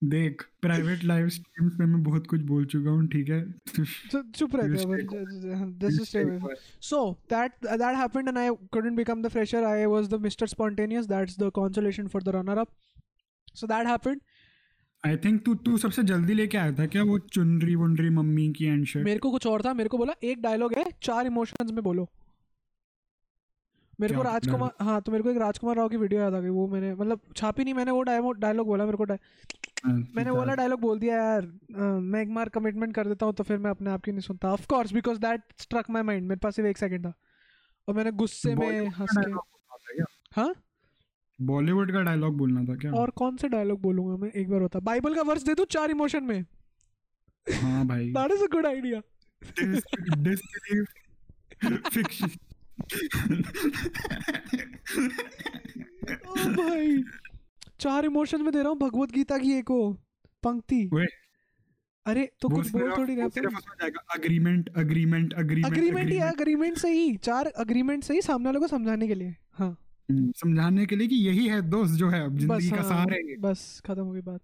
देख 0.03 0.43
प्राइवेट 0.63 1.05
लाइव 1.05 1.29
स्ट्रीम्स 1.29 1.73
पे 1.79 1.85
मैं 1.85 2.03
बहुत 2.03 2.27
कुछ 2.27 2.41
बोल 2.41 2.65
चुका 2.65 2.91
हूँ 2.91 3.07
ठीक 3.09 3.29
है? 3.29 3.41
चुप 4.35 4.57
रह 4.57 4.63
You 4.63 4.73
गया 4.73 4.83
stay 4.83 4.87
but 4.87 5.79
just 5.81 6.03
stay 6.03 6.19
away 6.19 6.55
So 6.91 7.01
that 7.33 7.57
that 7.83 7.97
happened, 7.97 8.29
and 8.29 8.39
I 8.39 8.45
couldn't 8.77 8.97
become 8.97 9.23
the 9.23 9.31
fresher. 9.31 9.63
I 9.67 9.87
was 9.87 10.09
the 10.09 10.21
Mr. 10.27 10.49
Spontaneous. 10.49 11.07
That's 11.07 11.37
the 11.37 11.51
consolation 11.51 12.11
I 15.05 15.17
think 15.17 15.45
तू 15.45 15.55
तू 15.55 15.77
सबसे 15.79 16.03
जल्दी 16.03 16.35
लेके 16.35 16.59
आया 16.59 16.73
था 16.73 16.87
क्या 16.87 17.03
वो 17.03 17.19
चुनरी 17.35 17.75
वुनरी 17.75 18.11
मम्मी 18.11 18.53
की 18.53 18.65
एंड 18.65 18.85
शर्ट 18.87 19.05
मेरे 19.05 19.19
को 19.19 19.31
कुछ 19.31 19.47
और 19.47 19.63
था 19.65 19.73
मेरे 19.75 19.89
को 19.89 19.99
बोला 19.99 20.15
एक 20.23 20.43
डायलॉग 20.43 20.75
है 20.75 20.85
चार 21.03 21.27
इमोशंस 21.27 21.71
में 21.73 21.83
बोलो। 21.85 22.09
मेरे 24.01 24.15
को 24.15 24.23
राजकुमार 24.23 24.85
हाँ 24.85 25.01
तो 25.03 25.13
मेरे 25.13 25.25
को 25.25 25.31
एक 25.31 25.37
राजकुमार 25.37 25.77
राव 25.77 25.89
की 25.89 25.97
वीडियो 25.97 26.21
याद 26.21 26.35
आ 26.35 26.41
गई 26.41 26.49
वो 26.49 26.67
मैंने 26.69 26.95
मतलब 26.95 27.21
छापी 27.37 27.65
नहीं 27.65 27.75
मैंने 27.75 27.91
वो 27.91 28.33
डायलॉग 28.35 28.67
बोला 28.67 28.85
मेरे 28.87 28.97
को 28.97 29.07
मैंने 30.15 30.31
बोला 30.33 30.55
डायलॉग 30.55 30.81
बोल 30.81 30.99
दिया 30.99 31.17
यार 31.17 31.47
मैं 31.73 32.23
एक 32.23 32.35
बार 32.35 32.49
कमिटमेंट 32.49 32.95
कर 32.95 33.09
देता 33.09 33.27
हूँ 33.27 33.35
तो 33.35 33.45
फिर 33.45 33.59
मैं 33.59 33.71
अपने 33.71 33.91
आप 33.91 34.05
की 34.05 34.13
नहीं 34.13 34.21
सुनता। 34.21 34.53
Of 34.53 34.67
course 34.67 34.93
because 34.93 35.19
that 35.19 35.43
struck 35.59 35.91
my 35.91 36.03
mind 36.03 36.27
मेरे 36.29 36.39
पास 36.39 36.57
सिर्फ़ 36.57 36.69
एक 36.69 36.79
सेकंड 36.79 37.07
था। 37.07 37.13
और 37.89 37.95
मैंने 37.95 38.11
गुस्से 38.13 38.55
में 38.55 38.87
हंस 38.89 39.17
के 39.19 40.03
हाँ? 40.41 40.53
बॉलीवुड 41.39 41.93
का 41.93 42.01
डायलॉग 42.03 42.37
बोलना 42.39 42.65
था 42.65 42.75
क्या? 42.77 42.93
और 42.93 43.11
कौन 43.11 43.37
से 43.37 43.49
डायलॉग 43.49 43.81
बोलूँगा 43.83 44.17
मैं? 44.17 44.31
एक 44.31 44.49
बार 44.51 44.61
होता। 44.61 44.81
बाइबल 44.81 45.15
का 45.15 45.23
वर्स 45.23 45.43
दे 45.43 45.55
दूँ 45.55 45.67
चार 45.71 45.91
इमोशन 45.91 46.25
में? 46.25 46.45
हाँ 47.47 47.87
भाई। 47.87 48.09
That 48.13 48.33
is 48.33 48.43
a 48.43 48.47
good 48.53 48.67
idea 48.67 49.01
fiction 51.89 52.31
ओ 56.27 56.35
भाई। 56.57 57.03
चार 57.81 58.05
इमोशन 58.05 58.43
में 58.43 58.53
दे 58.53 58.59
रहा 58.59 58.69
हूँ 58.69 58.79
भगवत 58.79 59.11
गीता 59.13 59.39
की 59.39 59.53
एक 59.53 59.71
वो 59.71 59.93
पंक्ति। 60.43 60.83
अरे 62.07 62.29
तो 62.41 62.49
कुछ 62.49 62.71
बोल 62.71 62.91
थोड़ी 62.91 63.15
रहा 63.17 63.27
अग्रीमेंट 64.15 64.69
अग्रीमेंट 64.77 65.35
अग्रीमेंट 65.35 65.67
अग्रीमेंट 65.67 66.11
ही 66.11 66.19
अग्रीमेंट 66.19 66.79
से 66.79 66.91
ही 66.91 67.17
चार 67.17 67.47
अग्रीमेंट 67.47 68.05
से 68.05 68.15
ही 68.15 68.23
सामने 68.23 68.45
वाले 68.45 68.59
को 68.59 68.67
समझाने 68.67 69.09
के 69.09 69.15
लिए। 69.15 69.35
हाँ। 69.53 69.77
समझाने 70.11 70.87
के 70.87 70.97
लिए 70.97 71.07
कि 71.09 71.17
यही 71.17 71.47
है 71.49 71.61
दोस्त 71.71 71.95
जो 71.95 72.09
है 72.11 72.21
ज़िंदगी 72.29 72.71
का 72.71 72.77
हाँ, 72.77 72.85
सार 72.85 73.13
है 73.13 73.37
बस 73.41 73.81
खत्म 73.87 74.03
हो 74.03 74.13
गई 74.13 74.21
बात। 74.21 74.41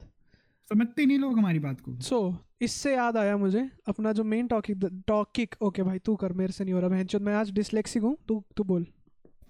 समझते 0.68 1.06
नहीं 1.06 1.18
लोग 1.18 1.38
हमारी 1.38 1.58
बात 1.58 1.80
को। 1.80 1.94
सो 2.00 2.18
so, 2.20 2.36
इससे 2.62 2.94
याद 2.94 3.16
आया 3.16 3.36
मुझे 3.36 3.68
अपना 3.88 4.12
जो 4.12 4.24
मेन 4.24 4.46
टॉपिक 4.46 4.84
टॉपिक 5.08 5.54
ओके 5.62 5.82
भाई 5.82 5.98
तू 5.98 6.14
कर 6.16 6.32
मेरे 6.32 6.52
से 6.52 6.64
नहीं 6.64 6.74
हो 6.74 6.80
रहा 6.80 6.88
बहन 6.90 7.24
मैं 7.24 7.34
आज 7.34 7.50
डिसलेक्सिक 7.54 8.02
हूँ 8.02 8.16
तू 8.28 8.42
तू 8.56 8.64
बोल। 8.64 8.86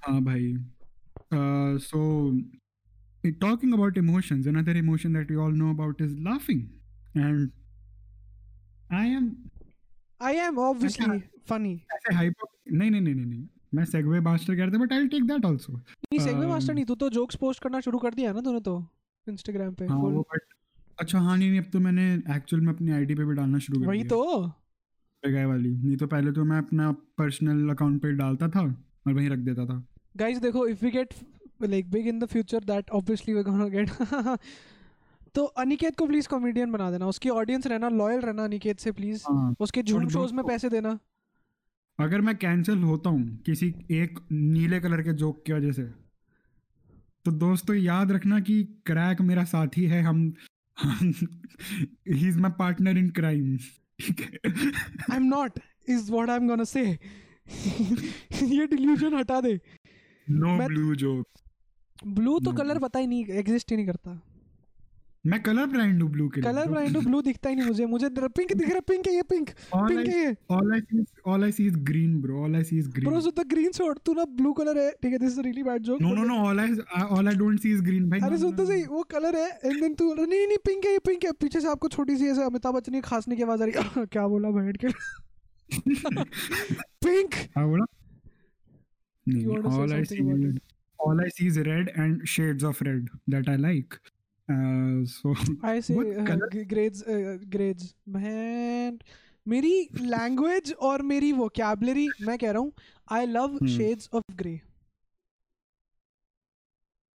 हाँ 0.07 0.21
भाई 0.25 0.55
so 1.85 2.01
talking 3.41 3.73
about 3.75 3.97
emotions 3.97 4.47
another 4.47 4.77
emotion 4.77 5.15
that 5.19 5.31
we 5.31 5.37
all 5.37 5.55
know 5.61 5.71
about 5.71 6.01
is 6.07 6.13
laughing 6.27 6.61
and 7.17 7.51
I 8.91 9.07
am 9.19 9.31
I 10.21 10.37
am 10.39 10.59
obviously 10.59 11.19
funny 11.49 11.75
ऐसे 11.95 12.15
नहीं 12.15 12.91
नहीं 12.91 13.01
नहीं 13.01 13.15
नहीं 13.15 13.27
नहीं। 13.27 13.47
मैं 13.75 13.85
सेगवे 13.85 14.21
मास्टर 14.21 14.57
करते 14.57 14.79
but 14.79 14.93
I 14.93 15.07
take 15.09 15.25
that 15.25 15.47
also 15.47 15.73
नहीं 15.73 16.19
सेगवे 16.21 16.47
मास्टर 16.47 16.69
Um, 16.69 16.75
नहीं 16.75 16.85
तू 16.85 16.95
तो 16.95 17.09
जोक्स 17.11 17.37
पोस्ट 17.37 17.63
करना 17.63 17.81
शुरू 17.81 17.99
कर 17.99 18.15
दिया 18.15 18.33
ना 18.33 18.41
तूने 18.41 18.61
तो 18.61 18.77
इंस्टाग्राम 19.27 19.75
पे 19.75 19.87
हाँ 19.87 19.99
वो 19.99 20.21
बट 20.35 20.41
अच्छा 21.01 21.19
हाँ 21.19 21.37
नहीं 21.39 21.51
नहीं 21.51 21.61
अब 21.61 21.71
तो 21.73 21.81
मैंने 21.81 22.13
एक्चुअल 22.37 22.63
में 22.63 22.73
अपनी 22.73 22.93
आईडी 22.93 23.15
पे 23.15 23.25
भी 23.25 23.35
डालना 23.35 23.59
शुरू 23.59 23.81
कर 23.81 23.87
वही 23.87 24.05
तो। 24.05 24.21
गए 25.23 25.45
वाली 25.45 25.71
नहीं 25.71 25.97
तो 25.97 26.07
पहले 26.07 26.33
तो 26.33 26.45
मैं 26.45 26.59
अपना 26.59 26.91
पर्सनल 27.19 27.69
अकाउंट 27.71 28.03
पे 28.03 28.13
डालता 28.13 28.49
था 28.49 28.61
और 28.61 29.13
वहीं 29.13 29.29
रख 29.31 29.39
देता 29.39 29.65
था। 29.67 29.83
गाइस 30.17 30.39
देखो 30.39 30.67
if 30.67 30.85
we 30.85 30.91
get 30.91 31.15
like 31.63 31.91
big 31.91 32.07
in 32.09 32.19
the 32.19 32.27
future 32.27 32.65
that 32.65 32.91
obviously 32.91 33.35
we 33.35 33.43
gonna 33.43 33.69
get 33.69 33.91
तो 35.35 35.45
अनिकेत 35.63 35.97
को 35.97 36.07
प्लीज़ 36.07 36.29
कॉमेडियन 36.29 36.73
बना 36.73 36.91
देना 36.91 37.07
उसकी 37.07 37.29
ऑडियंस 37.29 37.67
रहना 37.67 37.89
लॉयल 37.89 38.21
रहना 38.21 38.45
अनिकेत 38.45 38.81
से 38.81 38.93
प्लीज़ 38.93 39.23
हाँ। 39.29 39.55
उसके 39.61 39.81
और 39.95 40.09
शोज़ 40.11 40.35
में 40.35 40.45
पैसे 40.45 40.69
देना। 40.69 40.99
अगर 41.99 42.21
मैं 42.21 42.35
कैंसिल 42.37 42.83
होता 42.83 43.11
हूँ 43.11 43.37
किसी 43.47 43.67
एक 43.93 44.19
नीले 44.33 44.81
कलर 44.81 45.03
के 45.03 45.13
जोक 45.15 45.43
की 45.47 45.53
वजह 45.53 45.73
से 45.73 45.83
तो 47.25 47.31
दोस्तों 47.33 47.77
याद 47.77 48.13
रखना 48.13 48.41
कि 48.41 48.63
क्रैक 48.87 49.21
मेरा 49.21 49.45
साथी 49.45 49.85
है 49.87 50.03
हम 50.03 50.23
he 50.81 52.29
is 52.29 52.39
my 52.39 52.51
partner 52.59 52.99
in 52.99 53.11
crime 53.11 53.59
I 54.03 55.17
am 55.17 55.25
not 55.25 55.59
is 55.89 56.11
what 56.13 56.31
I 56.31 56.37
am 56.37 56.49
gonna 56.49 56.65
say 56.65 56.83
ये 56.83 58.67
डिल्यूजन 58.67 59.15
हटा 59.15 59.41
दे। 59.41 59.55
नो 60.27 60.57
ब्लू 60.67 60.95
जोक 60.97 62.07
ब्लू 62.07 62.39
तो 62.41 62.53
कलर 62.53 62.79
पता 62.79 62.99
ही 62.99 63.07
नहीं 63.07 63.25
एग्जिस्ट 63.41 63.71
ही 63.71 63.77
नहीं 63.77 63.87
करता। 63.87 64.21
मैं 65.27 65.43
कलर 65.43 65.67
ब्रांड 65.67 66.03
हूँ 66.03 66.11
ब्लू 66.11 66.29
के 66.29 66.41
लिए 66.41 66.53
कलर 66.53 66.67
ब्रांड 66.71 66.97
ब्लू 67.05 67.21
दिखता 67.23 67.49
ही 67.49 67.55
नहीं 67.57 67.67
मुझे 67.67 67.87
मुझे 67.87 68.09
पिंक 68.11 68.53
दिख 68.53 68.69
रहा 68.71 68.81
पिंक 68.81 69.07
है 69.07 69.15
ये 69.15 69.23
पिंक 69.23 69.51
पिंक 69.51 70.09
है 70.09 70.19
ये। 70.19 70.35
all 70.57 70.73
I 70.77 70.81
see 70.81 70.99
is 71.03 71.07
all 71.33 71.45
I 71.45 71.51
see 71.59 71.69
is 71.71 71.77
green 71.91 72.21
bro 72.25 72.43
all 72.47 72.57
I 72.59 72.63
see 72.71 72.79
is 72.83 72.89
bro 72.99 73.21
so 73.21 73.31
the 73.31 73.47
green 73.49 73.73
shot 73.73 73.99
तू 74.07 74.15
ना 74.15 74.25
ब्लू 74.41 74.53
कलर 74.53 74.79
है। 74.79 74.91
ठीक 75.03 75.13
है 75.13 75.19
this 75.19 75.33
is 75.33 75.41
really 75.41 75.63
bad 75.63 75.83
joke 75.83 76.01
no 76.03 76.13
no 76.19 76.25
no 76.31 76.37
all 76.49 76.61
I 76.65 76.69
all 77.07 77.31
I 77.33 77.35
don't 77.43 77.59
see 77.65 77.73
is 77.77 77.81
green 77.89 78.11
भाई 78.11 78.21
अरे 78.21 78.39
सुन 78.39 78.57
तो 78.57 78.67
सही 78.67 78.85
वो 78.85 79.03
कलर 79.03 79.37
है 79.37 79.49
एंड 79.65 79.81
देन 79.81 79.95
तू 79.95 80.15
नहीं 80.15 80.47
नहीं 80.47 80.59
पिंक 80.67 80.85
है 80.85 80.93
ये 80.93 80.99
पिंक 80.99 81.25
है। 81.25 81.33
पीछे 81.33 81.61
से 81.61 81.69
आपको 81.69 81.89
छोटी 81.89 82.17
सी 82.17 82.29
ऐसे 82.29 82.45
अमिताभ 82.45 82.75
बच्चन 82.75 82.93
की 82.93 83.01
खांसने 83.01 83.37
की 83.37 83.43
आवाज़ 83.43 83.63
आ 83.63 83.67
रही 83.67 83.75
है। 83.77 84.07
क्या 84.13 84.27
बोला 84.29 84.51
बैठ 84.51 84.77
के? 84.85 84.89
पिंक 87.07 87.35
हाँ 87.57 87.67
बोला? 87.69 87.85
नहीं 89.29 89.45
You 89.45 89.51
want 89.51 89.65
to 89.65 89.71
say 89.71 89.81
all 89.81 89.93
I 89.93 90.03
something 90.03 90.11
see 90.11 90.21
about 90.21 90.45
is 90.45 90.59
all 90.99 91.21
I 91.21 91.29
see 91.29 91.47
is 91.47 91.57
uh, 94.51 95.05
so 95.15 95.35
I 95.65 95.81
say 95.83 95.95
grades 96.65 97.05
grades 97.55 97.95
man 98.17 99.03
मेरी 99.47 99.89
लैंग्वेज 100.01 100.73
और 100.83 101.03
मेरी 101.03 101.33
वोकैबलरी 101.33 102.09
मैं 102.23 102.39
कह 102.39 102.51
रहा 102.51 102.61
हूँ 102.61 102.73
I 103.13 103.27
love. 103.27 103.59
Shades 103.69 104.09
of 104.15 104.35
grey 104.37 104.61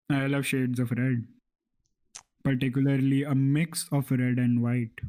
I 0.10 0.28
love 0.28 0.46
shades 0.50 0.80
of 0.80 0.92
red, 0.98 1.18
particularly 2.46 3.18
a 3.32 3.34
mix 3.39 3.84
of 3.98 4.12
red 4.20 4.39
and 4.44 4.62
white. 4.63 5.02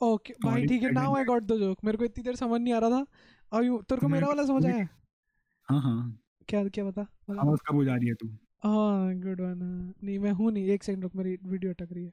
Okay 0.00 0.34
भाई 0.44 0.66
ठीक 0.66 0.82
है 0.82 0.90
now 0.92 1.14
I 1.16 1.24
got 1.24 1.42
the 1.42 1.56
joke 1.58 1.84
मेरे 1.84 1.98
को 1.98 2.04
इतनी 2.04 2.24
देर 2.24 2.36
समझ 2.36 2.60
नहीं 2.60 2.74
आ 2.74 2.78
रहा 2.78 2.90
था। 2.90 3.62
यू 3.64 3.78
तेरे 3.88 4.00
को 4.00 4.08
मेरा 4.08 4.26
वाला 4.26 4.44
समझ 4.46 4.64
आया? 4.66 4.88
हाँ 5.68 5.80
हाँ। 5.82 6.18
क्या 6.48 6.62
क्या 6.68 6.84
बता। 6.84 7.02
आवाज़ 7.40 7.60
कब 7.68 7.74
हो 7.74 7.82
रही 7.82 8.08
है 8.08 8.14
तू। 8.14 8.28
हाँ 8.62 9.14
गुड 9.20 9.40
वन 9.40 9.58
नहीं 10.04 10.18
मैं 10.18 10.30
हूँ 10.38 10.50
नहीं 10.52 10.68
एक 10.74 10.84
सेकंड 10.84 11.02
रुक 11.02 11.16
मेरी 11.16 11.36
वीडियो 11.46 11.72
अटक 11.72 11.92
रही 11.92 12.04
है 12.04 12.12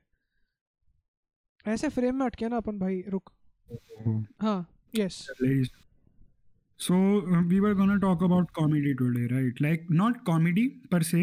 ऐसे 1.74 1.90
फ्रेम 1.90 2.16
में 2.20 2.26
अटके 2.26 2.48
ना 2.50 2.58
अपन 2.58 2.80
भाई 2.80 3.04
रुक 3.10 3.32
हाँ 4.42 4.60
yes 4.96 5.26
So 6.80 6.96
uh, 6.96 7.42
we 7.50 7.58
were 7.64 7.74
gonna 7.80 7.96
talk 8.04 8.24
about 8.28 8.50
comedy 8.58 8.94
today, 9.02 9.26
right? 9.34 9.60
Like 9.66 9.84
not 10.00 10.16
comedy 10.30 10.64
per 10.94 11.00
se, 11.10 11.20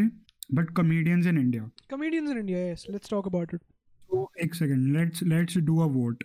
but 0.59 0.71
comedians 0.79 1.27
in 1.33 1.41
India. 1.41 1.65
comedians 1.91 2.31
in 2.35 2.39
India 2.43 2.61
yes 2.69 2.85
let's 2.95 3.11
talk 3.15 3.27
about 3.31 3.53
it 3.57 3.63
So 4.11 4.21
एक 4.45 4.55
second, 4.61 4.87
let's 4.95 5.25
let's 5.33 5.59
do 5.71 5.81
a 5.87 5.89
vote. 5.97 6.25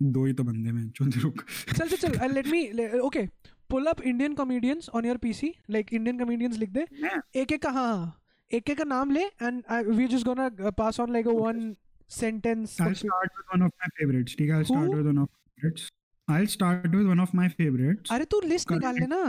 दो 0.00 0.24
ही 0.26 0.32
तो 0.38 0.44
बंदे 0.44 0.72
में 0.72 0.88
चुन 0.96 1.12
रुक 1.22 1.42
चल 1.76 1.88
चल 1.88 1.96
चल 1.96 2.32
let 2.34 2.46
me 2.46 2.62
okay 3.08 3.24
pull 3.70 3.86
up 3.86 4.00
Indian 4.12 4.34
comedians 4.40 4.88
on 4.94 5.04
your 5.06 5.16
PC 5.26 5.52
like 5.70 5.92
Indian 5.94 6.18
comedians 6.18 6.56
लिख 6.58 6.70
दे 6.70 6.86
एक 7.40 7.52
एक 7.52 7.62
का 7.62 7.70
हाँ 7.70 7.86
हाँ 7.96 8.14
एक 8.50 8.70
एक 8.70 8.78
का 8.78 8.84
नाम 8.84 9.10
ले 9.10 9.24
and 9.42 9.62
we 9.88 10.06
just 10.08 10.26
gonna 10.26 10.48
pass 10.78 11.00
on 11.00 11.12
like 11.12 11.28
a 11.28 11.30
one 11.30 11.74
sentence 12.10 12.76
I'll 12.80 12.94
start 12.94 13.30
with 13.36 13.52
one 13.54 13.62
of 13.66 13.72
my 13.82 13.88
favorites. 13.98 14.36
ठीक 14.38 14.50
है, 14.50 14.56
I'll 14.56 14.66
start 14.70 14.88
Who? 14.88 14.96
with 14.96 15.06
one 15.06 15.20
of 15.22 15.28
my 15.28 15.40
favorites. 15.56 15.88
I'll 16.28 16.50
start 16.54 16.94
with 16.94 17.08
one 17.12 17.22
of 17.24 17.34
my 17.40 17.48
favorites. 17.60 18.12
अरे 18.12 18.24
तू 18.24 18.40
list. 18.40 18.72
निकाल 18.72 18.94
लेना 18.94 19.20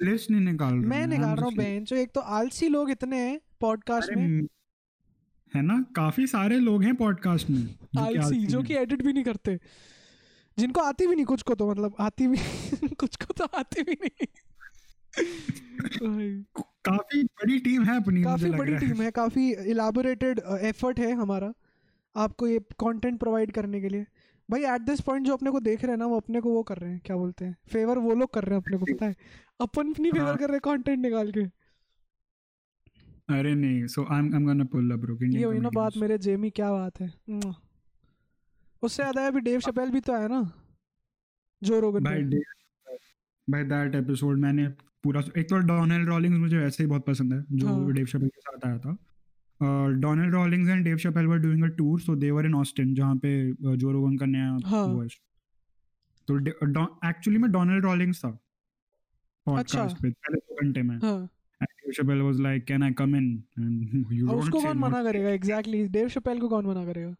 List 0.00 0.30
नहीं 0.30 0.40
निकाल 0.40 0.74
रहा 0.74 0.88
मैं 0.88 1.06
निकाल 1.06 1.34
रहा 1.36 1.44
हूँ 1.44 1.52
just- 1.52 1.58
बेंच 1.58 1.92
एक 1.92 2.10
तो 2.14 2.20
आलसी 2.36 2.68
लोग 2.68 2.90
इतने 2.90 3.16
हैं 3.16 3.40
पॉडकास्ट 3.60 4.16
में 4.16 4.42
है 5.54 5.62
ना 5.62 5.84
काफ़ी 5.96 6.26
सारे 6.26 6.58
लोग 6.58 6.82
हैं 6.84 6.94
पॉडकास्ट 6.96 7.50
में 7.50 7.62
जो 7.94 8.00
आलसी 8.00 8.46
जो। 8.46 8.62
कि 8.62 8.74
एडिट 8.74 9.02
भी 9.02 9.12
नहीं 9.12 9.24
करते 9.24 9.58
जिनको 10.58 10.80
आती 10.80 11.06
भी 11.06 11.14
नहीं 11.14 11.24
कुछ 11.24 11.42
को 11.42 11.54
तो 11.54 11.70
मतलब 11.70 11.94
आती 12.00 12.26
भी 12.26 12.36
कुछ 12.94 13.16
को 13.16 13.34
तो 13.34 13.44
आती 13.58 13.82
भी 13.82 13.96
नहीं 14.04 14.26
काफ़ी 16.84 17.22
बड़ी 17.22 17.58
टीम 17.58 17.84
है 17.84 17.96
अपनी 17.96 18.22
काफ़ी 18.22 18.50
बड़ी 18.50 18.76
टीम 18.78 19.02
है 19.02 19.10
काफ़ी 19.10 19.52
इलाबोरेटेड 19.70 20.40
एफर्ट 20.60 21.00
है 21.00 21.12
हमारा 21.12 21.52
आपको 22.16 22.46
ये 22.46 22.58
कंटेंट 22.80 23.18
प्रोवाइड 23.20 23.52
करने 23.52 23.80
के 23.80 23.88
लिए। 23.88 24.06
भाई 24.48 24.64
एट 24.64 24.80
दिस 24.80 25.00
पॉइंट 25.00 25.26
जो 25.26 25.32
अपने 25.32 25.50
को 25.50 25.60
देख 25.60 25.82
रहे 25.82 25.92
हैं 25.92 25.98
ना 25.98 26.06
वो 26.06 26.16
अपने 26.16 26.40
को 26.40 26.52
वो 26.52 26.62
कर 26.62 26.78
रहे 26.78 26.90
हैं 26.90 27.00
क्या 27.04 27.16
बोलते 27.16 27.44
हैं? 27.44 27.56
फेवर 27.72 27.98
वो 27.98 28.14
लोग 28.14 28.32
कर 28.34 28.44
रहे 28.44 28.54
हैं 28.54 28.62
अपने 28.62 28.78
को 28.78 28.84
पता 28.84 29.06
है? 29.06 29.16
अपन 29.60 29.94
नहीं 30.00 30.12
फेवर 30.12 30.26
हाँ। 30.26 30.36
कर 30.36 30.48
रहे 30.48 30.52
हैं 30.52 30.60
कंटेंट 30.60 30.98
निकाल 30.98 31.32
के। 31.32 31.44
अरे 33.34 33.54
नहीं 33.54 33.86
so 33.86 34.04
I 34.04 34.18
am 34.18 34.44
gonna 34.46 34.64
pull 34.64 34.90
up 34.90 34.98
bro 34.98 35.16
ये 35.24 35.44
हुई 35.44 35.58
ना 35.58 35.70
बात 35.70 35.96
मेरे 35.96 36.18
जेमी 36.18 36.50
क्या 36.50 36.72
बात 36.72 37.00
है? 37.00 37.12
उससे 38.82 39.02
याद 39.02 39.18
आया 39.18 39.28
अभी 39.28 39.40
डेव 39.40 39.60
शपेल 39.60 39.90
भी 39.90 40.00
तो 40.00 40.12
आया 40.12 40.28
ना 40.28 40.40
Joe 41.62 41.80
Rogan 41.80 42.04
by 42.04 42.22
by 43.48 43.64
that 43.64 43.94
episode 43.94 44.38
मैंने 44.38 44.66
पूरा 45.04 45.22
एक 45.38 45.48
तो 45.48 45.58
डोनाल्ड 45.66 46.08
रॉलिंग्स 46.08 46.38
मुझे 46.38 46.58
वैसे 46.58 46.82
ही 46.82 46.88
बहुत 46.88 47.06
पसंद 47.06 47.32
है 47.32 47.44
जो 47.52 47.66
हाँ। 47.66 47.92
डेव 47.92 48.06
शपेल 48.06 48.28
के 48.28 48.40
साथ 48.40 48.66
आया 48.66 48.78
था 48.78 48.96
Donald 50.00 50.34
Rawlings 50.34 50.68
and 50.68 50.84
Dave 50.84 50.96
Chappelle 50.96 51.26
were 51.26 51.38
doing 51.38 51.64
a 51.64 51.68
tour 51.76 52.00
so 52.00 52.16
they 52.16 52.30
were 52.30 52.46
in 52.46 52.54
Austin 52.54 52.94
जहाँ 52.94 53.16
पे 53.16 53.32
जो 53.76 53.90
रोगन 53.90 54.16
का 54.16 54.26
नया 54.26 54.58
हाँ। 54.66 54.84
वो 54.86 55.02
है 55.02 55.08
तो 56.28 56.38
एक्चुअली 57.08 57.38
में 57.38 57.50
डोनाल्ड 57.52 57.84
रॉलिंग्स 57.84 58.24
था 58.24 58.28
अच्छा। 58.28 58.38
पॉडकास्ट 59.46 60.02
पे 60.02 60.10
पहले 60.10 60.38
दो 60.38 60.62
घंटे 60.62 60.82
में 60.82 60.96
हाँ 60.98 61.28
Chappelle 61.92 62.20
was 62.24 62.40
like, 62.40 62.66
"Can 62.66 62.82
I 62.82 62.88
come 62.92 63.14
in?" 63.14 63.24
And 63.56 63.94
you 64.12 64.28
और 64.28 64.34
don't 64.34 64.42
उसको 64.42 64.60
कौन 64.60 64.78
मना 64.78 65.02
करेगा 65.02 65.30
एग्जैक्टली 65.30 65.82
डेव 65.88 66.08
शपेल 66.08 66.40
को 66.40 66.48
कौन 66.48 66.66
मना 66.66 66.84
करेगा 66.84 67.14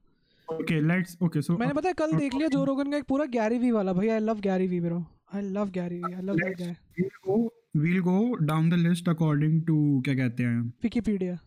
Okay, 0.49 0.79
let's. 0.83 1.17
Okay, 1.23 1.43
so 1.47 1.59
मैंने 1.59 1.75
पता 1.75 1.89
है 1.89 1.95
कल 1.95 2.13
देख 2.13 2.35
लिया 2.35 2.49
जो 2.49 2.65
रोगन 2.65 2.91
का 2.91 2.97
एक 2.97 3.05
पूरा 3.05 3.25
गैरी 3.35 3.59
वी 3.59 3.71
वाला 3.71 3.93
भाई 3.93 4.09
I 4.09 4.21
love 4.21 4.41
Gary 4.41 4.67
Vee 4.67 4.81
bro 4.81 5.05
I 5.35 5.43
love 5.51 5.71
Gary 5.71 6.03
Vee 6.03 6.13
I 6.13 6.23
love 6.23 6.37
that 6.37 6.59
guy 6.59 7.51
we'll 7.75 8.03
go. 8.03 8.37
Down 8.37 8.69
the 8.69 8.77
list 8.77 9.09
according 9.09 9.65
to 9.67 10.03
क्या 10.05 10.15
कहते 10.15 10.43
हैं? 10.43 10.63
Wikipedia 10.83 11.39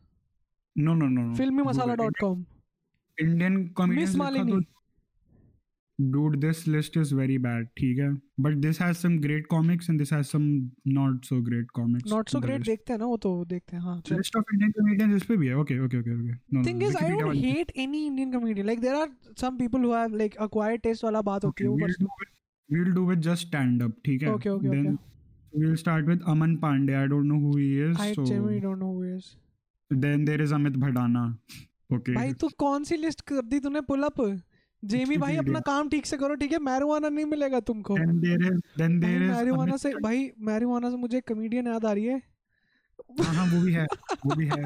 No, 0.78 0.94
no, 1.00 1.08
no, 1.08 1.24
no. 1.30 1.36
Filmi 1.38 1.64
masala 1.64 1.96
dot 1.96 2.18
com 2.20 2.46
Indian 3.18 3.58
comedians 3.80 3.98
miss 3.98 4.10
लिखा 4.10 4.24
मालिनी 4.24 4.52
तो- 4.52 4.72
Dude, 6.00 6.36
this 6.42 6.62
list 6.68 6.96
is 7.00 7.12
very 7.18 7.36
bad. 7.38 7.66
ठीक 7.78 8.00
है. 8.00 8.08
But 8.42 8.56
this 8.62 8.80
has 8.84 9.02
some 9.06 9.18
great 9.26 9.44
comics 9.52 9.90
and 9.92 10.02
this 10.04 10.14
has 10.16 10.32
some 10.36 10.48
not 10.96 11.28
so 11.32 11.38
great 11.50 11.68
comics. 11.80 12.14
the 12.32 12.42
great 12.42 12.58
list. 12.58 12.66
देखते 12.66 12.94
हैं 12.94 13.00
ना 13.00 13.06
वो 13.06 13.18
तो 13.18 13.46
देखते 13.46 13.76
हैं 13.76 13.84
हाँ 13.84 14.02
List 14.02 14.40
of 14.40 14.54
Indian 14.56 14.74
comedians 14.80 15.16
इस 15.16 15.24
पे 15.24 15.38
भी 15.38 15.48
है. 15.48 15.56
Okay, 15.56 15.78
okay, 15.80 16.00
okay, 16.00 16.16
okay. 16.16 16.36
No, 16.56 16.66
thing 16.66 16.82
no, 16.82 16.88
Wikipedia 16.88 17.12
don't 17.12 17.24
वाली- 17.24 17.44
hate 17.44 17.72
any 17.78 18.06
Indian 18.06 18.32
comedian 18.32 18.66
like 18.68 18.80
there 18.80 18.96
are 18.96 19.10
some 19.42 19.58
people 19.58 19.84
who 19.84 19.94
have 19.94 20.16
like 20.18 20.36
acquired 20.48 20.82
taste 20.82 21.04
वाला 21.04 21.22
बात 21.22 21.46
होती 21.46 21.64
है 21.64 21.70
वो 21.70 21.78
we'll 21.78 21.98
do 22.02 22.10
with, 22.22 22.34
we'll 22.70 22.94
do 23.00 23.06
with 23.12 23.24
just 23.30 23.48
stand 23.50 23.86
up. 23.88 23.92
ठीक 24.06 24.24
है. 24.24 24.30
Okay, 24.30 24.50
okay, 24.50 24.70
Then 24.70 24.88
okay. 24.88 25.13
We'll 25.54 25.78
start 25.78 26.08
with 26.08 26.22
Aman 26.34 26.58
Pandey. 26.60 26.96
I 26.96 27.08
don't 27.08 27.28
know 27.32 27.40
who 27.44 27.52
he 27.58 27.70
is. 27.88 28.00
I 28.02 28.14
so 28.14 28.26
genuinely 28.26 28.60
don't 28.60 28.80
know 28.80 28.92
who 28.94 29.04
is 29.06 29.26
then 29.92 30.26
there 30.26 30.42
is 30.42 30.52
Amit 30.58 30.80
Bhadana. 30.84 31.24
Okay. 31.90 32.16
भाई 32.16 32.34
तू 32.42 32.48
कौन 32.60 32.84
सी 32.84 32.98
list 32.98 33.22
कर 33.32 33.42
दी 33.46 33.60
तूने? 33.60 33.82
Pull 33.90 34.04
up 34.04 34.22
Jamie 34.84 35.18
भाई 35.18 35.36
अपना 35.38 35.60
काम 35.68 35.90
ठीक 35.90 36.06
से 36.06 36.18
करो 36.18 36.36
ठीक 36.36 36.52
है? 36.52 36.60
मैरिजुआना 36.60 37.10
नहीं 37.10 37.26
मिलेगा 37.26 37.60
तुमको। 37.68 37.98
Then 37.98 38.22
there 38.22 38.40
is 38.48 38.58
then 38.80 39.00
भाई 39.02 39.12
there 39.12 39.22
is 39.22 39.30
मैरिजुआना 39.36 39.78
से 39.78 39.94
भाई 40.04 40.30
मैरिजुआना 40.48 40.90
से 40.90 40.98
मुझे 40.98 41.22
कमेडियन 41.28 41.68
याद 41.68 41.86
आ 41.86 41.92
रही 41.92 42.06
है। 42.06 42.22
हाँ 43.22 43.34
हाँ 43.36 43.46
वो 43.52 43.62
भी 43.66 43.74
है 43.74 43.86
वो 44.26 44.36
भी 44.36 44.46
है। 44.48 44.66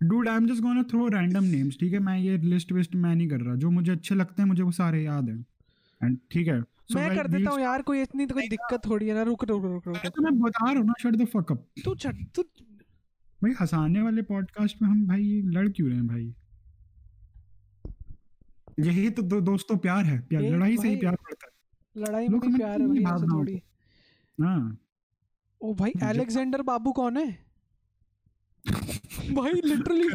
Dude 0.00 0.28
I 0.28 0.36
am 0.36 0.46
just 0.48 0.62
gonna 0.62 0.82
throw 0.90 1.06
random 1.14 1.44
names 1.44 1.78
ठीक 1.80 1.92
है? 1.92 1.98
मैं 1.98 2.18
ये 2.18 2.36
लिस्ट 2.38 2.72
विस्ट 2.72 2.94
मैं 2.96 3.14
नहीं 3.14 3.28
कर 3.28 3.40
रहा। 3.40 3.54
जो 3.56 3.70
मुझे 3.70 3.92
अच्छे 3.92 4.14
लगते 4.14 4.42
हैं 4.42 4.48
मुझे 4.48 4.62
वो 4.62 4.70
सारे 4.72 5.02
याद 5.02 5.28
हैं। 5.28 5.44
एंड 6.04 6.18
ठीक 6.32 6.48
है। 6.48 6.62
So 6.90 6.96
मैं 6.96 7.16
कर 7.16 7.26
देता 7.28 7.50
हूँ 7.50 7.60
यार 7.60 7.82
कोई 7.82 8.02
इतनी 8.02 8.26
तो 8.26 8.34
कोई 8.34 8.48
दिक्कत 8.48 8.86
थोड़ी 8.86 9.08
है 9.08 9.14
ना। 9.14 9.22
रुक 9.22 9.44
रुक 9.44 9.64
रुक 9.64 9.86
रुक। 9.86 9.96
तो 10.06 10.22
मैं 10.22 10.38
बता 10.40 10.64
रहा 10.64 10.78
हूँ 10.78 10.86
ना 10.86 10.92
शट 11.02 11.16
द 11.16 11.24
फक 11.24 11.52
अप 11.52 11.66
तू 11.84 11.94
छट 11.94 12.24
तू 12.34 12.42
भाई 13.42 13.52
हंसाने 13.60 14.02
वाले 14.02 14.22
पॉडकास्ट 14.22 14.82
में 14.82 14.88
हम 14.88 15.06
भाई 15.06 15.42
लड़ 15.44 15.68
क्यों 15.68 15.88
रहे 15.88 15.96
हैं 15.96 16.06
भाई? 16.06 16.34
यही 18.80 19.10
तो 19.10 19.22
दो, 19.22 19.40
दोस्तों 19.40 19.76
प्यार 19.76 20.04
है। 20.04 20.20
प्यार 20.20 20.42
लड़ाई 20.42 20.76
से 20.76 20.88
ही 20.88 20.96
प्यार 20.96 21.16
पड़ता 21.16 21.46
है। 21.46 22.02
लड़ाई 22.02 22.28
में 22.28 22.40
प्यार 22.40 22.80
है 22.80 22.86
भाई 22.88 23.28
थोड़ी। 23.28 23.62
हाँ। 24.38 24.78
ओ 25.60 25.74
भाई 25.74 25.92
अलेक्जेंडर 26.02 26.62
बाबू 26.62 26.92
कौन 26.92 27.16
है? 27.16 27.26
भाई 29.34 29.52
लिटरली 29.52 30.08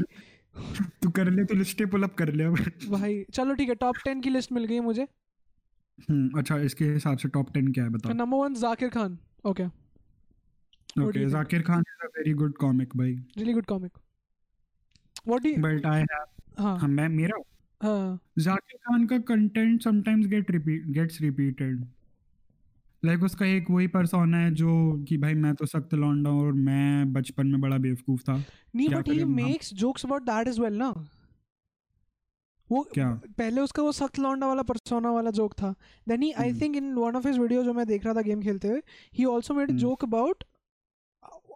तू 1.01 1.09
कर 1.09 1.29
ले 1.31 1.43
तो 1.45 1.55
लिस्टे 1.55 1.85
पुल 1.85 2.03
अप 2.03 2.13
कर 2.13 2.33
ले 2.33 2.47
भाई 2.89 3.23
चलो 3.33 3.53
ठीक 3.53 3.69
है 3.69 3.75
टॉप 3.75 3.95
टेन 4.05 4.21
की 4.21 4.29
लिस्ट 4.29 4.51
मिल 4.51 4.65
गई 4.65 4.79
मुझे। 4.79 5.07
अच्छा 6.37 6.57
इसके 6.59 6.85
हिसाब 6.85 7.17
से 7.17 7.29
टॉप 7.29 7.53
टेन 7.53 7.71
क्या 7.73 7.83
है 7.83 7.89
बता 7.89 8.13
number 8.13 8.37
one 8.37 8.53
Zakir 8.53 8.89
Khan 8.89 9.17
okay 9.45 9.65
okay 11.03 11.25
Zakir 11.29 11.61
Khan 11.61 11.79
is 11.79 12.05
a 12.05 12.07
very 12.17 12.33
good 12.33 12.57
comic 12.57 12.95
भाई। 12.97 13.11
Really 13.37 13.53
good 13.53 13.65
comic 13.65 13.91
what 15.27 15.41
do 15.41 15.55
but 15.61 15.85
I 15.85 16.01
have 16.01 16.63
हाँ। 16.63 16.77
हाँ 16.79 16.89
मैं 16.89 17.07
मेरा 17.09 17.41
हाँ। 17.81 18.19
जाकिर 18.39 18.77
खान 18.77 19.05
का 19.07 19.17
content 19.17 19.81
sometimes 19.83 20.27
get 20.27 20.51
repeat 20.51 20.85
gets 20.87 21.21
repeated 21.21 21.85
like 23.03 23.23
उसका 23.23 23.45
एक 23.45 23.69
वही 23.71 23.87
पर्सोना 23.87 24.37
है 24.37 24.51
जो 24.51 24.75
कि 25.09 25.17
भाई 25.17 25.33
मैं 25.33 25.53
तो 25.55 25.65
सख्त 25.65 25.93
लौंडा 25.93 26.29
और 26.29 26.53
मैं 26.53 27.13
बचपन 27.13 27.47
में 27.47 27.59
बड़ा 27.61 27.77
बेवकूफ़ 27.77 28.21
था। 28.21 28.37
नहीं 28.75 28.89
but 28.89 29.09
he 29.09 29.23
makes 29.23 29.73
jokes 29.73 30.05
about 30.05 30.21
that 30.21 30.47
as 30.47 30.59
well 30.59 30.73
ना। 30.73 30.89
वो 32.69 32.81
क्या? 32.93 33.09
पहले 33.37 33.61
उसका 33.61 33.83
वो 33.83 33.91
सख्त 33.93 34.19
लौंडा 34.19 34.47
वाला 34.47 34.61
परसोना 34.63 35.11
वाला 35.11 35.31
जोक 35.33 35.53
था। 35.53 35.73
Then 36.07 36.21
he 36.21 36.31
I. 36.33 36.53
Think 36.61 36.75
in 36.75 36.93
one 36.95 37.15
of 37.15 37.27
his 37.27 37.37
video 37.39 37.63
जो 37.63 37.73
मैं 37.73 37.85
देख 37.87 38.05
रहा 38.05 38.13
था 38.13 38.21
गेम 38.23 38.41
खेलते 38.41 38.67
हुए 38.67 38.81
ही 39.13 39.25
also 39.27 39.53
made. 39.53 39.71
Joke 39.77 40.03
about 40.03 40.43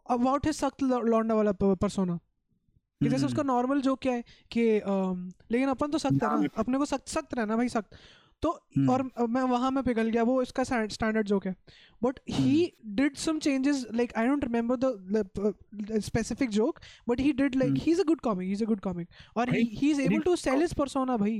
about 0.10 0.46
his 0.46 0.56
सख्त 0.56 0.84
लौंडा 0.84 1.36
वाला 1.36 1.52
परसोना 1.54 2.20
कि 3.02 3.10
जैसे 3.10 3.26
उसका 3.26 3.44
नॉर्मल 3.46 3.82
जोक 3.82 4.00
क्या 4.02 4.14
है 4.14 4.24
कि 4.52 4.64
लेकिन 5.52 5.70
अपन 5.70 5.92
तो 5.92 5.98
सख्त 5.98 6.24
है 6.24 6.30
ना। 6.30 6.36
ना, 6.36 6.50
अपने 6.58 6.78
को 6.78 6.86
सख्त 6.86 7.08
सख्त 7.10 7.34
रहना 7.36 7.58
भाई 7.58 7.70
सख्त। 7.70 7.96
तो 8.44 8.50
हम्म। 8.78 8.90
और 8.90 9.28
मैं 9.30 9.42
वहाँ 9.44 9.70
में 9.72 9.84
पिघल 9.84 10.10
गया 10.10 10.24
वो 10.24 10.42
इसका 10.42 10.64
स्टैंडर्ड 10.64 11.28
जोक 11.28 11.46
है। 11.48 11.56
But 12.02 12.20
he 12.30 12.72
did 12.98 13.16
some 13.18 13.40
changes 13.40 13.86
like 13.96 14.14
I 14.18 14.28
don't 14.28 14.44
remember 14.44 14.76
the 14.78 16.00
specific 16.04 16.50
joke 16.50 16.80
but 17.10 17.20
he 17.20 17.32
did 17.34 17.56
like. 17.56 17.74
He 17.78 17.92
is 17.92 18.02
a 18.02 18.04
good 18.08 18.22
comic 18.22 18.48
he 18.48 18.54
is 18.54 18.64
a 18.64 18.68
good 18.68 18.80
comic 18.82 19.08
और 19.38 19.54
he 19.56 19.90
is 19.92 20.02
able 20.02 20.20
to 20.22 20.36
sell 20.38 20.62
his 20.62 20.74
persona 20.74 21.18
भाई। 21.18 21.34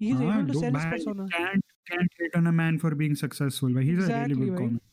ही 0.00 0.08
is 0.08 0.16
हाँ, 0.16 0.32
able 0.32 0.52
to 0.52 0.60
sell 0.60 0.76
his 0.76 0.84
persona 0.86 1.26
can't 1.34 1.64
can't 1.90 2.18
hate 2.20 2.36
on 2.38 2.46
a 2.48 2.56
man 2.58 2.78
for 2.78 2.90
being 2.94 3.16
successful 3.18 3.74
भाई। 3.74 3.84
He's 3.84 3.98
a 3.98 4.08
really 4.08 4.12
Exactly, 4.12 4.40
good 4.40 4.50
भाई। 4.50 4.66
comic 4.66 4.92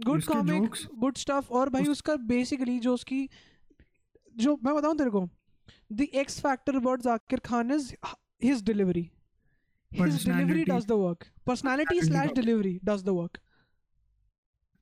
good 0.00 0.24
comic 0.24 0.74
good 0.98 1.16
stuff 1.16 1.48
और 1.52 1.70
भाई 1.70 1.84
उसका 1.90 2.14
basically 2.28 2.78
जो 2.80 2.92
उसकी 2.94 3.28
जो 4.34 4.58
मैं 4.64 4.74
बताऊँ 4.74 4.96
तेरे 4.98 5.10
को 5.10 5.28
the 5.92 6.06
X 6.14 6.40
factor 6.40 6.76
about 6.76 7.02
Zakir 7.02 7.38
Khan 7.44 7.70
is 7.70 7.92
his 8.44 8.62
delivery 8.64 9.02
his 9.92 10.24
delivery 10.24 10.64
does 10.64 10.86
the 10.86 10.96
work. 10.96 11.30
Personality 11.46 12.00
slash 12.00 12.32
delivery 12.32 12.80
does 12.84 13.02
the 13.02 13.14
work. 13.14 13.40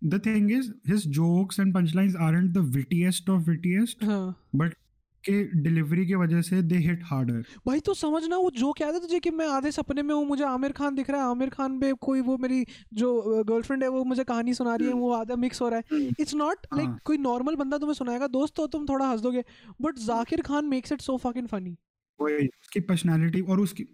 The 0.02 0.18
thing 0.18 0.50
is 0.50 0.72
his 0.86 1.04
jokes 1.04 1.58
and 1.58 1.74
punchlines 1.74 2.20
aren't 2.20 2.52
the 2.54 2.62
wittiest 2.76 3.28
of 3.28 3.48
wittiest 3.48 4.04
हाँ 4.04 4.34
but 4.54 4.76
के 5.24 5.62
delivery 5.62 6.06
की 6.06 6.14
वजह 6.14 6.42
से 6.42 6.62
they 6.62 6.76
hit 6.76 7.00
harder 7.04 7.44
भाई 7.66 7.80
तो 7.80 7.94
समझना 7.94 8.36
वो 8.36 8.50
जो 8.50 8.72
क्या 8.72 8.92
था 8.92 8.98
तुझे 8.98 9.20
कि 9.20 9.30
मैं 9.30 9.48
आधे 9.48 9.70
सपने 9.70 10.02
में 10.02 10.14
हूँ 10.14 10.26
मुझे 10.26 10.44
आमिर 10.44 10.72
खान 10.72 10.94
दिख 10.94 11.10
रहा 11.10 11.22
है 11.22 11.30
आमिर 11.30 11.48
खान 11.48 11.80
पे 11.80 11.92
कोई 11.92 12.20
वो 12.20 12.36
मेरी 12.36 12.66
जो 12.94 13.10
गर्लफ्रेंड 13.44 13.82
है 13.82 13.88
वो 13.88 14.04
मुझे 14.04 14.24
कहानी 14.24 14.54
सुना 14.54 14.74
रही 14.76 14.88
है 14.88 14.94
वो 14.94 15.10
आधा 15.12 15.36
मिक्स 15.36 15.60
हो 15.60 15.68
रहा 15.68 15.78
है। 15.78 16.08
It's 16.20 16.34
not 16.34 16.66
like. 16.74 16.98
कोई 17.04 17.18
नॉर्मल 17.18 17.56
बंदा 17.56 17.78
तुम्हें 17.78 17.94
सुनाएगा 17.94 18.26
दोस्त 18.26 18.58
हो 18.58 18.66
तुम 18.66 18.86
थोड़ा 18.86 19.10
हंस 19.10 19.20
दोगे 19.20 19.44
but 19.80 19.98
Zakir 19.98 20.42
Khan 20.42 20.64
makes 20.64 20.92
it 20.92 21.00
so 21.00 21.16
fucking 21.16 21.48
funny 21.48 21.76
वही 22.20 22.46
उसकी 22.46 22.80
पर्सनालिटी 22.80 23.40
और 23.40 23.60
उसकी 23.60 23.86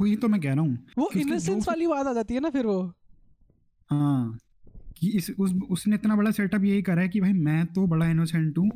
वही 0.00 0.16
तो 0.16 0.28
मैं 0.28 0.40
कह 0.40 0.54
रहा 0.54 0.60
हूँ 0.60 0.86
वो 0.98 1.10
इनोसेंस 1.16 1.68
वाली 1.68 1.86
बात 1.86 2.06
आ 2.06 2.12
जाती 2.12 2.34
है 2.34 2.40
ना 2.40 2.50
फिर 2.50 2.66
वो 2.66 2.80
हाँ 3.90 4.38
कि 4.98 5.10
इस 5.18 5.30
उस 5.40 5.52
उसने 5.70 5.94
इतना 5.96 6.16
बड़ा 6.16 6.30
सेटअप 6.30 6.64
यही 6.64 6.82
करा 6.82 7.02
है 7.02 7.08
कि 7.08 7.20
भाई 7.20 7.32
मैं 7.32 7.64
तो 7.72 7.86
बड़ा 7.86 8.06
इनोसेंट 8.10 8.58
हूँ 8.58 8.70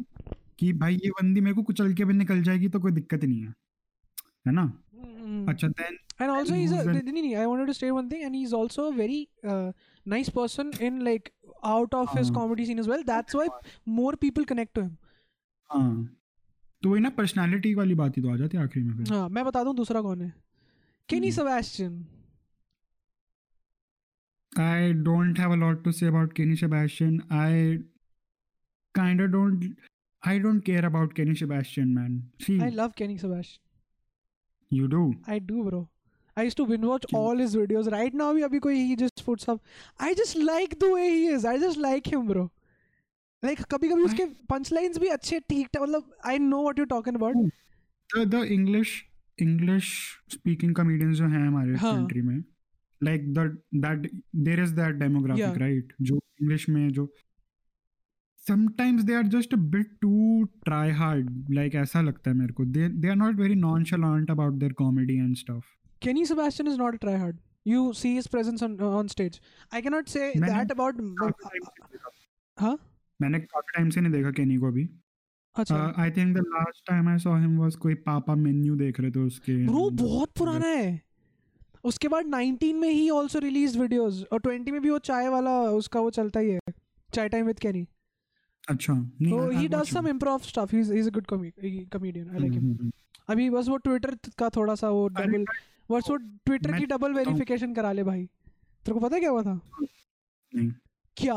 कि 0.58 0.72
भाई 0.72 0.94
ये 0.94 1.10
बंदी 1.10 1.40
मेरे 1.40 1.54
को 1.54 1.62
कुचल 1.62 1.92
के 1.94 2.04
भी 2.04 2.14
निकल 2.14 2.42
जाएगी 2.42 2.68
तो 2.68 2.80
कोई 2.80 2.92
दिक्कत 2.92 3.24
नहीं 3.24 3.40
है 3.40 3.54
है 4.46 4.52
ना 4.52 4.72
अच्छा 5.48 5.68
then 5.68 5.98
and 6.20 6.30
also 6.30 6.54
he's 6.54 6.72
a 6.72 6.82
नहीं, 6.84 7.12
नहीं, 7.12 7.36
I 7.36 7.46
wanted 7.46 7.66
to 7.66 7.74
say 7.74 7.90
one 7.90 8.08
thing 8.08 8.24
and 8.24 8.36
he's 8.36 8.52
also 8.52 8.84
a 8.88 8.92
very 8.92 9.28
uh, 9.44 9.72
nice 10.06 10.28
person 10.28 10.68
in 10.80 11.00
like 11.04 11.32
out 11.64 11.94
of 11.94 12.12
his 12.12 12.28
हाँ। 12.28 12.34
comedy 12.36 12.66
scene 12.66 12.78
as 12.78 12.90
well 12.92 13.02
that's 13.04 13.34
why 13.34 13.46
more 13.96 14.12
people 14.16 14.44
connect 14.44 14.74
to 14.74 14.82
him 14.82 14.92
हाँ 15.70 15.88
तो 16.84 16.90
वही 16.90 17.00
ना 17.00 17.10
personality 17.18 17.74
वाली 17.74 17.94
बात 18.00 18.16
ही 18.16 18.22
तो 18.22 18.32
आ 18.32 18.36
जाती 18.36 18.56
है 18.56 18.62
आखिरी 18.64 18.84
में 18.84 18.96
फिर 18.96 19.12
हाँ 19.14 19.28
मैं 19.36 19.44
बता 19.44 19.62
दूँ 19.64 19.74
दूसरा 19.76 20.00
कौन 20.08 20.22
है 20.22 20.32
Kenny 21.08 21.28
hmm. 21.28 21.36
Sebastian 21.36 22.04
I 24.52 24.92
don't 25.06 25.38
have 25.42 25.52
a 25.52 25.56
lot 25.60 25.78
to 25.84 25.92
say 25.92 26.08
about 26.08 26.34
Kenny 26.34 26.56
Sebastian. 26.58 27.14
I 27.38 27.78
kind 28.94 29.22
of 29.24 29.32
don't. 29.32 29.64
I 30.22 30.34
don't 30.44 30.64
care 30.68 30.84
about 30.88 31.16
Kenny 31.16 31.34
Sebastian, 31.40 31.88
man. 31.94 32.12
See, 32.44 32.58
I 32.66 32.68
love 32.80 32.94
Kenny 33.00 33.16
Sebastian 33.22 33.64
you 34.70 34.88
do. 34.88 35.14
I 35.26 35.38
do 35.38 35.64
bro 35.64 35.88
I 36.36 36.42
used 36.42 36.56
to 36.56 36.66
binge 36.66 36.84
watch 36.84 37.04
Ken- 37.10 37.20
all 37.20 37.36
his 37.36 37.54
videos 37.56 37.90
right 37.92 38.14
now 38.14 38.32
भी 38.34 38.42
अभी 38.42 38.58
कोई 38.60 38.86
he 38.88 38.96
just 38.96 39.24
puts 39.26 39.48
up 39.48 39.60
I 40.00 40.14
just 40.14 40.36
like 40.36 40.78
the 40.78 40.90
way 40.90 41.08
he 41.10 41.26
is 41.34 41.44
I 41.44 41.58
just 41.58 41.78
like 41.78 42.12
him 42.12 42.26
bro 42.26 42.50
like 43.44 43.64
कभी 43.72 43.88
कभी 43.88 44.02
उसके 44.02 44.24
पंच 44.24 44.46
punchlines 44.52 44.98
भी 45.00 45.08
अच्छे 45.16 45.40
ठीक 45.48 45.68
ठाक 45.74 45.82
मतलब 45.82 46.16
I 46.32 46.38
know 46.38 46.62
what 46.68 46.80
you're 46.82 46.92
talking 46.94 47.20
about 47.20 47.36
Hmm. 47.40 47.50
The 48.14 48.24
the 48.32 48.40
English 48.54 48.94
English 49.38 49.90
speaking 50.32 50.74
comedians 50.80 51.18
जो 51.18 51.28
हैं 51.28 51.46
हमारे 51.46 51.76
हाँ। 51.84 51.94
कंट्री 51.94 52.22
में 52.22 52.42
like 53.00 53.24
the 53.38 53.44
that 53.84 54.04
there 54.48 54.64
is 54.64 54.74
that 54.80 54.98
demographic 55.04 55.44
Yeah. 55.44 55.62
right 55.62 55.94
जो 56.10 56.18
English 56.42 56.68
में 56.68 56.88
जो 56.98 57.08
sometimes 58.46 59.04
they 59.04 59.14
are 59.14 59.26
just 59.34 59.52
a 59.52 59.60
bit 59.74 59.92
too 60.04 60.48
try 60.68 60.86
hard 61.00 61.28
like 61.58 61.74
ऐसा 61.82 62.00
लगता 62.00 62.30
है 62.30 62.36
मेरे 62.36 62.52
को 62.52 62.64
they 62.72 62.88
they 63.04 63.12
are 63.14 63.20
not 63.24 63.40
very 63.42 63.58
nonchalant 63.64 64.32
about 64.36 64.58
their 64.64 64.76
comedy 64.82 65.18
and 65.26 65.42
stuff 65.42 65.70
Kenny 66.06 66.24
Sebastian 66.30 66.72
is 66.72 66.80
not 66.80 66.98
a 66.98 66.98
tryhard 67.04 67.38
you 67.72 67.84
see 67.98 68.14
his 68.14 68.26
presence 68.32 68.64
on 68.66 68.74
on 68.88 69.08
stage 69.14 69.38
I 69.72 69.80
cannot 69.86 70.10
say 70.16 70.26
मैंने 70.36 70.52
that 70.56 70.74
about 70.76 71.00
से 71.00 71.02
नहीं 71.04 71.60
देखा। 71.92 72.10
हाँ 72.58 72.76
मैंने 73.24 73.40
काफ़ी 73.40 73.72
टाइम 73.76 73.90
से 73.90 74.00
नहीं 74.00 74.12
देखा 74.12 74.30
केनी 74.32 74.56
को 74.56 74.66
अभी। 74.66 74.88
अच्छा। 75.56 75.76
I 75.98 76.10
think 76.10 76.36
the 76.36 76.40
last 76.46 76.86
time 76.86 77.08
I 77.08 77.18
saw 77.18 77.36
him 77.38 77.58
was 77.58 77.76
कोई 77.76 77.94
पापा 78.04 78.34
मेन्यू 78.36 78.76
देख 78.76 79.00
रहे 79.00 79.10
थे 79.10 79.20
उसके 79.20 79.56
ब्रो 79.66 79.88
बहुत 79.98 80.32
पुराना 80.38 80.66
है। 80.68 81.00
उसके 81.84 82.08
बाद 82.08 82.26
19 82.26 82.72
में 82.74 82.88
ही 82.90 83.08
ऑल्सो 83.10 83.38
रिलीज़ 83.38 83.78
वीडियोस 83.78 84.24
और 84.32 84.40
20 84.40 84.70
में 84.70 84.80
भी 84.82 84.90
वो 84.90 84.98
चाय 85.08 85.28
वाला 85.28 85.60
उसका 85.72 86.00
वो 86.00 86.10
चलता 86.10 86.40
ही 86.40 86.50
है। 86.50 86.60
चाय 87.08 87.28
टाइम 87.28 87.46
विद 87.46 87.58
कैनी। 87.58 87.86
अच्छा 88.70 88.92
नहीं 88.94 89.32
तो 89.32 89.48
he 89.50 89.68
does 89.68 89.88
some 89.88 90.00
him. 90.00 90.08
Improv 90.08 90.38
stuff 90.40 90.74
he 90.76 90.80
is 90.98 91.08
a 91.08 91.12
good 91.12 91.26
comedian 91.26 92.30
I 92.30 92.38
like 92.38 92.52
him. 92.52 92.90
अभी 93.28 93.50
बस 93.50 93.68
वो 93.68 93.76
ट्विटर 93.76 94.16
का 94.38 94.48
थोड़ा 94.48 94.74
सा 94.74 94.88
वो 94.90 95.06
डबल 95.08 95.44
बस 95.90 96.10
वो 96.10 96.16
ट्विटर 96.16 96.78
की 96.78 96.86
डबल 96.86 97.12
वेरिफिकेशन 97.12 97.74
करा 97.74 97.92
ले 97.92 98.02
भाई। 98.04 98.24
तेरे 98.24 98.94
को 98.94 99.00
पता 99.00 99.14
है 99.16 99.20
क्या 99.20 99.30
हुआ 99.30 99.42
था? 99.42 99.60
नहीं। 100.52 100.70
क्या? 101.16 101.36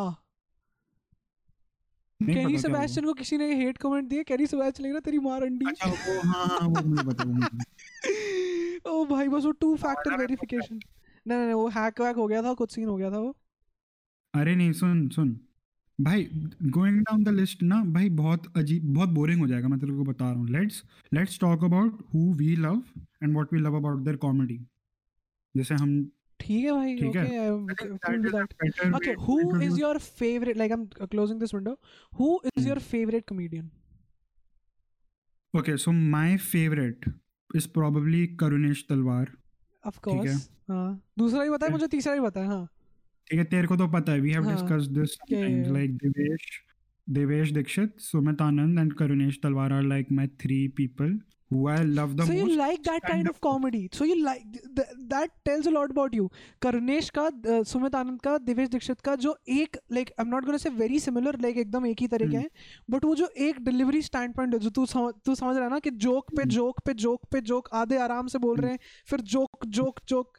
हुआ। 2.21 2.57
सेबेस्टियन 2.61 3.05
को 3.05 3.13
किसी 3.13 3.37
ने 3.37 3.53
हेट 3.55 3.77
कमेंट 3.77 4.07
दिया 4.09 4.23
कैनी 4.27 4.47
सेबेस्टियन 4.47 4.87
लेना 4.87 4.99
तेरी 4.99 5.19
मार 5.19 5.43
अंडी। 5.43 5.65
अच्छा 5.65 5.89
वो 5.89 6.19
हाँ 6.21 6.45
हाँ 6.47 6.67
वो 6.67 6.87
मुझे 6.87 7.03
पता 7.03 7.23
वो 7.23 8.91
ओ 8.91 9.05
भाई 9.05 9.27
बस 9.27 9.45
वो 9.45 9.51
टू 9.51 9.75
फैक्टर 9.75 10.17
वेरिफिकेशन 10.17 10.79
नहीं 11.27 11.39
नहीं 11.39 11.53
वो 11.53 11.67
हैक 11.69 12.01
वैक 12.01 12.15
हो 12.15 12.27
गया 12.27 12.41
था 12.43 12.53
कुछ 12.53 12.75
सीन 12.75 12.87
हो 12.87 12.95
गया 12.97 13.11
था 13.11 13.19
वो। 13.19 13.35
अरे 14.33 14.55
नहीं 14.55 14.71
सुन 14.73 15.07
सुन। 15.09 15.39
भाई 15.99 16.23
गोइंग 16.63 16.99
डाउन 17.01 17.23
द 17.23 17.29
लिस्ट 17.29 17.63
ना 17.63 17.83
भाई 17.93 18.09
बहुत 18.17 18.51
अजीब 18.57 18.93
बहुत 18.93 19.09
बोरिंग 19.09 19.39
हो 19.41 19.47
जाएगा 19.47 19.67
मैं 19.67 19.79
तेरे 19.79 19.93
को 19.93 20.03
बता 20.03 20.25
रहा 20.25 20.39
हूँ। 20.39 20.49
Let's 20.49 20.83
let's 21.13 21.39
talk 21.39 21.63
about 21.63 22.03
who 22.13 22.33
we 22.33 22.55
love 22.55 22.83
and 23.23 23.33
what 23.33 23.53
we 23.53 23.59
love 23.59 23.75
about 23.77 24.03
their 24.03 24.15
comedy 24.17 24.59
जैसे 25.55 25.75
हम 25.75 25.95
ठीक 26.39 26.65
है 26.65 26.71
भाई 26.71 26.95
okay 28.91 29.11
who. 29.21 29.39
Is 29.61 29.79
your 29.79 29.97
favourite 29.99 30.57
like 30.57 30.71
I 30.71 30.77
am 30.77 30.85
closing 31.07 31.39
this 31.39 31.53
window 31.53 31.77
who 32.13 32.39
is 32.57 32.67
your 32.67 32.79
favourite 32.79 33.27
comedian 33.29 33.69
okay 35.53 35.77
so 35.77 35.91
my 35.91 36.37
favourite 36.37 37.05
is 37.55 37.67
probably 37.67 38.25
Karunesh 38.39 38.85
Talwar 38.89 39.31
of 39.83 39.99
course 39.99 40.49
हाँ। 40.69 41.01
दूसरा 41.17 41.43
ही 41.43 41.49
बताए 41.49 41.69
मुझे 41.69 41.87
तीसरा 41.87 42.13
ही 42.13 42.19
बताए 42.19 42.45
हाँ। 42.45 42.65
ठीक 43.27 43.39
है 43.39 43.45
तेरे 43.45 43.67
को 43.67 43.75
तो 43.77 43.87
पता 43.87 44.11
है 44.11 44.19
we 44.19 44.31
have 44.31 44.45
discuss 44.45 44.87
this 44.87 45.17
like 45.31 45.95
Devesh 45.97 46.49
Devesh 47.07 47.51
Dixit 47.51 47.99
Sumit 47.99 48.41
Anand 48.41 48.79
and 48.79 48.93
Karunesh 48.93 49.39
Talwar 49.43 49.73
are 49.73 49.83
like 49.83 50.11
my 50.11 50.27
three 50.41 50.67
people 50.77 51.17
who 51.53 51.67
I 51.69 51.83
love 51.83 52.13
the 52.13 52.27
so 52.27 52.33
you 52.33 52.47
like 52.59 52.81
that 52.85 53.05
kind 53.09 53.29
of 53.29 53.37
comedy. 53.45 53.81
So 53.97 54.05
you 54.05 54.15
like 54.23 54.57
th- 54.79 54.95
that 55.11 55.35
tells 55.45 55.67
a 55.67 55.73
lot 55.75 55.93
about 55.93 56.15
you. 56.19 56.27
Karnesh 56.61 57.09
का 57.17 57.27
uh, 57.27 57.63
Sumit 57.63 57.95
आनंद 57.95 58.21
का 58.21 58.37
दिवेश 58.37 58.69
दीक्षित 58.69 59.01
का 59.01 59.15
जो 59.15 59.35
एक 59.49 59.77
like 59.91 60.09
I 60.09 60.25
am 60.25 60.31
not 60.31 60.45
gonna 60.45 60.57
say 60.57 60.69
very 60.69 60.99
similar 60.99 61.45
एकदम 61.45 61.85
एक 61.85 62.01
ही 62.01 62.07
तरह 62.07 62.31
के। 62.31 62.37
हैं 62.37 62.49
बट 62.89 63.05
वो 63.05 63.15
जो 63.15 63.29
एक 63.37 63.63
डिलीवरी 63.65 64.01
स्टैंड 64.01 64.33
है 64.39 64.59
जो 64.59 64.69
तू 64.69 64.85
समझ 64.85 65.13
तू 65.25 65.35
समझ 65.35 65.55
रहा 65.55 65.65
है 65.65 65.69
ना 65.71 65.79
कि 65.79 65.91
जोक 66.05 66.35
पे। 66.37 66.43
जोक 66.45 66.79
पे 66.85 66.93
जोक 66.93 67.25
पे 67.31 67.41
जोक 67.41 67.69
आधे 67.73 67.97
आराम 67.97 68.27
से 68.27 68.39
बोल 68.39 68.57
रहे 68.57 68.71
हैं 68.71 68.79
फिर 69.09 69.21
joke 69.21 69.65
joke 69.65 69.99
joke 70.09 70.37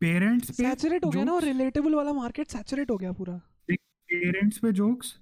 Parents 0.00 0.46
पे 0.46 0.52
सैचुरेट 0.52 1.04
हो 1.04 1.10
गया 1.10 1.24
ना 1.24 1.32
और 1.32 1.44
रिलेटेबल 1.44 1.94
वाला 1.94 2.12
मार्केट 2.12 2.48
सैचुरेट 2.48 2.90
हो 2.90 2.96
गया 2.96 3.12
पूरा। 3.12 3.40
पेरेंट्स 3.70 4.58
पे 4.58 4.72
jokes 4.72 5.18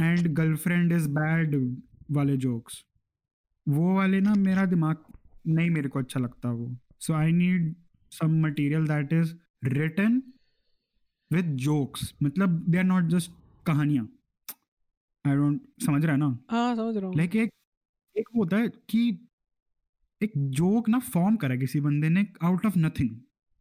and 0.00 0.28
girlfriend 0.28 0.92
is 0.92 1.08
bad 1.08 1.76
वाले 2.10 2.36
जोक्स 2.36 2.84
वो 3.68 3.94
वाले 3.94 4.20
ना 4.20 4.34
मेरा 4.34 4.66
दिमाग 4.66 5.04
नहीं 5.46 5.70
मेरे 5.70 5.88
को 5.88 5.98
अच्छा 5.98 6.20
लगता 6.20 6.50
वो। 6.50 6.76
So 7.00 7.14
I 7.14 7.32
need 7.32 7.74
some 8.12 8.46
material 8.46 8.86
that 8.86 9.12
is 9.12 9.34
written 9.64 10.22
with 11.32 11.44
jokes 11.44 12.14
मतलब 12.22 12.64
दे 12.68 12.78
आर 12.78 12.84
नॉट 12.84 13.04
जस्ट 13.04 13.30
कहानियाँ। 13.66 14.08
आई 15.26 15.36
डोंट 15.36 15.60
समझ 15.86 16.04
रहा 16.04 16.12
है 16.12 16.20
ना? 16.20 16.38
हाँ 16.50 16.76
समझ 16.76 16.96
रहा 16.96 17.06
हूँ। 17.06 17.16
लाइक 17.16 17.36
एक 17.36 17.50
एक 18.18 18.28
वो 18.34 18.42
होता 18.42 18.56
है 18.56 18.68
कि 18.68 19.08
एक 20.22 20.32
जोक 20.60 20.88
ना 20.88 20.98
फॉर्म 20.98 21.36
करा 21.36 21.56
किसी 21.56 21.80
बंदे 21.80 22.08
ने 22.08 22.26
आउट 22.42 22.66
ऑफ़ 22.66 22.78
नथिंग 22.78 23.16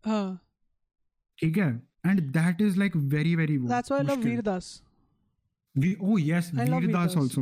हाँ 0.06 0.40
ठीक 1.40 1.58
है 1.58 1.70
and 2.06 2.22
that 2.38 2.62
is 2.62 2.80
like 2.80 2.96
very 2.96 3.36
very 3.36 3.58
that's 3.58 3.92
why 3.92 4.06
I 4.06 4.16
love 4.16 4.24
Vir 4.24 4.42
Das 4.42 4.82
We 5.76 5.96
oh 6.04 6.18
yes, 6.18 6.48
I 6.54 6.66
love 6.66 6.84
Veer 6.84 6.92
Das 6.92 7.14
Veer 7.14 7.16
Das. 7.16 7.16
also. 7.16 7.42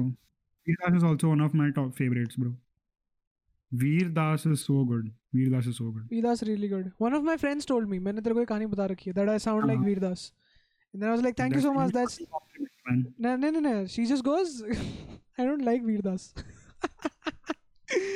Veer 0.66 0.76
Das 0.82 0.98
is 0.98 1.04
also 1.04 1.30
one 1.30 1.42
of 1.42 1.54
my 1.54 1.72
top 1.72 1.96
favorites, 1.96 2.36
bro. 2.36 2.52
Veer 3.72 4.10
Das 4.10 4.46
is 4.46 4.66
so 4.66 4.84
good. 4.86 5.08
Veer 5.34 5.50
Das 5.50 5.66
is 5.66 5.78
so 5.78 5.86
good. 5.86 6.04
Veerdas 6.12 6.44
really 6.44 6.68
good. 6.68 6.92
One 6.98 7.16
of 7.16 7.24
my 7.24 7.38
friends 7.38 7.66
told 7.66 7.90
me, 7.94 8.00
मैंने 8.00 8.22
तेरे 8.22 8.36
को 8.36 8.42
एक 8.42 8.48
कहानी 8.48 8.66
बता 8.66 8.86
रखी 8.86 9.10
है 9.10 9.28
I 9.28 9.38
sound 9.38 9.66
like 9.66 9.78
हाँ. 9.78 9.86
Veerdas. 9.86 10.32
And 10.94 11.02
then 11.02 11.10
I 11.10 11.16
was 11.16 11.24
like, 11.24 11.36
thank 11.36 11.56
you 11.56 11.62
so 11.62 11.74
much. 11.74 11.92
That's 11.92 12.20
no, 13.18 13.36
no, 13.36 13.50
no, 13.50 13.60
no. 13.60 13.86
She 13.86 14.06
just 14.06 14.24
goes, 14.24 14.64
I 15.38 15.46
don't 15.46 15.66
like 15.66 15.84
Veerdas. 15.84 16.34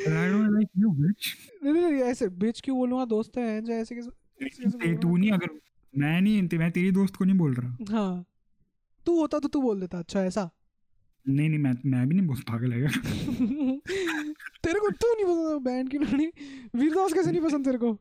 But 0.06 0.14
I 0.14 0.28
don't 0.32 0.52
like 0.52 0.72
you, 0.76 0.90
नहीं 1.64 1.74
नहीं 1.74 1.84
नहीं, 1.84 2.02
ऐसे 2.02 2.28
bitch 2.28 2.62
क्यों 2.62 2.78
बोलूँगा? 2.78 3.06
दोस्त 3.06 3.38
है 3.38 3.58
ऐसे 3.60 3.74
ऐसे 3.74 3.96
कैसे 3.96 4.10
ते-? 4.70 5.02
तू 5.02 5.18
नहीं 5.18 5.32
अगर 5.32 5.48
मैं 5.98 6.22
नहीं 6.22 6.58
मैं 6.60 6.72
तेरी 6.72 6.92
दोस्त 6.92 7.16
को 7.16 7.26
नहीं 7.26 7.38
बोल 7.38 7.54
रहा। 7.54 7.78
हाँ। 7.92 8.26
तू 9.06 9.20
होता 9.20 9.40
तो 9.40 9.48
तू 9.48 9.62
बोल 9.62 9.80
देता 9.80 10.00
अच्छा 10.00 10.24
ऐसा? 10.24 10.50
नहीं 11.28 11.50
नहीं 11.50 11.60
मैं 11.60 11.74
मैं 11.86 12.08
भी 12.10 12.16
नहीं 12.16 12.28
बोल 12.28 12.38
पागल 12.38 12.74
है 12.74 12.88
तेरे 14.64 14.80
को 14.80 14.90
तू 14.90 15.14
नहीं 15.14 15.26
पसंद 15.26 15.62
बैंड 15.62 15.90
की 15.90 15.98
लड़ी। 15.98 16.26
वीरदास 16.76 17.14
कैसे 17.14 17.32
नहीं 17.32 17.42
पसंद 17.42 17.66
तेरे 17.66 17.78
को? 17.78 18.00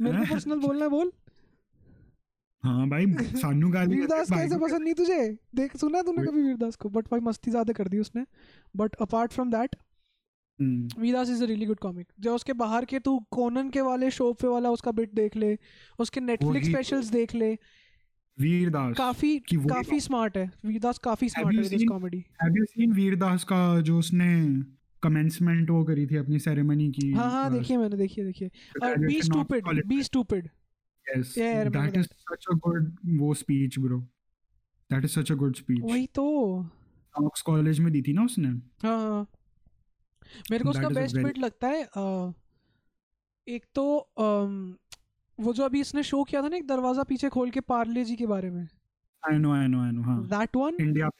मेरे 0.00 0.18
को 0.18 0.34
पर्सनल 0.34 0.58
बोलना 0.58 0.84
है 0.84 0.90
बोल। 0.90 1.12
हाँ 2.62 2.88
भाई 2.88 3.06
सानू 3.34 3.68
गाली 3.70 3.96
वीरदास 3.96 4.30
कैसे 4.30 4.56
पसंद 4.58 4.82
नहीं 4.82 4.94
तुझे? 4.94 5.18
देख 5.56 5.76
सुना 5.76 6.02
तूने 6.02 6.22
कभी 6.22 6.42
वीरदास 6.42 6.76
को? 6.76 6.88
बट 6.88 7.08
भाई 7.10 7.20
मस्ती 7.20 7.50
ज़्यादा 7.50 7.72
कर 7.72 7.88
दी 7.88 7.98
उसने। 7.98 8.24
But 8.74 8.94
apart 9.00 9.32
from 9.32 9.50
that 9.50 9.76
Vir Das 10.98 11.30
is 11.30 11.42
a 11.42 11.46
really 11.46 11.66
good 11.66 11.78
comic 11.78 12.06
जो 12.20 12.34
उसके 12.34 12.52
बाहर 12.62 12.84
के 12.84 12.98
तू 12.98 13.18
कोनन 13.30 13.68
के 13.70 13.80
वाले 13.80 14.10
शो 14.10 14.32
पे 14.32 14.48
वाला 14.48 14.70
उसका 14.70 14.90
बिट 14.92 15.14
देख 15.14 15.36
ले 15.36 15.56
उसके 15.98 16.20
नेटफ्लिक्स 16.20 16.66
तो। 16.66 16.72
स्पेशल्स 16.72 17.10
देख 17.10 17.34
ले 17.34 17.52
वीरदास 18.38 18.96
काफ़ी 18.96 19.38
काफ़ी 19.44 20.00
स्मार्ट 20.00 20.36
है। 20.36 20.50
वीरदास 20.66 20.98
काफ़ी 21.04 21.28
स्मार्ट 21.28 21.56
है 21.56 21.68
this 21.68 21.88
comedy 21.88 22.24
have 22.42 22.56
you 22.56 22.64
seen 22.64 22.92
Vir Das 22.92 23.44
का 23.44 23.80
जो 23.80 23.98
उसने 23.98 24.28
कमेंसमेंट 25.02 25.70
वो 25.70 25.82
करी 25.84 26.06
थी 26.06 26.16
अपनी 26.16 26.38
सेरेमनी 26.40 26.90
की? 26.92 27.10
हाँ 27.12 27.30
हाँ 27.30 27.50
देखिए 27.52 27.76
मैंने 27.76 27.96
देखिए 27.96 28.24
देखिए। 28.24 28.50
Be 28.98 29.20
stupid 29.22 29.84
be 29.86 30.02
stupid 30.02 30.48
yes 31.08 31.36
Yeah, 31.38 31.68
that 31.74 31.96
is 31.96 32.08
such 32.30 32.46
a 32.52 32.56
good 32.66 32.86
वो 33.20 33.34
speech 33.34 33.78
bro. 33.80 33.98
That 34.90 35.06
is 35.08 35.14
such 35.18 35.30
a 35.32 35.36
good 35.42 35.60
speech. 35.60 35.82
वही 35.82 36.06
तो। 36.14 36.24
Knox 37.14 37.40
कॉलेज 37.46 37.80
में 37.80 37.92
दी 37.92 38.02
थी 38.02 38.12
ना 38.12 38.24
उसने। 38.24 38.48
हाँ 38.84 38.98
हाँ 39.00 39.26
मेरे 40.50 40.64
को 40.64 40.70
उसका 40.70 40.88
बेस्ट 40.88 41.16
बिट 41.16 41.38
लगता 41.38 41.68
है 41.68 41.82
एक 43.46 43.64
तो 43.74 43.84
वो 45.38 45.52
जो 45.52 45.64
अभी 45.64 45.80
इसने 45.80 46.02
शो 46.02 46.22
किया 46.24 46.42
था 46.42 46.48
ना 46.48 46.56
एक 46.56 46.66
दरवाज़ा 46.66 47.02
पीछे 47.02 47.28
खोल 47.28 47.50
के 47.50 47.60
पार्ले 47.62 48.04
जी 48.04 48.16
के 48.16 48.26
बारे 48.26 48.50
में। 48.50 48.68
I 49.22 49.34
know 49.34 49.52
I 49.52 49.66
know 49.68 49.82
I 49.84 49.90
know 49.94 50.04
हाँ। 50.04 50.20
दैट 50.28 50.56
वन 50.56 50.76
इंडिया 50.80 51.10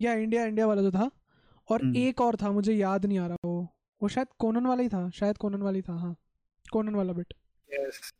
या 0.00 0.12
इंडिया 0.14 0.44
इंडिया 0.44 0.66
वाला 0.66 0.82
जो 0.82 0.90
था। 0.90 1.10
और 1.68 1.82
हम्म। 1.82 1.96
एक 1.96 2.20
और 2.20 2.36
था 2.42 2.50
मुझे 2.52 2.74
याद 2.74 3.06
नहीं 3.06 3.18
आ 3.18 3.26
रहा 3.26 3.36
वो। 3.44 3.68
वो 4.00 4.08
शायद 4.08 4.28
कोनन 4.38 4.66
वाला 4.66 4.82
ही 4.82 4.88
था 4.88 5.08
शायद 5.10 5.36
कोनन 5.36 5.62
वाली 5.62 5.82
था 5.82 5.92
हाँ। 5.98 6.14
कोनन 6.72 6.94
वाला 6.94 7.12
बिट 7.12 7.34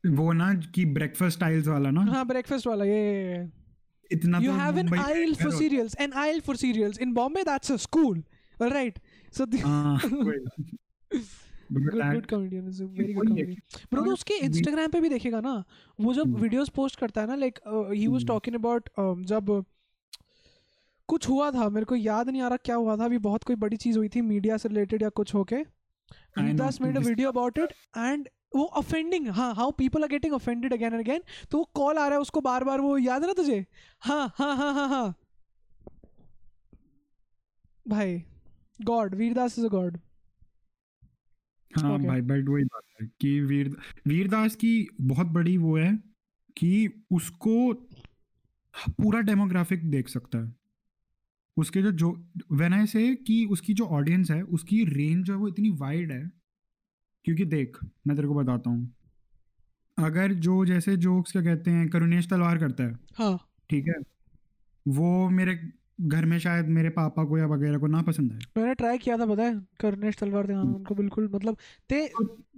वो 0.06 0.32
ना 0.32 0.54
कि 0.54 0.84
ब्रेकफास्ट 0.84 1.40
टाइल्स 1.40 1.68
वाला 1.68 1.90
ना। 1.90 2.00
हाँ 2.00 2.26
ब्रेकफास्ट 2.26 2.66
वाला 2.66 2.84
ये 2.84 3.48
इतना 4.12 4.38
you 4.38 4.46
तो 4.46 4.52
have 4.52 4.76
an 4.76 4.76
मुंबई 4.76 4.98
में 4.98 5.04
aisle 5.04 5.34
for 5.34 5.46
घर 5.46 5.52
होता- 5.52 5.60
cereals 5.60 5.94
an 6.00 6.12
aisle 6.24 6.42
for 6.46 6.54
cereals. 6.56 7.00
In 7.04 7.14
bombay 7.14 7.44
that's 7.44 7.70
a 7.70 7.78
school 7.86 8.22
all 8.62 8.72
right? 8.72 8.98
So 9.38 9.46
the 9.46 9.60
हाँ। 9.64 9.96
वही। 9.96 10.78
But 11.72 11.82
good, 11.82 11.96
that- 12.00 12.14
good 12.14 12.26
comedian 12.28 12.68
is 12.68 12.78
a 12.80 12.84
very 12.84 13.04
वही 13.04 13.14
good 13.14 13.38
है 13.38 13.44
comedian. 13.44 13.86
ब्रो 13.90 14.04
तो 14.04 14.12
उसके 14.12 14.34
इंस्टाग्राम 14.34 14.90
पे 14.90 15.00
भी 15.00 15.08
देखेगा 15.08 15.40
ना। 15.40 15.64
वो 16.00 16.14
जब 16.14 16.22
हम्म। 16.22 16.36
वीडियोस 16.36 16.68
पोस्ट 16.68 17.00
करता 17.00 17.20
है 17.20 17.26
ना 17.26 17.34
like 17.34 17.58
he 17.92 18.06
was 18.06 18.22
hmm. 18.22 18.28
Talking 18.28 18.56
about 18.56 18.88
जब 19.26 19.64
कुछ 21.08 21.28
हुआ 21.28 21.50
था 21.50 21.68
मेरे 21.68 21.86
को 21.86 21.96
याद 21.96 22.28
नहीं 22.28 22.42
आ 22.42 22.48
रहा 22.48 22.56
क्या 22.56 22.76
हुआ 22.76 22.96
था 22.96 23.04
अभी 23.04 23.18
बहुत 23.18 23.44
कोई 23.44 23.56
बड़ी 23.56 23.76
चीज़ 23.76 23.98
हुई 23.98 24.08
थी 24.08 24.20
मीडिया 24.20 24.56
से 24.56 24.68
रिलेटेड 24.68 25.02
या 25.02 25.08
कुछ 25.08 25.34
होके। 25.34 25.56
A 25.56 26.40
this- 26.40 27.06
video 27.06 27.28
about 27.28 27.58
it 27.58 27.72
and 27.98 28.28
वो 28.52 28.64
ऑफेंडिंग 28.80 29.28
हाँ 29.28 29.54
how 29.54 29.70
people 29.70 30.02
are 30.02 30.08
getting 30.08 30.34
offended 30.34 30.72
again 30.72 30.92
and 30.94 31.00
again 31.00 31.22
तो 31.50 31.58
वो 31.58 31.64
कॉल 31.74 31.98
आ 31.98 32.06
रहा 32.06 32.14
है 32.14 32.20
उसको 32.20 32.40
बार 32.40 32.64
बार 32.64 32.80
वो 32.80 32.96
याद 32.98 33.22
है 33.22 33.26
ना 33.26 33.32
तुझे? 33.32 33.64
हाँ 34.02 34.32
हाँ 34.38 34.56
हाँ 34.56 34.72
हाँ 34.74 34.88
हाँ। 34.88 35.14
भाई 37.88 38.22
god 38.82 39.14
Vir Das 39.14 39.58
is 39.58 39.66
a 39.66 39.68
god 39.68 39.98
हाँ 41.72 41.92
Okay. 41.96 42.06
भाई 42.06 42.20
बट 42.20 42.48
वही 42.48 42.64
बात 42.64 42.82
है 43.00 43.06
कि 43.20 43.40
वीर 43.40 43.68
वीरदास 44.06 44.54
की 44.56 44.88
बहुत 45.00 45.26
बड़ी 45.26 45.56
वो 45.56 45.76
है 45.76 45.92
कि 46.56 46.88
उसको 47.12 47.72
पूरा 48.98 49.20
डेमोग्राफिक 49.20 49.90
देख 49.90 50.08
सकता 50.08 50.38
है। 50.38 50.54
उसके 51.56 51.82
जो 51.82 51.90
जो 51.92 52.10
व्हेन 52.52 52.72
आई 52.72 52.86
से 52.86 53.14
कि 53.14 53.44
उसकी 53.50 53.74
जो 53.74 53.84
ऑडियंस 53.86 54.30
है 54.30 54.42
उसकी 54.42 54.84
रेंज 54.84 55.24
जो 55.26 55.32
है 55.32 55.38
वो 55.38 55.48
इतनी 55.48 55.70
वाइड 55.70 56.12
है 56.12 56.30
क्योंकि 57.28 57.44
देख 57.44 57.76
मैं 58.06 58.14
तेरे 58.16 58.28
को 58.28 58.34
बताता 58.34 58.70
हूँ। 58.70 58.94
अगर 59.98 60.32
जो 60.44 60.64
जैसे 60.64 60.96
जोक्स 60.96 61.32
क्या 61.32 61.42
कहते 61.42 61.70
हैं 61.70 61.88
करुणेश 61.90 62.28
तलवार 62.30 62.58
करता 62.58 62.84
है 62.84 62.98
हाँ। 63.16 63.38
ठीक 63.70 63.88
है? 63.88 63.94
वो 64.86 65.28
मेरे 65.30 65.54
घर 66.00 66.24
में 66.24 66.38
शायद 66.38 66.68
मेरे 66.68 66.90
पापा 66.90 67.24
को 67.24 67.38
या 67.38 67.46
वगैरह 67.46 67.78
को 67.78 67.86
ना 67.86 68.02
पसंद 68.02 68.32
आए। 68.32 68.38
मैंने 68.56 68.74
ट्राई 68.74 68.98
किया 68.98 69.18
था 69.18 69.26
पता 69.26 69.42
है? 69.42 69.60
करनेश 69.80 70.16
तलवार 70.16 70.48
थे 70.48 70.52
हाँ 70.52 70.62
हम्म। 70.62 70.74
उनको 70.74 70.94
बिल्कुल 70.94 71.28
मतलब 71.34 71.56
they 71.90 72.00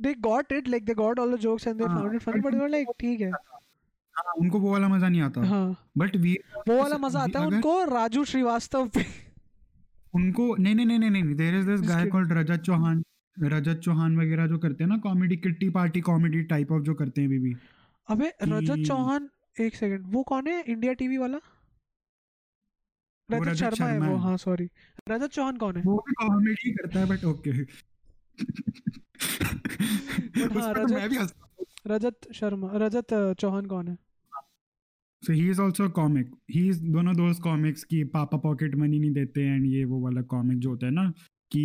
they 0.00 0.14
got 0.20 0.52
it 0.52 0.68
like 0.68 0.85
they 0.85 0.94
got 0.94 1.18
all 1.18 1.37
the 1.37 1.40
jokes 1.40 1.66
and 1.66 1.76
they 1.78 1.85
हाँ, 1.85 1.98
found 1.98 2.14
it 2.14 2.22
funny 2.22 2.40
but 2.40 2.70
like 2.70 2.88
ठीक 3.00 3.20
है। 3.20 3.30
हाँ, 3.30 4.33
उनको 4.38 4.61
वो 4.61 4.72
वाला 4.72 4.88
मज़ा 4.88 5.09
नहीं 5.09 5.22
आता। 5.22 5.46
हाँ। 5.46 5.90
बट 5.98 6.16
वीर 6.16 6.62
वो 6.68 6.80
वाला 6.83 6.98
मज़ा 6.98 7.20
आता 7.20 7.40
है 7.40 7.46
उनको 7.46 7.83
राजू 7.87 8.24
श्रीवास्तव 8.24 8.88
पे। 8.88 9.06
उनको 10.14 10.54
नहीं 10.56 10.74
नहीं 10.74 10.98
नहीं 10.98 11.11
नहीं 11.11 11.35
there 11.35 11.54
is 11.54 11.66
this 11.66 11.88
guy 11.88 12.06
called 12.06 12.33
Rajat 12.33 12.61
Chauhan 12.62 13.02
Rajat 13.40 13.79
Chauhan 13.79 14.16
वगैरह 14.16 14.46
जो 14.46 14.59
करते 14.59 14.85
हैं 14.85 14.88
ना 14.88 14.98
comedy 14.98 15.37
kitty 15.37 15.70
party 15.70 16.00
comedy 16.00 16.42
type 16.42 16.72
of 16.72 16.83
जो 16.83 16.94
करते 16.94 17.20
हैं 17.20 17.31
बीबी 17.31 17.57
अबे 18.09 18.33
रजत 18.42 18.87
चौहान 18.87 19.31
एक 19.61 19.74
सेकंड 19.74 20.05
वो 20.07 20.22
कौन 20.22 20.46
है? 20.46 20.62
इंडिया 20.62 20.92
टीवी 20.92 21.18
वाला? 21.18 21.38
रजत 23.31 23.74
शर्मा 23.74 23.87
है 23.87 24.00
वो 24.00 24.16
हाँ। 24.16 24.37
सॉरी 24.37 24.70
रजत 25.09 25.31
चौहान 25.31 25.57
कौन 25.57 25.76
है? 25.76 25.83
वो 25.83 26.05
भी 26.09 26.12
कॉमेडी 26.12 26.72
करता 26.72 27.00
है 27.00 27.07
बट 27.07 27.24
ओके 27.24 27.50
हाँ, 27.50 27.64
रजत- 30.74 31.20
हूँ। 31.20 31.29
रजत 31.87 32.16
शर्मा 32.35 32.70
रजत 32.74 33.35
चौहान 33.38 33.66
कौन 33.66 33.88
है? 33.88 33.98
So 35.22 35.33
he 35.33 35.50
is 35.50 35.61
also 35.61 35.88
comic 35.88 36.31
he 36.50 36.68
is 36.68 36.85
दोनों 36.85 37.16
दोस्त 37.16 37.42
कॉमिक्स 37.42 37.85
की 37.85 38.05
पापा 38.05 38.38
पॉकेट 38.38 38.74
मनी 38.74 38.98
नहीं 38.98 39.11
देते 39.11 39.46
एंड 39.46 39.66
ये 39.66 39.85
वो 39.85 40.00
वाला 40.00 40.22
कॉमिक 40.22 40.59
जो 40.59 40.70
होता 40.70 40.87
है 40.87 40.92
ना 40.92 41.12
कि 41.53 41.63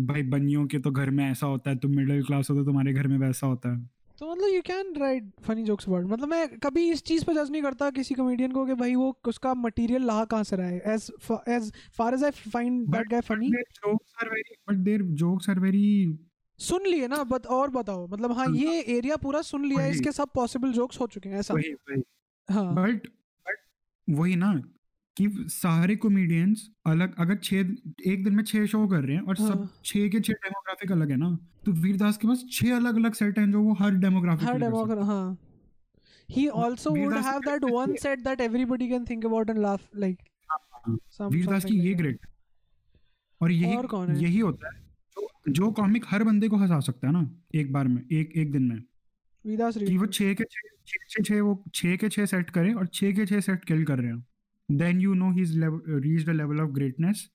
भाई 0.00 0.22
बनियों 0.30 0.66
के 0.66 0.78
तो 0.78 0.90
घर 0.90 1.10
में 1.10 1.24
ऐसा 1.30 1.46
होता 1.46 1.70
है 1.70 1.76
तुम 1.76 1.96
मिडिल 1.96 2.22
क्लास 2.24 2.50
हो 2.50 2.56
तो 2.56 2.64
तुम्हारे 2.64 2.92
घर 2.92 3.06
में 3.06 3.18
वैसा 3.18 3.46
होता 3.46 3.72
है। 3.72 3.82
तो 4.18 4.30
मतलब 4.32 4.48
you 4.48 4.60
can 4.62 4.94
write 4.96 5.30
funny 5.42 5.62
jokes 5.64 5.88
about 5.88 6.04
मतलब 6.04 6.28
मैं 6.28 6.46
कभी 6.58 6.90
इस 6.90 7.02
चीज़ 7.02 7.24
पे 7.24 7.34
जज 7.34 7.50
नहीं 7.50 7.62
करता 7.62 7.90
किसी 7.90 8.14
कॉमेडियन 8.14 8.52
को 8.52 8.64
कि 8.66 8.74
भाई 8.74 8.94
वो 8.94 9.16
उसका 9.28 9.54
मटेरियल 9.54 10.04
ला 10.06 10.24
कहाँ 10.24 10.44
से 10.44 10.56
रहा 10.56 10.66
है। 10.66 10.94
As 10.94 11.10
as 11.48 11.72
far 11.98 12.14
as 12.14 12.24
I 12.24 12.30
find 12.30 12.86
that 12.88 13.08
guy 13.08 13.20
funny 13.20 13.50
jokes 13.80 14.22
are 14.22 14.28
very 14.28 14.56
but 14.68 14.84
their 14.84 15.08
jokes 15.22 15.48
are 15.48 15.58
very 15.60 15.88
सुन 16.58 16.86
लिए 16.86 17.06
ना 17.08 17.22
बट 17.24 17.46
और 17.46 17.70
बताओ। 17.70 18.06
मतलब 18.08 18.32
हाँ। 18.32 18.46
ये 18.48 18.80
एरिया 18.96 19.16
पूरा 19.16 19.40
सुन 19.42 19.64
लिया 19.64 19.80
है 19.80 19.90
इसके 19.90 20.12
सब 20.12 20.28
पॉसिबल 20.34 20.72
जोक्स 20.72 21.00
हो 21.00 21.06
चुके 21.06 21.28
हैं 21.28 21.38
ऐसा। 21.38 21.54
हाँ। 22.48 22.74
बट 22.74 23.06
बट 23.46 23.56
वही 24.08 24.36
ना 24.36 24.52
कि 25.16 25.28
सारे 25.50 25.96
कॉमेडियंस 25.96 26.68
अलग 26.86 27.14
अगर 27.20 27.36
छह 27.44 27.56
एक 28.12 28.24
दिन 28.24 28.34
में 28.34 28.42
छह 28.44 28.64
शो 28.66 28.86
कर 28.88 29.02
रहे 29.04 29.16
हैं 29.16 29.22
और 29.22 29.36
सब 29.36 29.58
हाँ। 29.58 29.70
छह 29.84 30.08
के 30.08 30.20
छह 30.20 30.32
डेमोग्राफिक 30.44 30.92
अलग 30.92 31.10
है 31.10 31.16
ना 31.16 31.28
तो 31.66 31.72
वीरदास 31.82 32.16
के 32.16 32.28
पास 32.28 32.44
छह 32.52 32.74
अलग 32.76 32.96
अलग 32.96 33.14
सेट 33.14 33.38
हैं 33.38 33.50
जो 33.50 33.62
वो 33.62 33.74
हर 33.80 33.94
डेमोग्राफिक 34.04 34.48
हर 34.48 34.58
डेमोक्रेट 34.60 34.98
हाँ 35.10 35.36
he 36.28 36.42
also 36.58 36.90
would 36.92 37.14
have 37.24 37.40
की 37.42 37.50
that 37.50 37.64
one 37.70 37.90
है। 37.90 37.96
set 38.02 38.22
that 38.26 38.40
everybody 38.40 38.86
can 38.90 39.02
think 39.08 39.24
about 39.30 39.50
and 39.54 39.62
laugh 39.64 39.82
like 40.04 40.22
some 41.18 41.32
Vir Das 41.32 41.64
की 41.64 41.78
ये 41.80 41.94
ग्रेट 41.94 42.26
और 43.40 43.52
यही 43.52 43.76
और 43.76 43.86
कौन 43.86 44.08
है? 44.10 44.22
यही 44.22 44.38
होता 44.38 44.74
है 44.74 44.82
जो 45.16 45.52
जो 45.52 45.70
कॉमिक 45.72 46.04
हर 46.08 46.24
बंदे 46.24 46.48
को 46.48 46.56
हंसा 46.56 46.80
सकता 46.80 47.06
है 47.06 47.12
ना 47.12 47.26
एक 47.54 47.72
बार 47.72 47.88
में 47.88 48.02
एक 48.12 48.32
एक 48.36 48.52
दिन 48.52 48.62
में 48.62 48.76
Vidas 49.44 49.78
कि 49.78 49.96
वो. 49.98 50.06
छह 50.06 50.34
के 50.34 50.44
छह 50.44 51.22
छह 51.22 51.40
वो 51.40 51.62
छह 51.74 51.96
के 51.96 52.08
छह 52.08 52.26
सेट 52.26 52.50
करे 52.50 52.72
और 52.72 52.86
छह 52.86 53.12
के 53.12 53.26
छह 53.26 53.40
सेट 53.40 53.64
किल 53.64 53.84
कर 53.84 53.98
रहे 53.98 54.10
हैं 54.10 54.24
then 54.68 55.00
you 55.00 55.14
know 55.14 55.30
he 55.32 55.42
is 55.42 55.58
reach 55.64 56.26
the 56.26 56.30
level 56.30 56.60
of 56.60 56.70
greatness 56.70 57.28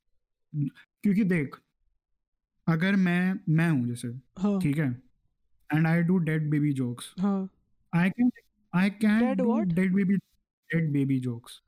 क्योंकि 0.54 1.24
देख 1.24 1.56
अगर 2.68 2.96
मैं 2.96 3.34
मैं 3.50 3.70
हूँ 3.70 3.88
जैसे 3.88 4.08
हाँ। 4.40 4.60
ठीक 4.62 4.77
है? 4.77 4.90
And 5.69 5.88
I 5.88 6.02
do 6.02 6.17
dead 6.17 6.50
baby 6.50 6.73
jokes 6.73 7.13
I 7.94 8.10
can 8.10 8.32
I 8.73 8.90
can 9.04 9.36
do 9.38 9.60
dead 9.62 9.94
baby 9.96 10.15
dead 10.15 10.92
baby 10.92 11.19
jokes 11.19 11.62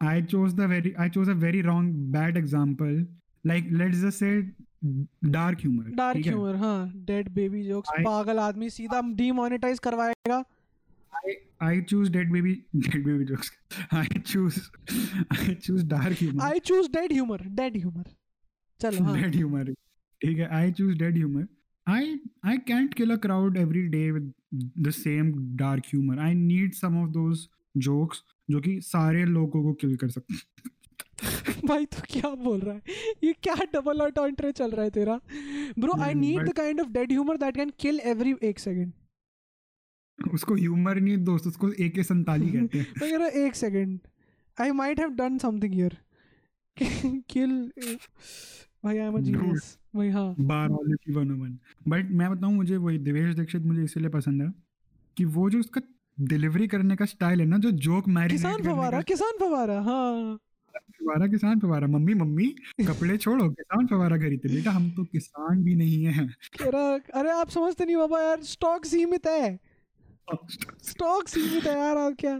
I 0.00 0.22
chose 0.22 0.54
the 0.58 0.66
very 0.70 0.90
I 1.02 1.04
chose 1.16 1.28
a 1.28 1.34
very 1.40 1.58
wrong 1.62 1.88
bad 2.14 2.38
example. 2.38 2.94
Like 3.44 3.66
let's 3.80 4.00
just 4.00 4.22
say 4.22 4.30
dark 5.34 5.60
humor 5.64 5.84
dark 5.96 6.16
ठीक 6.16 6.26
है? 6.26 6.32
Humour 6.32 7.04
dead 7.06 7.28
baby 7.34 7.62
jokes 7.64 7.90
I- 7.98 8.04
पागल 8.04 8.38
आदमी 8.38 8.70
सीधा 8.70 9.00
demonetise 9.20 9.78
करवाएगा। 9.78 10.42
I 11.12 11.32
I 11.60 11.80
choose 11.92 12.10
dead 12.10 12.30
baby 12.32 12.52
dead 12.86 13.04
baby 13.06 13.24
jokes. 13.30 13.50
I 13.92 14.06
choose 14.30 14.58
I 15.30 15.54
choose 15.66 15.84
dark 15.94 16.14
humor. 16.20 16.42
I 16.44 16.58
choose 16.70 16.90
dead 16.92 17.12
humour 17.12 17.42
dead 17.60 17.76
humour 17.76 18.04
चलो 18.80 19.04
हाँ 19.04 19.14
dead 19.16 19.34
humor. 19.40 19.64
ठीक 20.20 20.38
है 20.38 20.48
I 20.60 20.70
choose 20.80 20.98
dead 21.02 21.18
humor 21.22 21.46
I 21.86 22.02
I 22.52 22.56
can't 22.70 22.94
kill 23.00 23.16
a 23.16 23.18
crowd 23.26 23.56
every 23.64 23.88
day 23.94 24.06
with 24.16 24.28
the 24.88 24.92
same 24.98 25.32
dark 25.62 25.88
humor. 25.94 26.18
I 26.20 26.32
need 26.34 26.78
some 26.82 27.00
of 27.02 27.12
those 27.18 27.48
jokes 27.88 28.22
जो 28.50 28.60
कि 28.60 28.80
सारे 28.84 29.24
लोगों 29.24 29.62
को 29.62 29.72
किल 29.80 29.96
कर 29.96 30.08
सकते 30.10 30.34
भाई 31.66 31.84
तू 31.94 32.00
क्या 32.10 32.30
बोल 32.44 32.60
रहा 32.60 32.74
है 32.74 32.80
ये 33.24 33.32
क्या 33.42 33.54
डबल 33.74 34.00
अटॉन्ट्रे 34.06 34.50
चल 34.52 34.70
रहा 34.70 34.84
है 34.84 34.90
तेरा 34.90 35.20
bro 35.78 36.00
I 36.02 36.14
need 36.14 36.48
the 36.48 36.52
kind 36.56 36.80
of 36.80 36.88
dead 36.92 37.12
humour 37.12 37.36
that 37.44 37.56
can 37.56 37.70
kill 37.80 38.00
every 38.12 38.34
एक 38.48 38.58
सेकंड 38.58 38.92
उसको 40.34 40.54
ह्यूमर 40.54 41.00
नहीं 41.00 41.16
दोस्त 41.24 41.46
उसको 41.46 41.70
एक 41.72 41.94
के 41.94 42.02
संताली 42.02 42.50
कहते 42.50 42.78
हैं। 42.78 42.86
मैं 43.00 43.10
कह 43.12 43.16
रहा 43.18 43.44
एक 43.46 43.54
second 43.54 43.98
I 44.60 44.70
might 44.70 45.00
have 45.00 45.10
done 45.10 45.38
something 45.38 45.74
here 45.74 45.96
kill 47.30 47.72
भाई 48.84 48.98
आई 48.98 49.06
एम 49.06 49.16
अ 49.16 49.20
जीनियस 49.20 49.76
भाई 49.96 50.08
हाँ। 50.08 50.34
बायोलॉजी 50.40 51.12
वन 51.12 51.30
वन 51.30 51.58
बट 51.88 52.10
मैं 52.10 52.30
बताऊँ 52.30 52.54
मुझे 52.54 52.76
वही 52.76 52.98
देवेश 52.98 53.34
दीक्षित 53.34 53.62
मुझे 53.62 53.82
इसलिए 53.84 54.08
पसंद 54.08 54.42
है 54.42 54.52
कि 55.16 55.24
वो 55.24 55.50
जो 55.50 55.58
उसका 55.60 55.80
डिलीवरी 56.20 56.66
करने 56.68 56.96
का 56.96 57.04
स्टाइल 57.04 57.40
है 57.40 57.46
ना 57.46 57.58
जो 57.58 57.70
जोक 57.70 58.08
मैरिनेट 58.08 58.32
किसान 58.32 58.62
फवारा 58.62 59.00
किसान 59.02 59.38
फवारा 59.40 59.80
हाँ। 59.80 60.38
फवारा 60.74 61.26
किसान 61.26 61.60
फवारा 61.60 61.86
मम्मी 61.86 62.14
मम्मी 62.14 62.46
कपड़े 62.80 63.16
छोड़ो 63.18 63.48
किसान 63.50 63.86
फवारा 63.86 64.16
खरीदते 64.18 64.48
बेटा 64.48 64.70
हम 64.70 64.90
तो 64.90 65.04
किसान 65.04 65.62
भी 65.64 65.74
नहीं 65.74 66.04
है। 66.04 66.26
अरे 67.14 67.30
आप 67.30 67.48
समझते 67.50 67.84
नहीं 67.84 67.96
बाबा 67.96 68.20
यार 68.22 68.42
स्टॉक 68.42 68.84
सीमित 68.86 69.26
है। 69.26 69.58
स्टॉक 70.82 71.28
सीमित 71.28 71.64
है 71.64 71.78
यार 71.78 71.96
और 71.96 72.14
क्या? 72.14 72.34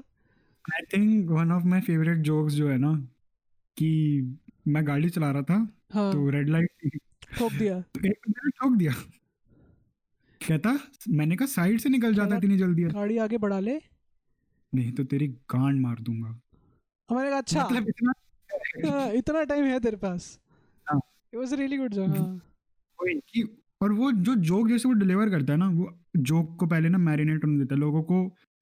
I 0.74 0.82
think 0.82 1.30
one 1.30 1.52
of 1.52 1.64
my 1.64 1.80
favourite 1.80 2.18
jokes 2.18 2.52
जो 2.52 2.68
है 2.68 2.78
ना 2.78 2.94
कि 3.76 4.22
मैं 4.68 4.86
गाड़ी 4.86 5.10
चला 5.10 5.30
रहा 5.30 5.42
था 5.42 5.68
हाँ। 5.92 6.12
तो 6.12 6.30
रेड 6.30 6.48
लाइट 6.48 7.00
ठोक 7.38 7.52
दिया। 7.52 7.80
तो 7.80 8.00
एक 8.00 8.12
बंदे 8.12 8.40
ने 8.44 8.50
ठोक 8.50 8.76
दिया। 8.76 8.92
कहता 10.48 10.78
मैंने 11.08 11.36
कहा 11.36 11.46
साइड 11.46 11.80
से 11.80 11.88
निकल 11.88 12.14
जाता 12.14 12.36
इतनी 12.36 12.58
जल्दी। 12.58 12.82
गाड़ी 12.82 13.18
आगे 13.18 13.38
बढ़ा 13.38 13.60
ले। 13.60 13.80
नहीं 14.74 14.92
तो 14.92 15.04
तेरी 15.04 15.28
गांड 15.28 15.80
मार 15.80 15.98
दूँगा। 15.98 16.40
हमारे 17.10 17.28
कहा 17.30 17.38
अच्छा। 17.38 17.64
मतलब 17.64 17.88
इतना 17.88 18.12
हाँ, 18.90 19.12
इतना 19.12 19.44
टाइम 19.44 19.64
है 19.64 19.80
तेरे 19.80 19.96
पास। 19.96 20.40
It 20.92 21.38
was 21.38 21.54
really 21.54 21.76
good 21.76 21.94
joke 21.94 22.08
वही 23.02 23.14
कि 23.14 23.61
और 23.82 23.92
वो 23.92 24.10
जो 24.12 24.34
जोक 24.42 24.68
जैसे 24.68 24.88
वो 24.88 24.94
डिलीवर 24.94 25.30
करता 25.30 25.52
है 25.52 25.58
ना 25.58 25.68
वो 25.68 25.92
जोक 26.22 26.56
को 26.60 26.66
पहले 26.66 26.88
ना 26.88 26.98
मैरिनेट 27.00 27.44
होने 27.44 27.58
देता 27.58 27.74
है 27.74 27.80
लोगों 27.80 28.02
को 28.02 28.18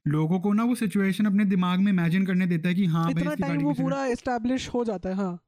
लोगों 0.06 0.38
को 0.40 0.52
ना 0.52 0.64
वो 0.64 0.74
सिचुएशन 0.74 1.26
अपने 1.26 1.44
दिमाग 1.44 1.80
में 1.80 1.92
इमेजिन 1.92 2.26
करने 2.26 2.46
देता 2.46 2.68
है 2.68 2.74
कि 2.74 2.86
हाँ 2.86 3.10
इतना 3.10 3.34
टाइम 3.34 3.62
वो 3.62 3.72
पूरा 3.72 4.04
एस्टैब्लिश 4.06 4.68
हो 4.68 4.84
जाता 4.84 5.08
है 5.08 5.14
हाँ। 5.14 5.38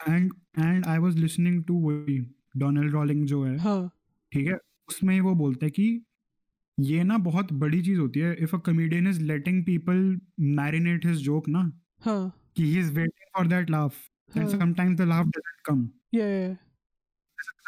And 0.00 0.32
and 0.58 0.86
I 0.86 0.98
was 0.98 1.16
listening 1.16 1.62
to 1.64 1.78
वही 1.80 2.18
डोनाल्ड 2.56 2.92
रॉलिंग 2.92 3.26
जो 3.26 3.42
है 3.44 3.56
हाँ। 3.58 3.90
ठीक 4.32 4.46
है? 4.48 4.58
उसमें 4.88 5.20
वो 5.20 5.34
बोलता 5.34 5.66
है 5.66 5.70
कि 5.70 6.04
ये 6.78 7.04
ना 7.04 7.18
बहुत 7.20 7.52
बड़ी 7.54 7.82
चीज़ 7.82 7.98
होती 7.98 8.20
है 8.20 8.34
if 8.40 8.54
a 8.56 8.58
comedian 8.60 9.06
is 9.06 9.20
letting 9.22 9.64
people 9.64 10.20
marinate 10.58 11.06
his 11.06 11.22
joke 11.22 11.48
ना 11.48 11.70
हाँ। 12.02 12.32
कि 12.56 12.64
he 12.64 12.78
is 12.80 12.92
waiting 12.92 13.30
for 13.36 13.46
that 13.46 13.70
laugh 13.70 13.96
and 14.32 14.48
sometimes 14.48 14.98
the 14.98 15.08
laugh 15.08 15.26
doesn't 15.26 15.66
come 15.66 15.88
yeah, 16.14 16.54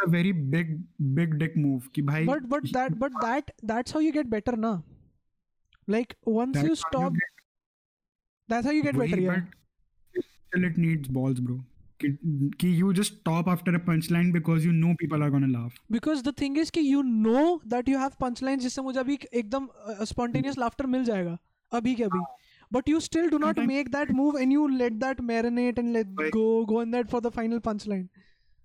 a 0.04 0.08
very 0.10 0.32
big 0.54 0.72
big 1.18 1.34
dick 1.42 1.56
move 1.58 1.82
कि 1.94 2.02
भाई 2.10 2.26
but 2.32 2.48
but 2.54 2.70
that 2.78 2.98
but 3.04 3.20
that 3.26 3.52
that's 3.72 3.96
how 3.96 4.02
you 4.06 4.12
get 4.18 4.30
better 4.34 4.56
na 4.64 4.72
like 5.88 6.16
once 6.38 6.56
that's 6.58 6.68
you 6.70 6.76
stop 6.82 7.16
get 7.20 7.42
that's 8.48 8.66
how 8.70 8.74
you 8.78 8.82
get 8.88 8.98
better 9.02 9.20
yeah 9.24 9.40
still 10.26 10.68
it 10.70 10.78
needs 10.86 11.12
balls 11.18 11.40
bro 11.48 11.56
कि 12.62 12.70
you 12.78 12.92
just 13.00 13.14
stop 13.20 13.48
after 13.54 13.74
a 13.78 13.80
punchline 13.88 14.30
because 14.36 14.64
you 14.68 14.72
know 14.78 14.94
people 15.02 15.26
are 15.26 15.30
gonna 15.34 15.50
laugh 15.56 15.76
because 15.96 16.22
the 16.28 16.32
thing 16.42 16.56
is 16.62 16.70
कि 16.78 16.84
you 16.86 17.02
know 17.10 17.44
that 17.74 17.90
you 17.92 18.00
have 18.04 18.16
punchlines 18.24 18.66
जिससे 18.68 18.82
मुझे 18.88 18.98
अभी 19.00 19.18
एकदम 19.42 19.68
uh, 19.92 20.06
spontaneous 20.12 20.58
laughter 20.64 20.86
मिल 20.96 21.04
जाएगा 21.10 21.36
अभी 21.72 21.94
के 22.00 22.04
अभी 22.04 22.24
but 22.76 22.90
you 22.94 23.00
still 23.06 23.30
do 23.34 23.38
not 23.44 23.58
Sometimes- 23.60 23.72
make 23.74 23.90
that 23.94 24.12
move 24.20 24.36
and 24.42 24.56
you 24.56 24.66
let 24.82 24.98
that 25.06 25.22
marinate 25.30 25.80
and 25.84 25.96
let 25.98 26.14
वही। 26.20 26.30
go 26.36 26.44
go 26.74 26.80
in 26.86 26.94
that 26.98 27.10
for 27.14 27.20
the 27.26 27.32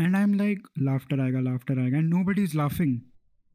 and 0.00 0.16
I 0.16 0.22
am 0.22 0.34
like 0.34 0.68
laughter 0.78 1.20
आएगा 1.20 1.40
लाफ्टर 1.40 1.78
आएगा 1.78 1.98
and 1.98 2.08
no 2.08 2.24
buddy 2.24 2.42
is 2.42 2.56
laughing 2.56 3.00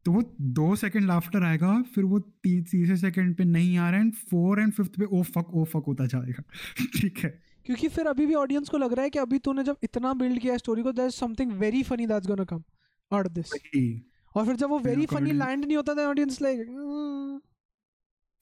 तो 0.04 0.12
वो 0.12 0.36
दो 0.40 0.76
second 0.76 1.04
laughter 1.04 1.42
आएगा 1.42 1.82
फिर 1.82 2.04
वो 2.04 2.20
तीसरे 2.20 2.96
सेकंड 2.96 3.36
पे 3.36 3.44
नहीं 3.44 3.78
आ 3.78 3.90
रहा 3.90 4.00
एंड 4.00 4.14
फोर 4.14 4.60
एंड 4.60 4.72
फिफ्थ 4.72 4.90
पे 4.90 5.04
ओ 5.04 5.22
फक 5.22 5.54
ओ 5.54 5.64
फक 5.64 5.82
होता 5.86 6.06
जाएगा। 6.06 6.42
ठीक 7.00 7.18
है। 7.18 7.42
क्योंकि 7.64 7.88
फिर 7.88 8.06
अभी 8.06 8.26
भी 8.26 8.34
ऑडियंस 8.34 8.68
को 8.68 8.78
लग 8.78 8.92
रहा 8.92 9.02
है 9.02 9.10
कि 9.10 9.18
अभी 9.18 9.38
तूने 9.38 9.64
जब 9.64 9.76
इतना 9.82 10.14
बिल्ड 10.14 10.40
किया 10.40 10.56
स्टोरी 10.56 10.82
को 10.82 10.90
is 10.90 11.10
something 11.10 11.52
very 11.52 11.82
funny 11.82 12.06
that's 12.06 12.26
gonna 12.26 12.44
come 12.44 12.62
out 13.12 13.26
of 13.26 13.32
this 13.32 13.52
और 14.36 14.46
फिर 14.46 14.56
जब 14.56 14.68
वो 14.68 14.78
वेरी 14.78 15.06
फनी 15.06 15.32
लैंड 15.32 15.64
नहीं 15.64 15.76
होता 15.76 15.92
audience 15.92 16.42
like 16.42 16.58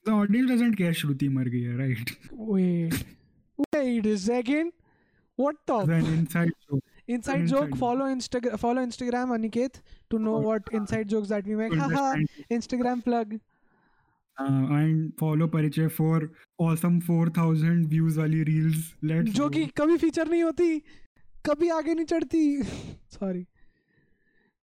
the 0.09 0.11
audience 0.11 0.51
doesn't 0.51 0.77
care 0.77 0.93
Shruti 0.93 1.29
मर 1.29 1.49
गई 1.49 1.61
है 1.61 1.77
right 1.77 2.11
wait 2.33 2.95
wait 3.77 4.07
a 4.07 4.17
second 4.17 4.73
what 5.41 5.55
the 5.71 5.71
when 5.71 6.19
inside 6.19 6.51
joke 6.51 6.83
inside 7.17 7.47
joke 7.47 7.71
joke. 7.71 7.79
follow 7.79 8.09
instagram 8.15 8.59
follow 8.59 8.83
instagram 8.87 9.37
aniket 9.37 9.79
to 10.11 10.19
know 10.19 10.39
what 10.49 10.73
inside 10.73 11.09
jokes 11.09 11.29
that 11.29 11.47
we 11.47 11.57
make. 11.57 11.75
Haha 11.75 12.17
instagram 12.51 13.05
plug. 13.05 13.39
And 14.39 15.11
follow 15.21 15.47
Parichay 15.47 15.87
for 15.87 16.33
awesome 16.61 16.99
4000 17.01 17.87
views 17.89 18.19
वाली 18.19 18.43
reels 18.43 18.95
let's 19.05 19.33
जो 19.33 19.49
कि 19.49 19.67
कभी 19.67 19.97
feature 19.97 20.29
नहीं 20.29 20.43
होती 20.43 20.79
कभी 21.47 21.69
आगे 21.69 21.95
नहीं 21.95 22.07
चढ़ती। 22.07 22.63
सॉरी 23.19 23.47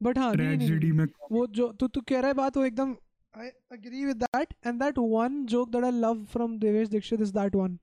बट 0.04 0.18
हाँ 0.18 0.34
ट्रेजेडी 0.36 0.92
में 0.92 1.06
वो 1.32 1.48
जो 1.48 1.68
तू 1.72 1.88
तू 1.88 2.02
कह 2.02 2.20
रहा 2.20 2.28
है 2.28 2.34
बात 2.34 2.58
वो 2.58 2.66
एकदम 2.66 2.96
I 3.36 3.48
agree 3.74 4.06
with 4.06 4.24
that 4.24 4.54
and 4.68 4.84
that 4.84 4.98
one 4.98 5.46
joke 5.46 5.70
that 5.70 5.84
I 5.84 5.92
love 5.92 6.26
from 6.26 6.58
Devesh 6.60 6.90
Dixit 6.90 7.22
is 7.22 7.34
that 7.34 7.56
one 7.56 7.78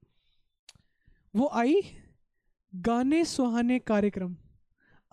वो 1.37 1.51
आई 1.55 1.75
गाने 2.75 3.25
सुहाने 3.25 3.79
कार्यक्रम। 3.79 4.37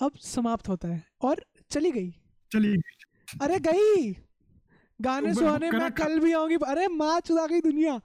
अब 0.02 0.12
समाप्त 0.16 0.70
होता 0.70 0.88
है 0.88 1.04
और 1.22 1.46
चली 1.70 1.92
गई। 1.92 2.12
चली 2.52 2.78
अरे 3.42 3.60
गई। 3.60 4.12
गाने 5.02 5.34
सुनाने 5.34 5.72
में 5.72 5.92
कल 5.92 6.20
भी 6.20 6.34
आऊँगी। 6.34 6.56
अरे 6.56 6.88
माँ 6.88 7.20
चुदा 7.20 7.48
गई 7.48 7.62
दुनिया। 7.62 8.02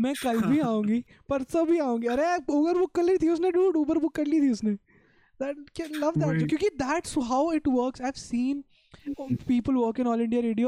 मैं 0.00 0.14
कल 0.22 0.40
भी 0.40 0.58
आऊँगी 0.60 1.04
परसों 1.28 1.66
भी 1.66 1.78
आऊँगी। 1.78 2.06
अरे 2.06 2.52
उबर 2.52 2.78
बुक 2.78 2.92
कर 2.92 3.02
ली 3.02 3.18
थी 3.18 3.28
उसने 3.28 3.50
डूड 3.50 3.76
उबर 3.76 3.98
बुक 3.98 4.14
कर 4.14 4.26
ली 4.26 4.40
थी 4.40 4.50
उसने। 4.50 4.76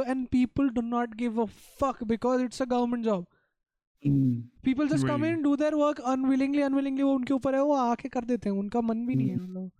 And 0.06 0.26
people 0.26 0.68
do 0.68 0.80
not 0.80 1.14
give 1.14 1.44
because 2.04 2.42
it's 2.42 2.62
a 2.62 2.64
government 2.64 3.04
job 3.04 3.26
people 4.64 4.88
just 4.88 5.06
come 5.06 5.24
do 5.42 5.56
their 5.56 5.74
work 5.74 6.00
unwillingly 6.00 6.62
unwillingly 6.62 7.02
वो 7.02 7.14
उनके 7.14 7.34
ऊपर 7.34 7.54
है 7.54 7.62
वो 7.62 7.74
आके 7.74 8.08
कर 8.08 8.24
देते 8.24 8.48
हैं। 8.48 8.56
उनका 8.56 8.80
मन 8.80 9.06
भी 9.06 9.14
नहीं 9.14 9.28
है 9.28 9.36
उन 9.36 9.70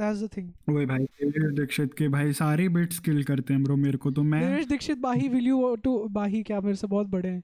that's 0.00 0.22
the 0.22 0.28
thing. 0.34 0.48
वही 0.68 0.86
भाई 0.86 1.04
देवेश 1.22 1.52
दीक्षित 1.58 1.94
के 1.98 2.08
भाई 2.08 2.32
सारे 2.40 2.68
बिट्स 2.78 2.98
किल 3.08 3.22
करते 3.24 3.54
हैं 3.54 3.62
ब्रो 3.64 3.76
मेरे 3.76 3.98
को 3.98 4.10
तो 4.10 4.22
मैं 4.22 4.40
देवेश 4.46 4.66
दीक्षित 4.66 4.98
बाही 4.98 5.28
will 5.28 5.48
you 5.52 5.76
to 5.86 5.94
बाही 6.10 6.42
क्या 6.42 6.60
मेरे 6.60 6.76
से 6.76 6.86
बहुत 6.86 7.06
बड़े 7.06 7.28
हैं। 7.28 7.42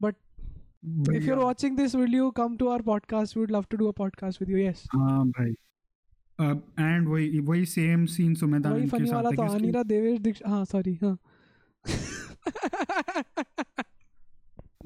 But 0.00 0.14
if 0.14 1.10
you're 1.10 1.20
भैया, 1.20 1.36
watching 1.42 1.76
this 1.76 1.94
will 2.00 2.16
you 2.20 2.30
come 2.40 2.56
to 2.62 2.72
our 2.72 2.82
podcast? 2.92 3.36
We 3.36 3.44
would 3.44 3.54
love 3.58 3.68
to 3.74 3.82
do 3.82 3.88
a 3.88 3.94
podcast 4.00 4.40
with 4.40 4.54
you 4.54 4.64
yes. 4.64 4.86
हाँ 4.94 5.26
भाई। 5.28 5.54
अब 6.40 6.62
एंड 6.80 7.08
वही 7.08 7.38
वही 7.38 7.64
सेम 7.66 8.04
सीन 8.06 8.34
सुमेधा 8.34 8.70
वही 8.70 8.82
के 8.82 8.88
फनी 8.88 9.06
साथ 9.06 9.14
वाला 9.14 9.30
तो 9.30 9.42
रहा 9.72 9.82
देवेश 9.82 10.18
दीक्षित 10.20 10.46
हाँ 10.48 10.64
सॉरी 10.64 10.94
हाँ। 11.02 11.18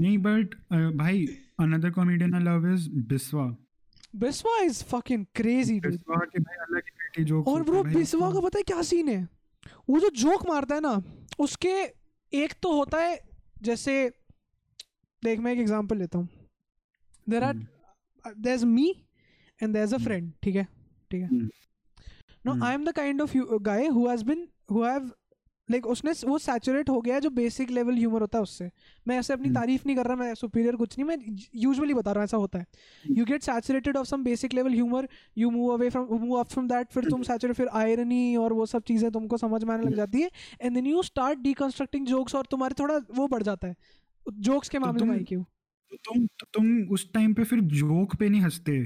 नहीं 0.00 0.18
बट 0.18 0.54
भाई 0.96 1.26
another 1.60 1.90
comedian 1.90 2.34
I 2.34 2.40
love 2.40 2.72
is 2.74 2.88
Biswa 3.08 3.44
Biswa 4.16 4.58
is 4.64 4.84
fucking 4.84 5.24
crazy 5.40 5.78
dude 5.80 5.86
Biswa 5.86 6.16
के 6.16 6.38
भाई 6.40 6.56
अलग 6.66 6.82
और 7.48 7.62
ब्रो 7.62 7.82
बिस्वा 7.84 8.30
का 8.32 8.40
पता 8.40 8.58
है 8.58 8.62
क्या 8.62 8.82
सीन 8.82 9.08
है? 9.08 9.28
वो 9.90 10.00
जो 10.00 10.08
जोक 10.14 10.46
मारता 10.48 10.74
है 10.74 10.80
ना 10.80 11.02
उसके 11.40 11.74
एक 12.32 12.52
तो 12.62 12.72
होता 12.72 12.98
है 13.00 13.18
जैसे 13.62 13.94
देख 15.22 15.40
मैं 15.40 15.52
एक 15.52 15.58
एग्जांपल 15.58 15.98
लेता 15.98 16.18
हूँ। 16.18 16.28
There 17.28 17.44
are 17.44 17.54
there 18.26 18.54
is 18.54 18.64
me 18.66 18.88
and 19.60 19.72
there 19.74 19.82
is 19.82 19.94
a 19.94 19.98
friend 19.98 20.32
ठीक 20.42 20.56
है? 20.56 20.66
ठीक 21.10 21.22
है. 21.22 21.28
No. 22.46 22.64
I 22.64 22.74
am 22.74 22.84
the 22.84 22.92
kind 22.92 23.22
of 23.22 23.36
guy 23.62 23.86
who 23.86 24.08
has 24.08 24.24
been 24.24 24.48
who 24.70 24.84
have 24.84 25.10
like 25.68 25.82
like, 25.82 25.92
उसने 25.92 26.12
वो 26.28 26.38
सैचुरेट 26.38 26.88
हो 26.90 27.00
गया 27.00 27.18
जो 27.18 27.30
बेसिक 27.30 27.70
लेवल 27.70 27.94
ह्यूमर 27.94 28.20
होता 28.20 28.38
है 28.38 28.42
उससे 28.42 28.70
मैं 29.06 29.18
ऐसे 29.18 29.32
अपनी 29.32 29.48
हम्म। 29.48 29.54
तारीफ़ 29.54 29.82
नहीं 29.86 29.96
कर 29.96 30.06
रहा 30.06 30.16
मैं 30.16 30.34
सुपीरियर 30.34 30.76
कुछ 30.76 30.98
नहीं 30.98 31.08
मैं 31.08 31.36
यूजुअली 31.56 31.94
बता 31.94 32.12
रहा 32.12 32.20
हूँ 32.20 32.24
ऐसा 32.24 32.36
होता 32.36 32.58
है। 32.58 32.66
You 33.10 33.24
get 33.24 33.42
saturated 33.42 33.96
of 33.96 34.06
some 34.06 34.24
basic 34.24 34.54
level 34.54 34.72
humour 34.72 35.08
you 35.36 35.50
move 35.50 35.72
away 35.72 35.90
from 35.90 36.06
move 36.20 36.38
up 36.38 36.48
from 36.48 36.68
that 36.68 36.92
फिर 36.92 37.10
तुम 37.10 37.22
सैचुरेट 37.22 37.56
फिर 37.56 37.68
आयरनी 37.74 38.36
और 38.36 38.52
वो 38.52 38.66
सब 38.66 38.82
चीज़ें 38.82 39.10
तुमको 39.10 39.36
समझ 39.36 39.62
में 39.64 39.74
आने 39.74 39.82
लग 39.82 39.86
हम्म। 39.86 39.96
जाती 39.96 40.22
है 40.22 40.30
and 40.62 40.74
then 40.74 40.86
you 40.86 41.02
start 41.02 41.38
deconstructing 41.40 42.06
jokes 42.06 42.34
और 42.34 42.46
तुम्हारे 42.50 42.74
थोड़ा 42.78 43.00
वो 43.12 43.28
बढ़ 43.28 43.42
जाता 43.42 43.68
है 43.68 43.76
जोक्स 44.42 44.68
के 44.68 44.78
तो 44.78 44.84
मामले 44.86 45.04
में 45.04 45.14
आई 45.14 45.24
क्यों 45.24 45.42
तो 45.42 45.96
तुम 46.04 46.26
तो 46.38 46.46
तुम 46.54 46.66
उस 46.92 47.12
टाइम 47.12 47.34
पे 47.34 47.44
फिर 47.44 47.60
जोक 47.76 48.14
पे 48.16 48.28
नहीं 48.28 48.40
हँसते 48.40 48.78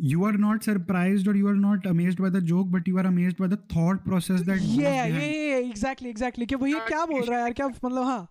यू 0.00 0.24
आर 0.24 0.32
नॉट 0.32 0.62
सरप्राइज्ड 0.62 1.28
और 1.28 1.36
you 1.36 1.48
are 1.48 1.54
not 1.54 1.86
amazed 1.86 2.20
by 2.20 2.30
the 2.30 2.40
joke 2.50 2.66
but 2.66 2.88
you 2.88 2.98
are 2.98 3.06
amazed 3.06 3.36
by 3.40 3.48
the 3.48 3.58
thought 3.76 4.02
process 4.04 4.40
that 4.40 4.60
ये 4.62 4.94
ये 5.10 5.58
एग्जैक्टली 5.58 6.10
एग्जैक्टली 6.10 6.46
कि 6.46 6.56
भैया 6.56 6.86
क्या 6.86 7.04
बोल 7.06 7.22
रहा 7.22 7.38
है 7.38 7.42
यार? 7.42 7.52
क्या 7.52 7.68
मतलब 7.68 8.04
हाँ। 8.04 8.22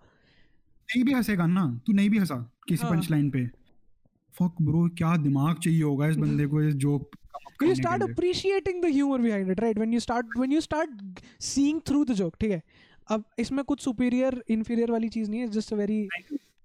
नहीं 0.90 1.04
भी 1.04 1.14
हंसेगा 1.14 1.48
ना। 1.48 1.82
तू 1.88 1.94
नहीं 1.94 2.10
भी 2.10 2.18
हंसा 2.18 2.36
किसी 2.68 2.86
हाँ। 2.86 2.92
पंच 2.92 3.12
लाइन 3.12 3.30
पे। 3.30 3.46
फक 4.40 4.62
ब्रो 4.62 4.88
क्या 4.98 5.16
दिमाग 5.18 5.56
चाहिए 5.56 5.82
होगा 5.84 6.08
इस 6.08 6.16
बंदे 6.16 6.48
को 6.48 6.62
इस 6.62 6.76
joke 6.76 7.10
you 7.64 7.76
start 7.76 8.04
appreciating 8.04 8.78
the 8.84 8.90
humor 8.90 9.18
behind 9.24 9.50
it 9.54 9.62
right? 9.64 9.80
When 9.80 9.94
you 9.96 10.00
start 10.04 10.36
when 10.42 10.54
you 10.56 10.62
start 10.62 10.92
seeing 11.48 11.82
through 11.90 12.04
the 12.12 12.16
joke 12.20 12.40
ठीक 12.42 12.52
है? 12.52 12.62
अब 13.12 13.24
इसमें 13.40 13.64
कुछ 13.64 13.88
superior 13.88 14.32
inferior 14.56 14.90
वाली 14.90 15.10
चीज़ 15.10 15.30
नहीं 15.32 15.42
है 15.42 15.48
just 15.48 15.74
a 15.74 15.80
very 15.82 15.98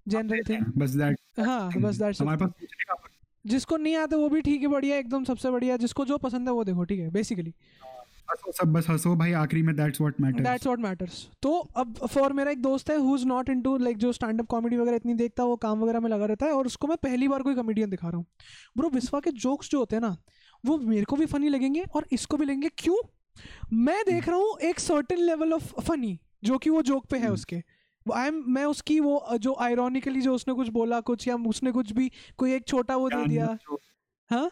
general 0.07 0.45
thing. 0.49 0.63
बस 0.77 0.89
दैट 0.89 1.19
हाँ 1.39 1.71
बस 1.81 1.99
that's 1.99 2.21
हमारे 2.21 2.37
पास 2.37 2.49
जिसको 3.45 3.77
नहीं 3.77 3.95
आता 3.95 4.17
वो 4.17 4.29
भी 4.29 4.41
ठीक 4.41 4.61
है 4.61 4.67
बढ़िया 4.67 4.97
एकदम 4.97 5.23
सबसे 5.23 5.51
बढ़िया। 5.51 5.77
जिसको 5.77 6.05
जो 6.05 6.17
पसंद 6.19 6.47
है 6.47 6.53
वो 6.53 6.63
देखो 6.63 6.83
ठीक 6.83 6.99
है 6.99 7.09
बेसिकली 7.11 7.53
सब 8.51 8.71
बस 8.73 8.85
हंसो 8.89 9.15
भाई 9.15 9.31
आखिरी 9.33 9.61
में 9.61 9.75
that's 9.75 10.01
what 10.01 10.19
matters 10.21 10.43
that's 10.43 10.65
what 10.65 10.79
matters 10.79 11.27
तो 11.41 11.51
अब 11.77 11.95
फॉर 12.07 12.33
मेरा 12.33 12.51
एक 12.51 12.61
दोस्त 12.61 12.89
है 12.89 12.97
who 12.97 13.15
is 13.15 13.25
not 13.25 13.49
into 13.49 13.75
like 13.77 13.97
जो 13.97 14.11
स्टैंड 14.11 14.39
अप 14.41 14.47
कॉमेडी 14.47 14.77
वगैरह 14.77 14.95
इतनी 14.95 15.13
देखता 15.13 15.43
वो 15.43 15.55
काम 15.55 15.79
वगैरह 15.79 15.99
में 15.99 16.09
लगा 16.09 16.25
रहता 16.25 16.45
है 16.45 16.51
और 16.51 16.65
उसको 16.65 16.87
मैं 16.87 16.97
पहली 16.97 17.27
बार 17.27 17.41
कोई 17.41 17.55
कॉमेडियन 17.55 17.89
दिखा 17.89 18.07
रहा 18.07 18.17
हूँ। 18.17 18.25
ब्रो 18.77 18.89
बिस्वा 18.89 19.19
के 19.19 19.31
जोक्स 19.37 19.69
जो 19.69 19.79
होते 19.79 19.95
हैं 19.95 20.01
ना 20.01 20.15
वो 20.63 20.77
मेरे 20.77 21.03
को 21.03 21.15
भी 21.15 21.25
फनी 21.25 21.49
लगेंगे 21.49 21.83
और 21.95 22.05
इसको 22.11 22.37
भी 22.37 22.45
लगेंगे। 22.45 22.69
क्यों? 22.77 22.97
मैं 23.73 24.01
देख 24.05 24.27
रहा 24.27 24.37
हूँ 24.37 24.57
एक 24.63 24.79
सर्टेन 24.79 25.19
लेवल 25.19 25.53
ऑफ़ 25.53 25.73
फनी 25.81 26.17
जो 26.43 26.57
कि 26.57 26.69
वो 26.69 26.81
जोक 26.81 27.05
पे 27.05 27.17
है 27.17 27.23
हम्म। 27.23 27.33
उसके। 27.33 27.61
आई 28.13 28.27
एम 28.27 28.43
मैं 28.47 28.65
उसकी 28.65 28.99
वो 28.99 29.37
जो 29.37 29.55
आयरॉनिकली 29.59 30.21
जो 30.21 30.33
उसने 30.33 30.53
कुछ 30.53 30.69
बोला 30.69 30.99
कुछ 31.01 31.27
या 31.27 31.35
उसने 31.35 31.71
कुछ 31.71 31.91
भी 31.91 32.11
कोई 32.37 32.53
एक 32.53 32.67
छोटा 32.67 32.95
वो 32.95 33.09
दे 33.09 33.25
दिया। 33.25 33.57
हाँ? 34.31 34.49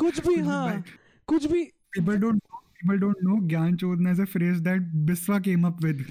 कुछ 0.00 0.26
भी 0.26 0.34
हाँ। 0.40 0.84
कुछ 1.26 1.46
भी। 1.46 1.64
people 1.98 2.16
don't 2.16 2.40
people 2.80 2.98
don't 2.98 3.22
know 3.24 3.48
ज्ञान 3.48 3.76
चोदना 3.76 4.12
is 4.12 4.18
a 4.18 4.26
phrase 4.26 4.62
that 4.62 4.80
Biswa 5.06 5.40
came 5.44 5.64
up 5.64 5.80
with 5.84 6.02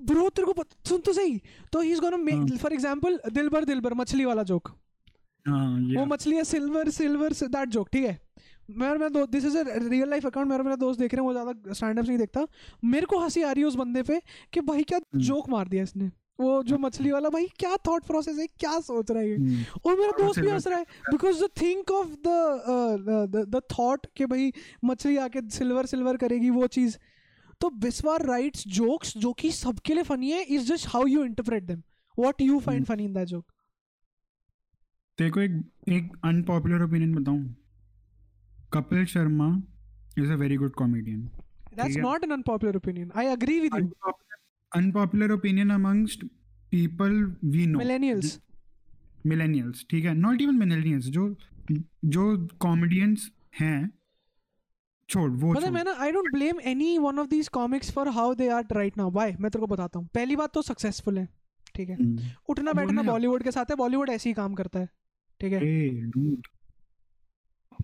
bro 0.00 0.28
तेरे 0.28 0.46
को 0.46 0.52
पता 0.52 0.88
सुन 0.88 1.00
तो 1.00 1.12
सही। 1.12 1.40
तो 1.72 1.80
ही 1.80 1.92
इज़ 1.92 2.00
गोना 2.00 2.16
मेक 2.16 2.34
हाँ। 2.34 2.56
फॉर 2.58 2.72
एग्जांपल 2.72 3.20
दिलबर 3.32 3.64
दिलबर 3.64 3.94
मछली 3.94 4.24
वाला 4.24 4.42
जोक 4.42 4.68
हाँ 5.46 5.70
वो 5.70 5.92
yeah 5.92 6.06
मछली 6.06 6.36
है 6.36 6.44
सिल्वर 6.44 6.90
सिल्वर 6.90 7.32
दैट 7.32 7.68
जोक 7.68 7.88
ठीक 7.92 8.04
है? 8.04 8.18
मैं 8.76 8.88
और 8.88 8.98
मेरा 8.98 9.08
दोस्त 9.08 9.30
this 9.30 9.44
is 9.44 9.56
a 9.58 9.62
real 9.88 10.08
life 10.10 10.26
account 10.26 10.48
मेरा 10.48 10.64
मेरा 10.64 10.76
दोस्त 10.76 11.00
देख 11.00 11.14
रहे 11.14 11.20
हैं 11.20 11.26
वो 11.26 11.32
ज़्यादा 11.32 11.72
स्टैंड 11.74 11.98
अप 11.98 12.06
नहीं 12.06 12.18
देखता। 12.18 12.46
मेरे 12.86 13.06
को 13.06 13.18
हँसी 13.18 13.42
आ 13.42 13.52
रही 13.52 13.62
है 13.62 13.68
उस 13.68 13.74
बंदे 13.76 14.02
पे 14.02 14.20
कि 14.52 14.60
भाई 14.62 14.82
क्या 14.82 14.98
हम्म। 14.98 15.20
जोक 15.22 15.48
मार 15.50 15.68
दिया 15.68 15.82
इसने। 15.82 16.10
वो 16.40 16.62
जो 16.62 16.78
मछली 16.78 17.10
वाला 17.10 17.28
भाई 17.28 17.46
क्या 17.58 17.76
थॉट 17.86 18.04
प्रोसेस 18.04 18.38
है 18.38 18.46
क्या 18.58 18.78
सोच 18.80 19.10
रहा 19.10 19.22
है 19.22 19.28
ये? 19.28 19.36
हम्म, 19.36 19.64
और 19.84 19.98
मेरा 19.98 20.12
दोस्त 20.18 20.40
भी 20.40 20.48
हंस 20.50 20.66
रहा 20.66 20.78
है 20.78 20.84
because 21.10 21.42
the 21.44 21.48
think 21.60 21.90
of 21.90 22.08
the 22.26 23.46
the 23.48 23.60
thought 23.72 24.06
कि 24.16 24.26
भाई 24.26 24.52
मछली 24.84 25.16
आके 25.18 25.40
सिल्वर 25.50 25.86
सिल्वर 25.86 26.16
करेगी 26.16 26.50
वो 26.50 26.66
चीज़। 26.66 26.98
तो 27.60 27.70
बिस्वार 27.78 28.24
राइट्स 28.26 28.66
जोक्स 28.68 29.16
जो 29.16 29.32
कि 29.32 29.50
सबके 29.52 29.94
लिए 29.94 30.02
फनी 30.02 30.30
है 30.30 30.42
is 30.44 30.72
just 30.72 30.88
how 30.88 31.06
you 31.06 31.24
interpret 31.24 31.62
them 31.62 31.82
what 32.18 32.40
you 32.40 32.58
find 32.60 32.80
hmm. 32.80 32.94
Funny 32.94 33.04
in 33.04 33.12
that 33.14 33.28
joke 33.28 33.44
तेरे 35.18 35.30
को 35.30 35.40
एक 35.40 35.62
एक 35.88 36.12
अनपॉपुलर 36.24 36.82
ओपिनियन 36.82 37.14
बताऊँ? 37.14 37.42
Kapil 38.72 39.04
Sharma 39.06 39.48
is 40.18 40.32
a 40.32 40.36
very 40.36 40.56
good 40.56 40.74
comedian 40.74 41.20
that's 41.76 41.96
है। 41.96 42.02
Not 42.02 42.24
an 42.24 42.30
unpopular 42.32 42.76
opinion 42.76 43.10
I 43.16 43.26
agree 43.28 43.60
with 43.60 43.72
you 43.74 44.12
unpopular 44.72 45.32
opinion 45.32 45.70
amongst 45.72 46.24
people 46.72 47.22
we 47.44 47.66
know 47.66 47.78
millennials 47.78 48.40
millennials 49.26 49.84
ठीक 49.90 50.04
है? 50.04 50.14
Not 50.16 50.42
even 50.42 50.54
millennials 50.56 51.06
जो 51.08 51.34
जो 52.06 52.36
कॉमेडियंस 52.60 53.30
हैं 53.60 53.90
छोड़ 55.08 55.30
वो 55.30 55.52
मतलब। 55.52 55.72
मैं 55.72 55.84
ना 55.84 55.92
I 56.00 56.12
don't 56.12 56.30
blame 56.32 56.60
any 56.70 56.96
one 56.98 57.18
of 57.18 57.28
these 57.28 57.48
comics 57.48 57.92
for 57.92 58.08
how 58.16 58.34
they 58.34 58.48
are 58.50 58.64
right 58.72 58.96
now 58.98 59.10
by 59.10 59.36
मैं 59.40 59.50
तेरे 59.50 59.60
को 59.60 59.66
बताता 59.66 59.98
हूँ। 59.98 60.08
पहली 60.14 60.36
बात 60.36 60.52
तो 60.54 60.62
सक्सेसफुल 60.62 61.18
है 61.18 61.28
ठीक 61.74 61.88
है। 61.88 61.96
उठना 62.48 62.72
बैठना 62.72 63.02
बॉलीवुड 63.02 63.42
के 63.42 63.50
साथ 63.50 63.70
है 63.70 63.76
बॉलीवुड 63.76 64.10
ऐसे 64.10 64.28
ही 64.30 64.34
काम 64.34 64.54
करता 64.54 64.78
है 64.78 64.88
ठीक 65.40 65.52
है. 65.52 65.60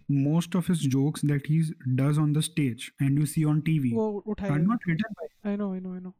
Most 0.08 0.54
of 0.54 0.66
his 0.68 0.82
jokes 0.94 1.22
that 1.22 1.46
he 1.46 1.62
does 1.96 2.18
on 2.18 2.32
the 2.32 2.42
stage 2.42 2.92
and 3.00 3.18
you 3.18 3.26
see 3.26 3.44
on 3.44 3.62
TV 3.62 3.92
वो 3.94 4.24
are 4.38 4.58
not 4.58 4.86
written 4.86 5.16
by. 5.20 5.26
I 5.46 5.56
know 5.56 5.72
I 5.74 5.80
know 5.80 5.94
I 5.94 6.00
know 6.00 6.12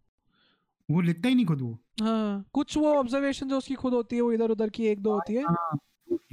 वो 0.89 1.01
लिखता 1.01 1.29
ही 1.29 1.35
नहीं 1.35 1.47
खुद 1.47 1.61
वो. 1.61 1.79
हाँ 2.03 2.45
कुछ 2.55 2.77
वो 2.77 2.95
ऑब्जर्वेशन 2.95 3.49
जो 3.49 3.59
उसकी 3.59 3.75
खुद 3.75 3.95
होती 3.95 4.17
है 4.17 4.23
वो 4.23 4.33
इधर 4.33 4.51
उधर 4.51 4.71
की 4.71 4.87
एक 4.87 5.01
दो 5.03 5.13
होती 5.13 5.35
है 5.35 5.45
हाँ, 5.45 5.79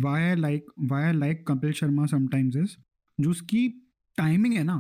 Why 0.04 0.20
I 0.32 0.34
like 0.36 0.66
why 0.90 1.00
I 1.10 1.12
like 1.12 1.44
Kapil 1.46 1.74
Sharma 1.80 2.08
sometimes 2.16 2.56
is 2.64 2.76
जो 3.20 3.30
उसकी 3.30 3.68
टाइमिंग 4.18 4.54
है 4.54 4.64
ना 4.64 4.78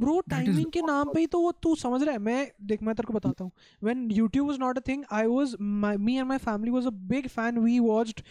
ब्रो 0.00 0.20
टाइमिंग 0.30 0.70
के 0.72 0.80
नाम 0.82 1.12
पे 1.14 1.20
ही 1.20 1.26
तो 1.34 1.40
वो 1.40 1.52
तू 1.62 1.74
समझ 1.74 2.02
रहा 2.02 2.12
है 2.12 2.18
मैं 2.18 2.40
देख 2.70 2.82
मैं 2.82 2.94
तेरे 2.94 3.06
को 3.06 3.14
बताता 3.14 3.44
हूँ 3.44 3.52
when 3.84 4.08
YouTube 4.10 4.48
was 4.50 4.58
not 4.64 4.80
a 4.80 4.82
thing 4.88 5.04
I 5.20 5.22
was 5.34 5.54
my 5.84 5.96
me 6.08 6.16
and 6.22 6.28
my 6.32 6.38
family 6.48 6.74
was 6.74 6.88
a 6.90 6.94
big 7.12 7.30
fan 7.36 7.62
we 7.66 7.78
watched 7.86 8.22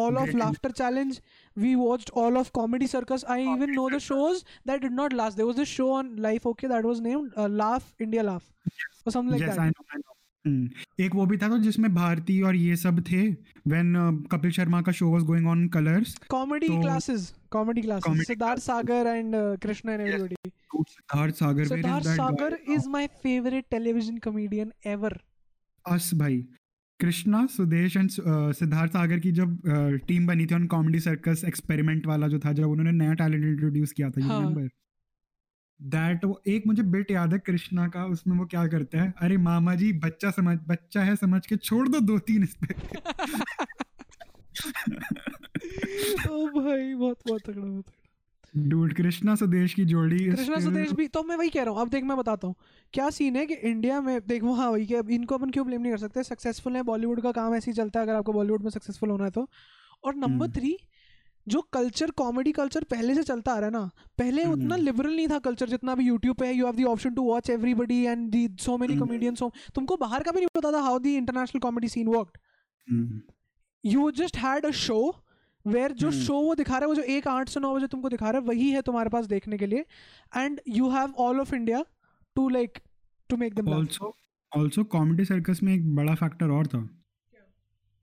all 0.00 0.08
of 0.08 0.22
Great 0.22 0.32
Indian- 0.32 0.40
laughter 0.46 0.70
challenge 0.80 1.20
we 1.66 1.74
watched 1.82 2.10
all 2.22 2.36
of 2.40 2.50
comedy 2.58 2.86
circus 2.94 3.24
I 3.36 3.38
even 3.42 3.52
Comedy 3.52 3.76
know 3.78 3.86
the 3.94 4.00
shows 4.08 4.42
that 4.70 4.82
did 4.88 4.92
not 4.98 5.12
last 5.20 5.40
there 5.42 5.46
was 5.52 5.56
this 5.62 5.68
show 5.76 5.90
on 6.00 6.10
life 6.26 6.46
okay 6.54 6.68
that 6.74 6.84
was 6.90 7.00
named 7.06 7.32
uh, 7.44 7.48
laugh 7.62 7.88
India 8.08 8.26
laugh 8.32 8.50
or 9.06 9.12
something 9.16 9.32
like 9.36 9.46
yes 9.46 9.56
that 9.56 9.64
I 9.64 9.70
know 9.76 9.88
I 9.94 10.02
know 10.02 10.10
हम्म, 10.44 11.04
एक 11.04 11.14
वो 11.14 11.24
भी 11.26 11.36
था 11.42 11.48
तो 11.48 11.58
जिसमें 11.58 11.92
भारती 11.94 12.34
और 12.48 12.54
ये 12.56 12.74
सब 12.76 12.98
थे 13.10 13.20
when 13.72 13.94
uh, 14.00 14.10
कपिल 14.32 14.50
शर्मा 14.56 14.80
का 14.88 14.92
show 14.98 15.06
was 15.12 15.22
going 15.30 15.46
on 15.52 15.62
colors 15.76 16.10
comedy 16.34 16.68
तो- 16.72 16.80
classes 16.82 17.22
comedy 17.56 17.84
classes 17.86 18.04
Comedy 18.08 18.26
Siddharth 18.30 18.60
classes. 18.64 18.64
Sagar 18.64 19.06
and 19.14 19.34
uh, 19.38 19.56
Krishna 19.62 19.92
and 19.94 20.06
Yes. 20.06 20.14
everybody 20.18 20.52
Siddharth 20.90 21.34
Sagar 21.40 21.54
where 21.54 21.64
is 21.64 21.72
Siddharth 21.72 22.08
that 22.10 22.20
Sagar 22.20 22.50
guy? 22.56 22.74
is 22.76 22.88
my 22.96 23.02
favorite 23.24 23.70
television 23.76 24.18
comedian 24.28 24.74
ever 24.94 25.12
अस 25.94 26.10
भाई 26.24 26.36
Krishna 26.99 27.45
Sudesh 27.45 27.97
and 27.97 28.09
Siddharth 28.53 28.91
Sagar 28.91 29.19
की 29.19 29.31
जब 29.31 29.61
team 30.07 30.27
बनी 30.27 30.45
थी 30.45 30.55
on 30.55 30.67
comedy 30.67 30.99
circus 30.99 31.41
experiment 31.45 32.07
वाला 32.07 32.27
जो 32.27 32.39
था 32.39 32.53
जब 32.53 32.63
उन्होंने 32.63 32.91
नया 32.91 33.13
टैलेंट 33.13 33.45
इंट्रोड्यूस 33.45 33.91
किया 33.91 34.09
था 34.09 34.25
हाँ। 34.25 34.69
दैट 35.81 36.21
एक 36.47 36.63
मुझे 36.67 36.83
बिट 36.83 37.11
याद 37.11 37.33
है 37.33 37.39
कृष्णा 37.39 37.87
का 37.87 38.05
उसमें 38.05 38.37
वो 38.37 38.45
क्या 38.45 38.67
करते 38.67 38.97
है? 38.97 39.13
अरे 39.17 39.37
मामा 39.37 39.75
जी 39.75 39.93
बच्चा 39.93 40.31
समझ 40.31 40.57
बच्चा 40.67 41.03
है 41.03 41.15
समझ 41.15 41.47
के 41.47 41.55
छोड़ 41.55 41.89
दो 41.89 41.99
दो 41.99 42.19
तीन 42.19 42.43
इस 42.43 42.55
पे। 42.55 42.73
ओ 46.29 46.47
भाई 46.47 46.93
बहुत 46.93 47.17
बहुत 47.27 47.41
तगड़ा 47.41 47.65
बहुत 47.65 47.85
डूड 48.53 48.93
कृष्णा 48.93 49.35
सुदेश 49.35 49.73
की 49.73 49.85
जोड़ी 49.85 50.19
कृष्णा 50.25 50.59
सुदेश 50.59 50.91
भी 50.91 51.07
तो 51.07 51.23
मैं 51.23 51.35
वही 51.35 51.49
कह 51.49 51.63
रहा 51.63 51.73
हूँ 51.73 51.81
अब 51.81 51.89
देख 51.89 52.03
मैं 52.03 52.17
बताता 52.17 52.47
हूँ 52.47 52.55
क्या 52.93 53.09
सीन 53.09 53.35
है 53.35 53.45
कि 53.45 53.53
इंडिया 53.53 53.99
में 54.01 54.19
देख 54.27 54.43
वो 54.43 54.53
हाँ 54.53 54.69
वही 54.69 54.85
कि 54.85 55.15
इनको 55.15 55.35
अपन 55.35 55.49
क्यों 55.49 55.65
ब्लेम 55.65 55.81
नहीं 55.81 55.91
कर 55.91 55.97
सकते 55.97 56.23
सक्सेसफुल 56.23 56.75
है 56.75 56.83
बॉलीवुड 56.83 57.21
का 57.21 57.31
काम 57.31 57.55
ऐसे 57.55 57.71
ही 57.71 57.75
चलता 57.75 57.99
है 57.99 58.05
अगर 58.05 58.15
आपको 58.15 58.33
बॉलीवुड 58.33 58.63
में 58.63 58.69
सक्सेसफुल 58.69 59.09
होना 59.09 59.23
है 59.23 59.31
तो 59.31 59.47
और 60.03 60.15
नंबर। 60.15 60.49
थ्री 60.51 60.77
जो 61.47 61.61
कल्चर 61.73 62.11
कॉमेडी 62.11 62.51
कल्चर 62.51 62.83
पहले 62.83 63.15
से 63.15 63.23
चलता 63.23 63.53
आ 63.53 63.59
रहा 63.59 63.65
है 63.65 63.71
ना 63.71 63.89
पहले 64.17 64.43
उतना 64.45 64.75
हम्म। 64.75 64.85
लिबरल 64.85 65.15
नहीं 65.15 65.27
था 65.27 65.39
कल्चर 65.39 65.69
जितना 65.69 65.95
भी 65.95 66.05
यूट्यूब 66.05 66.35
पे 66.35 66.47
है 66.47 66.53
you 66.53 66.65
have 66.65 66.75
the 66.75 66.85
option 66.87 67.13
to 67.13 67.23
watch 67.23 67.49
everybody 67.49 68.01
and 68.03 68.29
the 68.31 68.47
so 68.59 68.77
many. 68.77 68.97
Comedians 68.97 69.41
हो 69.41 69.51
तुमको 69.75 69.97
बाहर 69.97 70.23
का 70.23 70.31
भी 70.31 70.39
नहीं 70.39 70.47
पता 70.55 70.71
था 70.71 70.81
how 70.81 70.99
the 70.99 71.05
international 71.15 71.59
comedy 71.59 71.87
scene 71.89 72.07
worked 72.07 72.37
hmm, 72.87 73.21
you 73.83 74.11
just 74.13 74.37
had 74.37 74.65
a 74.65 74.71
show 74.79 74.99
where 75.69 75.91
जो। 75.93 76.11
शो 76.13 76.41
वो 76.41 76.55
दिखा 76.55 76.73
रहा 76.73 76.81
है 76.81 76.87
वो 76.87 76.95
जो 76.95 77.03
एक 77.15 77.27
आठ 77.27 77.49
से 77.49 77.59
नौ 77.59 77.75
बजे 77.75 77.87
तुमको 77.87 78.09
दिखा 78.09 78.29
रहा 78.29 78.41
है 78.41 78.47
वही 78.47 78.69
है 78.71 78.81
तुम्हारे 78.81 79.09
पास 79.09 79.25
देखने 79.27 79.57
के 79.57 79.65
लिए। 79.65 79.85
And 80.37 80.59
you 80.69 80.89
have 80.89 81.13
all 81.19 81.39
of 81.39 81.55
India 81.55 81.83
to 82.35 82.47
like 82.49 82.79
to 83.29 83.37
make 83.37 83.53
them 83.53 83.73
also 83.73 84.13
also 84.51 84.83
comedy 84.93 85.25
circus 85.27 85.63
में 85.63 85.73
एक 85.73 85.93
बड़ा 85.95 86.15
फैक्टर 86.15 86.49
और 86.51 86.67
था। 86.67 86.87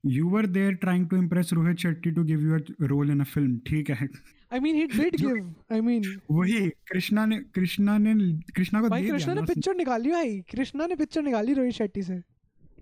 you 0.03 0.27
were 0.31 0.47
there 0.55 0.73
trying 0.81 1.05
to 1.11 1.17
impress 1.19 1.53
Rohit 1.53 1.77
Shetty 1.77 2.11
to 2.11 2.23
give 2.25 2.43
you 2.43 2.57
a 2.57 2.89
role 2.91 3.09
in 3.13 3.23
a 3.23 3.29
film 3.31 3.57
ठीक 3.67 3.89
है। 3.89 4.07
I 4.53 4.59
mean 4.59 4.75
he 4.75 4.85
did 4.87 5.15
give 5.15 5.53
I 5.71 5.81
mean 5.81 6.03
वही 6.31 6.69
कृष्णा 6.91 7.25
ने 7.25 7.37
कृष्णा 7.55 7.97
ने 7.97 8.13
कृष्णा 8.55 8.81
को 8.81 8.89
भाई 8.89 9.03
दे 9.03 9.09
कृष्णा 9.09 9.33
ने 9.33 9.41
पिक्चर 9.41 9.75
निकाली 9.75 10.11
भाई। 10.11 10.39
कृष्णा 10.51 10.87
ने 10.87 10.95
पिक्चर 10.95 11.21
निकाली 11.23 11.53
रोहित 11.53 11.73
शेट्टी 11.73 12.03
से। 12.03 12.19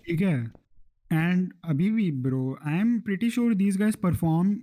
ठीक 0.08 0.22
है। 0.22 0.36
एंड 1.14 1.52
अभी 1.64 1.90
भी 1.92 2.12
bro 2.22 2.58
I 2.66 2.80
am 2.80 3.00
pretty 3.00 3.30
sure 3.30 3.54
these 3.56 3.78
guys 3.78 3.96
perform 3.96 4.56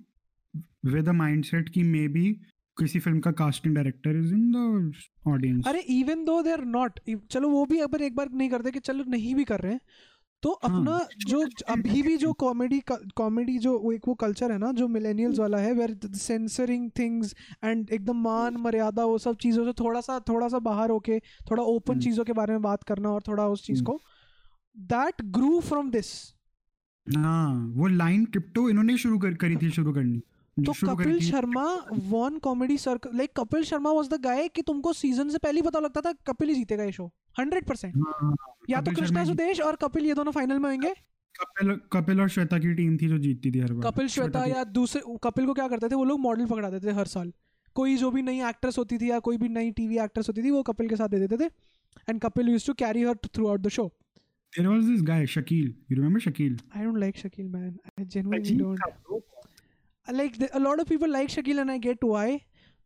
with 0.85 1.09
a 1.09 1.13
mindset 1.13 1.69
कि 1.69 1.83
मे 1.83 2.07
बी 2.09 2.31
किसी 2.77 3.01
फ़िल्म 3.01 3.21
का 3.21 3.31
casting 3.33 3.75
director 3.75 4.17
is 4.17 4.33
in 4.35 4.51
the 4.53 4.93
audience 5.29 5.67
अरे 5.67 5.81
even 5.91 6.25
though 6.25 6.41
they 6.43 6.53
are 6.53 6.65
not 6.67 7.01
चलो 7.31 7.49
वो 7.49 7.65
भी 7.67 7.79
अगर 7.81 8.03
एक 8.03 8.15
बार 8.15 8.31
नहीं 8.33 8.49
करते 8.51 8.71
कि 8.71 8.81
चलो 8.81 9.05
नहीं 9.09 9.35
भी 9.35 9.45
कर 9.45 9.61
रहे 9.61 9.73
हैं 9.73 9.81
तो 10.43 10.51
हाँ, 10.53 10.71
अपना 10.71 10.99
जो 11.27 11.41
अभी 11.69 12.03
भी 12.03 12.17
जो 12.17 12.33
कॉमेडी 12.33 12.81
कॉमेडी 13.17 13.59
जो 13.59 13.93
एक 13.93 14.09
वो 14.09 14.15
कल्चर 14.15 14.53
है 14.53 14.59
ना 14.59 14.71
जो 14.73 14.89
मिलेनियल्स 14.89 15.39
वाला 15.39 15.59
है 15.59 15.73
वेयर 15.73 15.97
सेंसरिंग 16.15 16.91
थिंग्स 16.99 17.35
एंड 17.65 17.91
एकदम 17.91 18.17
मान 18.17 18.57
मर्यादा 18.57 19.05
वो 19.05 19.19
सब 19.19 19.37
चीज़ों 19.37 19.65
से 19.65 19.73
थोड़ा 19.73 20.01
सा 20.01 20.19
थोड़ा 20.29 20.49
सा 20.49 20.59
बाहर 20.59 20.91
होके 20.91 21.19
थोड़ा 21.51 21.63
ओपन 21.63 21.93
हम्म। 21.93 22.03
चीज़ों 22.03 22.25
के 22.25 22.33
बारे 22.33 22.53
में 22.53 22.63
बात 22.63 22.83
करना 22.83 23.11
और 23.11 23.23
थोड़ा 23.29 23.47
उस 23.49 23.65
चीज़ 23.65 23.79
हम्म। 23.79 23.93
को 23.93 24.01
दैट 24.77 25.23
ग्रू 25.31 25.61
फ्रॉम 25.61 25.91
दिस 25.91 26.13
हाँ 27.07 27.73
वो 27.77 27.87
लाइन 27.87 28.25
क्रिप्टो 28.25 28.69
इन्होंने 28.71 28.97
शुरू 28.99 29.19
कर 29.19 29.35
करी 29.35 29.57
थी 29.57 29.71
शुरू 29.71 29.93
करनी। 29.93 30.21
तो 30.57 30.73
Kapil 30.87 31.19
Sharma 31.21 31.65
one 32.09 32.39
comedy 32.39 32.77
circle 32.79 33.11
like 33.17 33.33
Kapil 33.37 33.63
Sharma 33.63 33.93
was 33.93 34.09
the 34.09 34.21
guy 34.21 34.49
कि 34.49 34.63
तुमको 34.63 34.93
सीज़न 34.93 35.29
से 35.29 35.39
पहले 35.39 35.61
ही 35.61 35.63
पता 35.63 35.79
लगता 35.79 36.01
था 36.01 36.13
कपिल 36.27 36.49
ही 36.49 36.55
जीतेगा 36.55 36.85
ये 36.85 36.93
शो 36.93 37.07
हंड्रेड 37.39 37.65
परसेंट 37.65 37.95
या 38.71 38.81
तो 38.81 38.93
कृष्णा 38.93 39.25
सुदेश 39.25 39.61
और 39.61 39.77
कपिल 39.77 40.07
ये 40.07 40.15
दोनों 40.15 40.33
फाइनल 40.33 40.59
में 40.59 40.69
आएँगे 40.71 40.93
कपिल 41.41 41.75
कपिल 41.93 42.21
और 42.21 42.29
श्वेता 42.29 42.59
की 42.59 42.75
टीम 42.75 42.97
थी 42.97 43.09
जो 43.09 43.19
जीतती 43.19 43.51
थी 43.53 43.59
हर 43.59 43.73
बार। 43.73 43.91
कपिल 43.91 44.09
श्वेता 44.09 44.45
या 44.45 44.65
दूसरे 44.65 45.03
कपिल 45.25 45.47
को 45.47 45.55
क्या 45.55 45.69
करते 45.69 45.89
थे? 45.89 45.95
वो 45.95 46.05
लोग 46.05 46.21
मॉडल 46.21 46.47
पकड़ा 46.47 46.71
देते 46.71 46.87
थे 46.87 46.93
हर 46.93 47.07
साल। 47.07 47.33
कोई 47.75 47.97
जो 47.97 48.11
भी 48.11 48.23
नई 48.23 48.43
एक्ट्रेस 48.49 48.79
होती 48.79 48.99
थी 48.99 49.11
या 49.11 49.19
कोई 49.19 49.37
भी 49.37 49.49
नई 49.49 49.71
टीवी 49.71 49.99
एक्ट्रेस 49.99 50.29
होती 50.29 50.43
थी 50.43 50.51
वो 50.51 50.63
कपिल 50.63 50.89
के 50.89 50.97
साथ 50.97 51.09
दे 51.09 51.27
देते 51.27 51.37
थे। 51.37 51.51
And 52.09 52.21
Kapil 52.21 52.49
used 52.49 52.67
to 52.67 52.75
carry 52.75 53.03
her 53.03 53.17
throughout 53.49 53.61
the 53.61 53.69
show 53.69 53.91
There 54.53 54.71
was 54.71 54.87
this 54.87 55.03
guy 55.03 55.21
Shakil. 55.35 55.69
You 55.89 55.97
remember 55.99 56.21
Shakil? 56.23 56.57
I 56.77 56.85
don't 56.85 56.99
like 56.99 57.17
Shakil 57.19 57.47
man 57.49 57.79
I 57.99 58.05
genuinely 58.05 58.51
अजीब 58.51 59.23
bro. 60.09 60.17
लाइक 60.17 60.37
a 60.37 60.61
lot 60.61 60.81
of 60.81 60.89
people 60.93 61.09
like 61.09 61.29
Shakil 61.29 61.59
and 61.59 61.71
I 61.71 61.79
get 61.79 62.05
why 62.05 62.41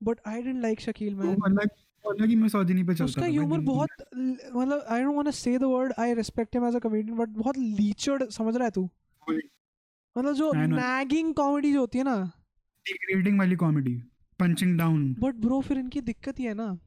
but 0.08 0.18
I 0.26 0.42
didn't 0.42 0.62
like 0.62 0.80
Shakil 0.80 1.14
man. 1.14 1.68
अलग 2.10 2.28
ही 2.28 2.36
misogyny 2.36 2.82
पे 2.84 2.94
चलता 2.94 3.04
उसका 3.04 3.26
humour 3.26 3.58
बहुत 3.58 3.88
मतलब 4.56 4.86
I 4.90 5.02
don't 5.02 5.14
want 5.14 5.26
to 5.26 5.30
say 5.30 5.58
the 5.58 5.62
word 5.62 5.92
I 5.98 6.14
respect 6.14 6.56
him 6.56 6.66
as 6.68 6.76
a 6.76 6.78
comedian 6.78 7.16
but 7.16 7.28
बहुत 7.28 7.58
लीचर्ड 7.58 8.28
समझ 8.28 8.56
रहा 8.56 8.64
है 8.64 8.70
तू? 8.70 8.90
मतलब 10.18 10.32
जो 10.32 10.52
नैगिंग 10.54 11.34
कॉमेडी 11.34 11.72
जो 11.72 11.80
होती 11.80 11.98
है 11.98 12.04
ना। 12.04 12.32
Degrading 12.86 13.38
वाली 13.38 13.56
comedy 13.56 13.94
punching 14.38 14.78
down 14.78 15.16
but 15.18 15.34
bro 15.34 15.60
फिर 15.60 15.78
इनकी 15.78 16.00
दिक्कत 16.00 16.40
ये 16.40 16.48
है 16.48 16.54
ना 16.54 16.78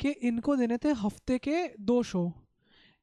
कि 0.00 0.10
इनको 0.10 0.56
देने 0.56 0.76
थे 0.76 0.92
हफ़्ते 0.92 1.38
के 1.38 1.68
दो 1.80 2.02
शो 2.02 2.45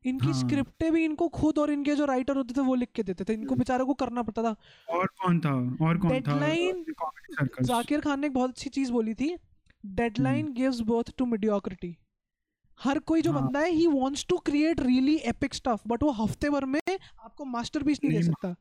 इनकी 0.06 0.26
हाँ। 0.26 0.34
स्क्रिप्टें 0.34 0.91
भी 0.93 1.04
इनको 1.06 1.28
खुद 1.28 1.60
और 1.60 1.72
इनके 1.72 1.95
जो 1.95 2.06
राइटर 2.06 2.38
होते 2.38 2.54
थे 2.58 2.62
वो 2.62 2.76
लिख 2.76 2.89
के 2.95 3.04
देते 3.04 3.24
थे। 3.24 3.34
इनको 3.34 3.56
बेचारों 3.56 3.86
को 3.86 3.93
करना 3.93 4.22
पड़ता 4.22 4.43
था। 4.43 4.56
और 4.89 5.08
कौन 5.22 5.39
था? 5.39 5.54
और 5.86 5.97
कौन 5.97 6.22
कॉमेडी 6.22 7.64
जाकिर 7.64 8.01
खान 8.01 8.20
ने 8.20 8.28
एक 8.28 8.34
बहुत 8.34 8.49
अच्छी 8.49 8.70
चीज़ 8.70 8.91
बोली 8.91 9.14
थी 9.14 9.36
deadline 9.86 10.54
gives 10.54 10.82
birth 10.82 11.14
to 11.18 11.26
mediocrity 11.26 11.97
हर 12.80 12.99
कोई 12.99 13.22
जो 13.22 13.32
हाँ। 13.32 13.41
बंदा 13.41 13.60
है 13.60 13.72
he 13.72 13.88
wants 13.88 14.26
to 14.30 14.38
create 14.38 14.80
really 14.80 15.16
epic 15.16 15.54
stuff 15.54 15.82
but 15.88 16.04
वो 16.04 16.12
हफ़्ते 16.12 16.49
भर 16.49 16.66
में 16.66 16.80
आपको 16.89 17.45
मास्टरपीस 17.45 17.99
नहीं 18.04 18.18
दे 18.18 18.24
सकता। 18.24 18.56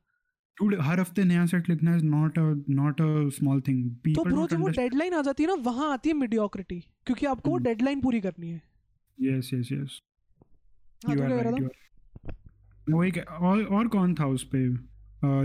Dude, 0.57 0.81
हर 0.81 0.99
हफ़्ते 0.99 1.23
नया 1.23 1.45
सेट 1.45 1.69
लिखना 1.69 1.95
is 1.95 2.03
not 2.03 2.39
a 2.39 2.63
not 2.69 3.01
a 3.01 3.29
small 3.29 3.61
thing 3.61 3.89
तो 4.07 4.23
ब्रो 4.23 4.47
जब 4.47 4.59
वो 4.59 4.67
डेडलाइन 4.67 5.13
आ 5.13 5.21
जाती 5.21 5.43
है 5.43 5.47
ना 5.47 5.55
वहाँ 5.61 5.91
आती 5.93 6.09
है 6.09 6.15
मीडियोक्रिटी 6.15 6.79
क्योंकि 7.05 7.25
आपको 7.25 7.49
वो 7.49 7.55
हम्म। 7.55 7.65
डेडलाइन 7.65 8.01
पूरी 8.01 8.21
करनी 8.21 8.49
है। 8.49 8.61
यस 9.21 9.49
यस 9.53 9.71
यस 9.71 9.99
हाँ 11.07 11.15
तो 11.17 12.95
वो 12.95 13.03
एक 13.03 13.17
और 13.41 13.63
और 13.63 13.87
कौन 13.87 14.15
था 14.15 14.25
उस 14.25 14.43
पे? 14.55 14.67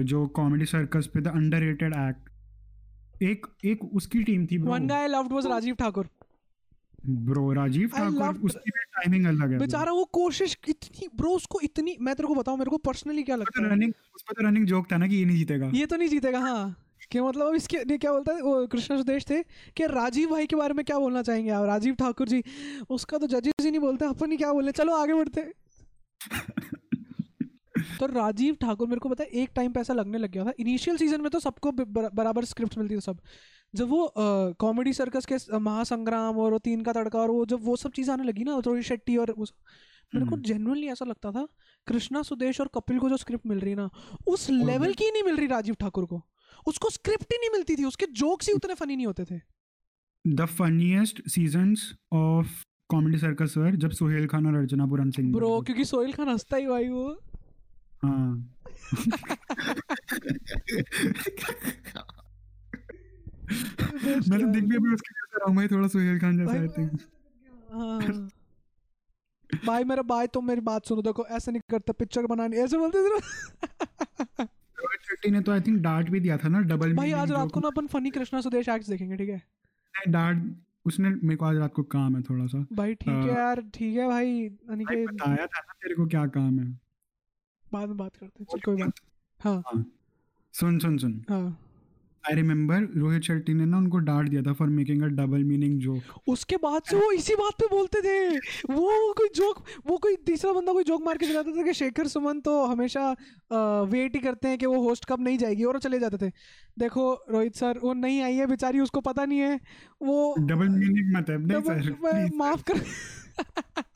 जो 0.05 0.27
कॉमेडी 0.27 0.65
सर्कस 0.67 1.07
पे 1.07 1.21
द 1.21 1.27
अंडररेटेड 1.27 1.95
एक्ट 1.95 3.23
एक 3.23 3.47
एक 3.65 3.85
उसकी 3.85 4.23
टीम 4.23 4.47
थी 4.47 4.59
one 4.59 4.87
guy 4.87 5.01
I 5.01 5.09
loved 5.09 5.33
was 5.33 5.47
Rajiv 5.47 5.75
Thakur 5.75 6.09
bro 7.07 7.53
Rajiv 7.53 7.89
Thakur 7.89 8.11
loved- 8.11 8.45
उसकी 8.45 8.71
भी 8.71 8.85
टाइमिंग 8.85 9.27
अलग 9.27 9.53
है 9.53 9.59
बेचारा 9.59 9.93
वो 9.93 10.05
कोशिश 10.05 10.57
इतनी 10.69 11.09
ब्रो 11.17 11.31
उसको 11.31 11.61
इतनी 11.61 11.97
मैं 12.01 12.15
तेरे 12.15 12.27
को 12.27 12.35
बताऊँ 12.35 12.59
मेरे 12.59 12.71
को 12.71 12.77
पर्सनली 12.79 13.23
क्या 13.23 13.37
लगता 13.37 13.63
है? 13.63 13.71
रनिंग 13.71 13.93
उस 14.15 14.23
पर 14.23 14.33
तो 14.33 14.49
रनिंग 14.49 14.67
जोक 14.67 14.93
था 14.93 14.97
ना 14.97 15.07
कि 15.07 15.17
ये 15.17 15.25
नहीं 15.25 15.37
जीतेगा। 15.37 15.71
ये 15.75 15.87
तो 15.87 15.97
नहीं 15.97 16.09
जीतेगा 16.09 16.39
हाँ। 16.39 16.77
कि 17.11 17.21
मतलब? 17.21 17.47
अब 17.47 17.55
इसके 17.55 17.77
ये 17.77 17.99
क्या 17.99 18.13
बोलता 18.13 18.33
है? 18.33 18.43
वो 18.43 18.67
कृष्णा 18.67 18.97
सुदेश 18.97 19.25
थे। 19.31 19.43
कि 19.77 19.87
राजीव 19.87 20.31
भाई 20.31 20.47
के 20.47 20.57
बारे 20.57 20.75
में 20.75 20.85
क्या 20.85 20.99
बोलना 20.99 21.23
चाहेंगे 21.23 21.51
आप? 21.51 21.65
राजीव 21.67 21.95
ठाकुर 21.95 22.29
जी 22.29 22.43
उसका 22.91 23.19
तो 23.19 23.27
जजेस 23.27 23.65
ही 23.65 23.71
नहीं 23.71 23.81
बोलते 23.81 24.05
अपन 24.07 24.31
ही 24.31 24.37
क्या 24.37 24.53
बोले? 24.53 24.73
चलो 24.73 24.95
आगे 24.97 25.15
बढ़ते। 25.15 25.53
तो 27.99 28.07
राजीव 28.07 28.57
ठाकुर 28.61 28.89
मेरे 28.89 29.01
को 29.01 29.09
पता 29.09 29.25
है 29.25 29.43
एक 29.43 29.51
टाइम 29.55 29.73
पे 29.73 29.81
ऐसा 29.81 29.95
लगने 29.95 30.19
लग 30.19 30.31
गया 30.31 30.45
था। 30.45 30.53
इनिशियल 30.61 30.97
सीज़न 30.97 31.21
में 31.21 31.31
तो 31.31 31.41
सबको 31.41 31.71
बराबर 31.73 32.45
स्क्रिप्ट 32.45 32.79
मिलती 32.79 32.97
थी 32.97 33.01
सब। 33.01 33.19
जब 33.75 33.89
वो 33.89 34.13
कॉमेडी 34.61 34.93
सर्कस 34.93 35.27
के 35.33 35.59
महासंग्राम 35.59 36.39
और 36.39 36.53
वो 36.53 36.59
तीन 36.59 36.83
का 36.83 36.93
तड़का 36.93 37.19
और 37.19 37.31
वो 37.31 37.45
जब 37.47 37.65
वो 37.65 37.77
सब 37.77 37.93
चीज़ 37.93 38.11
आने 38.11 38.25
लगी 38.25 38.45
ना 38.45 38.59
रोहित 38.67 38.85
शेट्टी 38.85 39.17
और 39.17 39.31
उस 39.31 39.53
मेरे 40.13 40.27
को 40.27 40.35
हम्म। 40.35 40.45
जेनुअनली 40.45 40.87
ऐसा 40.89 41.05
लगता 41.05 41.31
था 41.33 41.47
कृष्णा 41.87 42.23
सुदेश 42.23 42.61
और 42.61 42.69
कपिल 42.75 42.99
को 42.99 43.09
जो 43.09 43.17
स्क्रिप्ट 43.17 43.47
मिल 43.47 43.59
रही 43.61 43.71
है 43.71 43.77
ना 43.77 43.89
उस 44.27 44.49
लेवल 44.51 44.93
की 44.93 45.11
नहीं 45.11 45.23
मिल 45.23 45.37
रही 45.37 45.47
राजीव 45.47 45.75
ठाकुर 45.81 46.05
को। 46.05 46.23
उसको 46.67 46.91
स्क्रिप्ट 46.91 47.33
ही 47.33 47.39
नहीं 47.39 47.51
मिलती 47.51 47.77
थी 47.77 47.85
उसके 47.85 48.07
जोक्स 48.07 48.49
ही 48.49 48.55
उतने 48.55 48.75
फनी 48.75 48.97
नहीं 48.97 49.07
होते 49.07 49.25
थे। 49.25 49.41
The 50.25 50.45
funniest 50.47 51.23
seasons 51.29 51.93
of 52.13 52.63
comedy 52.89 53.19
circus 53.19 53.55
were 53.57 53.75
जब 53.77 53.91
सुहेल 53.91 54.27
खान 54.27 54.47
और 54.47 54.55
अर्चना 54.55 54.87
पुरन 54.87 55.11
सिंह 55.11 55.33
ब्रो 55.33 55.61
क्योंकि 55.61 55.85
सोहेल 55.85 56.13
खान 56.13 56.29
हंसता 56.29 56.57
ही 56.57 56.67
भाई 56.67 56.89
वो। 56.89 57.09
हाँ। 58.03 58.55
मैं 64.29 64.41
तो 64.41 64.47
दिख 64.47 64.65
भी 64.65 64.77
अभी 64.77 64.95
उसके 64.95 65.15
जैसा 65.15 65.39
रहा 65.39 65.51
हूँ 65.51 65.67
थोड़ा 65.69 65.89
सुहेल 65.89 66.19
खान 66.21 66.39
जैसा 66.39 66.61
आई 66.61 66.69
थिंक 66.69 67.01
हाँ। 67.73 68.29
भाई 69.67 69.85
मेरा 69.85 70.03
भाई 70.03 70.27
तुम 70.27 70.47
मेरी 70.47 70.61
बात 70.61 70.87
सुनो 70.87 71.03
देखो 71.03 71.27
ऐसे 71.27 71.53
नहीं 71.53 71.63
करता 71.71 71.93
पिक्चर 71.93 72.27
बनाने 72.27 72.57
ऐसे 72.57 72.79
बोलते 72.79 72.99
थे 73.05 73.09
रोहित 74.79 75.01
शेट्टी 75.01 75.31
ने 75.31 75.41
तो 75.41 75.53
आई 75.53 75.61
थिंक 75.61 75.81
डार्ट 75.83 76.09
भी 76.11 76.20
दिया 76.20 76.37
था 76.37 76.49
ना 76.49 76.61
डबल 76.61 76.95
भाई 76.95 77.12
आज 77.12 77.33
रात 77.33 77.51
को 77.51 77.61
ना 77.61 77.68
अपन 77.68 77.87
फनी 77.87 78.11
कृष्णा 78.11 78.41
सुदेश 78.41 78.68
एक्ट 78.68 78.89
देखेंगे 78.89 79.16
ठीक 79.16 79.29
है? 79.29 79.43
डार्ट 80.09 80.39
उसने 80.87 81.09
मेरे 81.09 81.37
को 81.37 81.45
आज 81.45 81.57
रात 81.57 81.72
को 81.74 81.83
काम 81.83 82.16
है 82.16 82.22
थोड़ा 82.22 82.47
सा 82.47 82.66
भाई 82.72 82.95
ठीक 82.95 83.09
है 83.09 83.14
हाँ। 83.14 83.29
यार 83.29 83.61
ठीक 83.74 83.97
है 83.97 84.09
भाई 84.09 84.31
यानी 84.31 84.59
अनिकेत 84.70 85.11
बताया 85.11 85.47
था 85.47 85.61
ना 85.61 85.72
तेरे 85.83 85.95
को 85.95 86.07
क्या 86.07 86.26
काम 86.26 86.59
है। 86.59 86.66
बाद 87.72 87.89
में 87.89 87.97
बात 87.97 88.16
करते 88.16 88.43
हैं 88.43 88.47
चल 88.53 88.61
कोई 88.61 88.76
बात 88.76 89.01
हाँ। 89.41 89.62
हाँ। 89.66 89.85
सुन 90.55 90.79
सुन 90.79 90.99
सुन। 90.99 91.24
हाँ। 91.31 91.59
आई 92.25 92.35
रिमेम्बर 92.35 92.87
रोहित 92.97 93.23
शेट्टी 93.23 93.55
ने 93.55 93.64
ना 93.66 93.79
उनको 93.79 93.99
डांट 93.99 94.29
दिया 94.29 94.43
था 94.43 94.53
for 94.53 94.69
making 94.69 95.03
a 95.03 95.07
double 95.16 95.45
meaning 95.45 95.79
joke 95.81 96.29
उसके 96.29 96.57
बाद 96.57 96.83
से 96.83 96.97
वो 96.97 97.11
इसी 97.12 97.35
बात 97.35 97.53
पे 97.61 97.66
बोलते 97.66 98.01
थे। 98.01 98.37
वो 98.71 99.12
कोई 99.12 99.29
जोक 99.35 99.64
वो 99.87 99.97
कोई 99.97 100.16
तीसरा 100.27 100.53
बंदा 100.53 100.73
कोई 100.73 100.85
जोक 100.85 101.03
मार 101.05 101.19
के 101.19 101.27
चलाता 101.27 101.51
था 101.51 101.62
कि 101.62 101.73
शेखर 101.75 102.07
सुमन 102.07 102.41
तो 102.41 102.64
हमेशा 102.64 103.11
वेट 103.91 104.14
ही 104.14 104.21
करते 104.21 104.49
हैं 104.49 104.59
कि 104.59 104.66
वो 104.66 104.81
होस्ट 104.83 105.05
कब 105.09 105.21
नहीं 105.21 105.39
जाएगी 105.39 105.64
और 105.64 105.75
वो 105.75 105.81
चले 105.81 105.99
जाते 105.99 106.27
थे। 106.27 106.31
देखो 106.79 107.12
रोहित 107.31 107.57
सर 107.57 107.79
वो 107.83 107.95
नहीं 107.95 108.21
आई 108.23 108.35
है 108.35 108.47
बेचारी 108.47 108.81
उसको 108.81 109.01
पता 109.01 109.25
नहीं 109.25 109.39
है। 109.39 109.61
वो 110.03 110.35
डबल 110.41 110.69
मीनिंग 110.69 111.16
मत 111.16 111.31
है 111.31 111.39
नहीं 111.39 111.61
सर 111.62 112.37
माफ़ 112.37 112.62
कर 112.62 112.79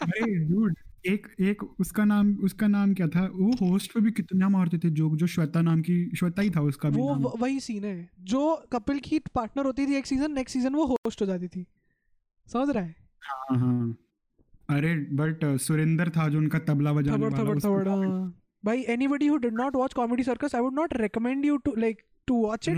अरे 0.02 0.34
डूड 0.44 0.74
एक 1.06 1.26
एक 1.40 1.62
उसका 1.80 2.04
नाम 2.04 2.34
उसका 2.44 2.66
नाम 2.66 2.94
क्या 2.94 3.06
था? 3.06 3.24
वो 3.34 3.50
होस्ट 3.60 3.92
पे 3.92 4.00
भी 4.00 4.10
कितना 4.10 4.48
मारते 4.48 4.78
थे 4.78 4.90
जोक 4.90 5.14
जो 5.16 5.26
श्वेता 5.26 5.60
नाम 5.62 5.80
की 5.80 5.94
श्वेता 6.16 6.42
ही 6.42 6.50
था 6.50 6.60
उसका 6.60 6.88
भी 6.88 7.00
वो 7.00 7.14
नाम। 7.14 7.22
वही 7.40 7.60
सीन 7.60 7.84
है 7.84 8.08
जो 8.20 8.42
कपिल 8.72 8.98
की 8.98 9.18
पार्टनर 9.34 9.66
होती 9.66 9.86
थी 9.86 9.94
एक 9.96 10.06
सीज़न 10.06 10.32
नेक्स्ट 10.32 10.56
सीज़न 10.56 10.74
वो 10.74 10.84
होस्ट 10.86 11.20
हो 11.22 11.26
जाती 11.26 11.48
थी। 11.48 11.66
समझ 12.52 12.68
रहा 12.70 12.84
है? 12.84 12.94
हाँ 13.22 13.58
हाँ। 13.58 13.96
अरे 14.70 14.94
बट 15.12 15.44
सुरेंद्र 15.60 16.10
था 16.10 16.28
जो 16.28 16.38
उनका 16.38 16.58
तबला 16.58 16.92
बजाने 16.92 17.16
थबड़ 17.16 17.32
वाला 17.32 17.44
थबड़ 17.44 17.58
थबड़ 17.58 17.88
हाँ। 17.88 18.42
भाई 18.64 18.82
anybody 18.88 19.26
who 19.26 19.36
did 19.36 19.54
not 19.54 19.76
watch 19.76 19.92
comedy 19.92 20.22
circus 20.22 20.54
I 20.54 20.60
would 20.60 20.74
not 20.74 20.96
recommend 20.96 21.44
you 21.44 21.56
to 21.56 21.74
like 21.78 22.02
to 22.26 22.34
watch 22.46 22.68
it 22.68 22.76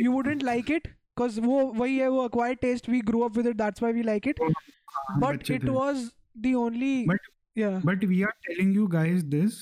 you 0.00 0.12
wouldn't 0.12 0.44
like 0.48 0.70
it 0.70 0.88
because 0.88 1.38
वो 1.38 1.60
वही 1.72 1.96
है 1.98 2.08
वो 2.08 2.26
acquired 2.28 2.60
taste 2.64 2.90
we 2.92 3.00
grew 3.10 3.22
up 3.26 3.38
with 3.38 3.50
it 3.52 3.58
that's 3.58 3.84
why 3.84 3.92
we 3.98 4.04
like 4.08 4.30
it. 4.32 4.42
हाँ, 4.42 5.20
but 5.20 5.32
बच्चे 5.32 5.58
it 5.58 5.64
थे। 5.64 5.68
Yeah. 7.60 7.86
But 7.86 8.04
we 8.04 8.22
are 8.22 8.30
telling 8.30 8.74
you 8.74 8.86
guys 8.86 9.22
this 9.22 9.52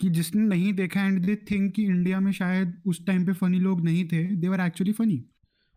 कि 0.00 0.10
जिसने 0.10 0.42
नहीं 0.42 0.72
देखा 0.72 1.04
एंड 1.04 1.24
दे 1.24 1.36
थिंक 1.36 1.72
कि 1.74 1.84
इंडिया 1.84 2.20
में 2.20 2.32
शायद 2.32 2.82
उस 2.86 3.06
टाइम 3.06 3.26
पे 3.26 3.32
फनी 3.32 3.58
लोग 3.60 3.84
नहीं 3.84 4.04
थे 4.04 4.24
they 4.24 4.48
were 4.48 4.60
actually 4.60 4.92
funny 4.92 5.24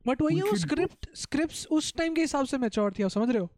but 0.08 0.22
वही 0.22 0.42
वो 0.42 0.58
script 0.58 1.08
scripts 1.18 1.68
उस 1.68 1.94
टाइम 1.98 2.14
के 2.14 2.22
हिसाब 2.22 2.46
से 2.46 2.58
mature 2.58 3.00
थी 3.00 3.04
आप 3.04 3.10
समझ 3.10 3.30
रहे 3.30 3.40
हो? 3.40 3.52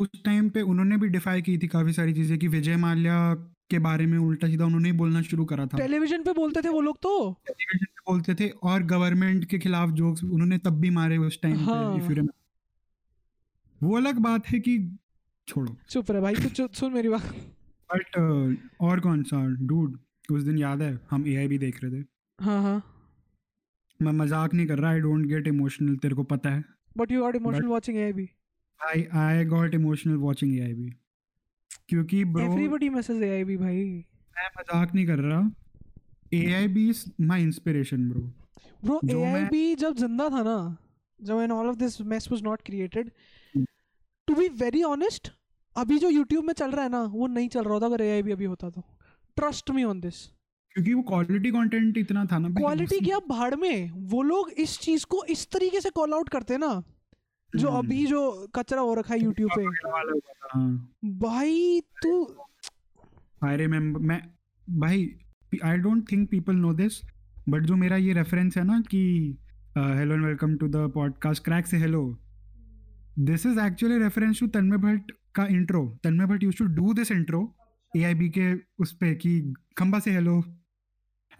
उस 0.00 0.08
टाइम 0.24 0.48
पे 0.48 0.60
उन्होंने 0.60 0.96
भी 0.96 1.08
डिफाई 1.08 1.42
की 1.42 1.58
थी 1.58 1.66
काफ़ी 1.66 1.92
सारी 1.92 2.12
चीज़ें 2.12 2.38
कि 2.38 2.48
विजय 2.48 2.76
माल्या 2.76 3.34
के 3.70 3.78
बारे 3.78 4.06
में 4.06 4.18
उल्टा 4.18 4.46
सीधा 4.46 4.64
उन्होंने 4.64 4.90
ही 4.90 4.96
बोलना 4.96 5.22
शुरू 5.22 5.44
करा 5.44 5.66
था। 5.66 5.78
टेलीविज़न 5.78 6.22
पे 6.22 6.32
बोलते 6.32 6.62
थे 6.62 6.68
वो 6.68 6.80
लोग 6.80 6.96
तो? 7.02 7.42
टेलीविज़न 7.46 7.84
पे 7.84 8.12
बोलते 8.12 8.34
थे 8.34 8.48
और 8.48 8.82
गवर्नमेंट 8.82 9.44
के 9.44 9.58
खिलाफ 9.58 9.90
जोक्स 9.90 10.24
उन्होंने 10.24 10.58
तब 10.58 10.80
भी 10.80 10.90
मारे 10.90 11.16
उस 11.16 11.42
टाइम 11.42 11.56
हाँ। 11.56 11.98
पे. 11.98 12.22
वो 13.82 13.96
अलग 13.96 14.18
बात 14.18 14.46
है 14.46 14.60
कि 14.60 14.98
छोड़ो 15.48 15.76
चुप 15.90 16.10
रहे 16.10 16.20
भाई 16.22 16.34
तू 16.36 16.48
चुप 16.50 16.72
सुन 16.74 16.92
मेरी 16.92 17.08
बात। 17.08 17.32
बट 17.90 18.16
uh, 18.18 18.56
और 18.80 19.00
कौन 19.00 19.22
सा? 19.24 19.44
डूड 19.62 19.98
उस 20.30 20.42
दिन 20.42 20.58
याद 20.58 20.82
है 20.82 20.98
हम 21.10 21.26
एआई 21.28 21.48
भी 21.48 21.58
देख 21.58 21.82
रहे 21.84 21.90
थे। 21.92 22.04
हाँ 22.38 22.62
हाँ। 22.62 22.82
मैं 24.00 24.12
मज़ाक 24.14 24.54
नहीं 24.54 24.66
कर 24.66 24.78
रहा 24.78 24.90
आई 24.90 25.00
डोंट 25.00 25.26
गेट 25.26 25.46
इमोशनल 25.48 25.96
तेरे 26.02 26.14
को 26.14 26.22
पता 26.32 26.50
है। 26.50 26.64
But 26.96 27.12
you 27.12 27.20
got 27.20 27.36
emotional 27.36 27.66
watching 27.68 27.96
AIB 27.98 28.28
I 28.80 29.04
I 29.20 29.44
got 29.46 29.74
emotional 29.74 30.16
watching 30.18 30.56
AIB 30.56 30.90
क्योंकि 31.88 32.20
एवरीबॉडी 32.20 32.88
मैसेज 32.90 33.22
एआईबी 33.22 33.56
भाई। 33.56 33.84
मैं 34.36 34.48
मज़ाक 34.58 34.94
नहीं 34.94 35.06
कर 35.06 35.18
रहा। 35.20 35.40
AIB 36.34 36.88
is 36.90 37.04
my 37.22 37.42
inspiration 37.42 38.08
bro 38.08 38.22
bro 38.84 39.00
AIB 39.16 39.74
जब 39.76 39.96
ज़िंदा 39.96 40.28
था 40.30 40.42
ना 40.42 40.58
जब 41.20 41.40
in 41.42 41.52
all 41.52 41.66
of 41.66 41.76
this 41.76 42.00
mess 42.12 42.28
was 42.32 42.42
not 42.42 42.62
created 42.66 43.10
to 44.28 44.34
be 44.34 44.48
very 44.60 44.82
honest 44.84 45.32
अभी 45.78 45.98
जो 45.98 46.10
YouTube 46.10 46.44
में 46.44 46.52
चल 46.54 46.70
रहा 46.70 46.82
है 46.82 46.90
ना, 46.90 47.02
वो 47.02 47.26
नहीं 47.26 47.48
चल 47.48 47.64
रहा 47.64 47.72
होता 47.72 47.86
अगर 47.86 48.02
AIB 48.02 48.32
अभी 48.32 48.44
होता 48.44 48.70
तो. 48.70 48.82
Trust 49.36 49.70
me 49.70 49.84
on 49.84 50.04
this. 50.04 50.16
क्योंकि 50.74 50.94
वो 50.94 51.02
क्वालिटी 51.02 51.50
कंटेंट 51.50 51.98
इतना 51.98 52.24
था 52.24 52.38
ना 52.38 52.48
भाई, 52.48 52.62
क्वालिटी 52.62 52.98
क्या 53.04 53.18
भाड़ 53.28 53.54
में 53.54 53.90
वो 54.10 54.22
लोग 54.22 54.50
इस 54.58 54.78
चीज़ 54.80 55.04
को 55.06 55.24
इस 55.24 55.46
तरीके 55.50 55.80
से 55.80 55.90
कॉल 55.90 56.12
आउट 56.14 56.28
करते 56.28 56.56
ना 56.58 56.70
जो 57.52 57.68
हम्म। 57.68 57.78
अभी 57.78 58.04
जो 58.06 58.20
कचरा 58.54 58.80
हो 58.80 58.94
रखा 58.94 59.14
है 59.14 59.20
यूट्यूब 59.20 59.50
पे 59.56 59.64
था, 59.64 60.00
हाँ 60.54 60.94
भाई 61.18 61.80
तू 62.02 62.12
आई 63.44 63.56
रिमेम्बर 63.56 64.00
मैं 64.00 64.20
भाई 64.66 65.08
I 65.64 65.78
don't 65.78 66.10
think 66.12 66.28
people 66.30 66.56
know 66.56 66.72
this 66.74 67.00
but 67.48 67.62
जो 67.62 67.76
मेरा 67.76 67.96
ये 67.96 68.12
रेफरेंस 68.12 68.56
है 68.56 68.64
ना 68.64 68.80
कि 68.90 69.02
hello 69.76 70.14
and 70.14 70.24
welcome 70.24 70.56
to 70.56 70.68
the 70.68 70.90
podcast 70.94 71.44
crack 71.44 71.66
से 71.66 71.76
hello 71.76 72.02
this 73.30 73.46
is 73.46 73.60
actually 73.60 73.98
reference 73.98 74.40
to 74.40 74.46
Tanmay 74.46 74.78
Bhat 74.78 75.12
का 75.27 75.45
intro 75.47 75.99
Tanmay 76.03 76.25
Bhatt 76.25 76.43
used 76.43 76.57
to 76.57 76.65
do 76.65 76.93
this 76.93 77.11
intro 77.11 77.55
A 77.93 78.29
K 78.29 78.53
उस 78.79 78.93
पे 78.93 79.15
कि 79.15 79.53
खंबा 79.77 79.99
से 79.99 80.11
हेलो 80.11 80.37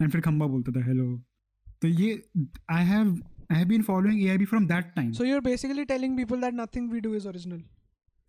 एंड 0.02 0.10
फिर 0.10 0.20
खंबा 0.20 0.46
बोलता 0.46 0.72
था 0.72 0.84
हेलो 0.84 1.06
तो 1.82 1.88
ये 1.88 2.22
I 2.70 2.84
have 2.84 3.22
I 3.52 3.58
have 3.58 3.68
been 3.68 3.82
following 3.82 4.22
a 4.22 4.44
from 4.44 4.66
that 4.66 4.84
time 4.84 5.12
so 5.12 5.24
you 5.24 5.34
are 5.34 5.40
basically 5.40 5.84
telling 5.84 6.16
people 6.16 6.40
that 6.40 6.54
nothing 6.54 6.92
we 6.92 7.00
do 7.00 7.14
is 7.14 7.26
original 7.26 7.62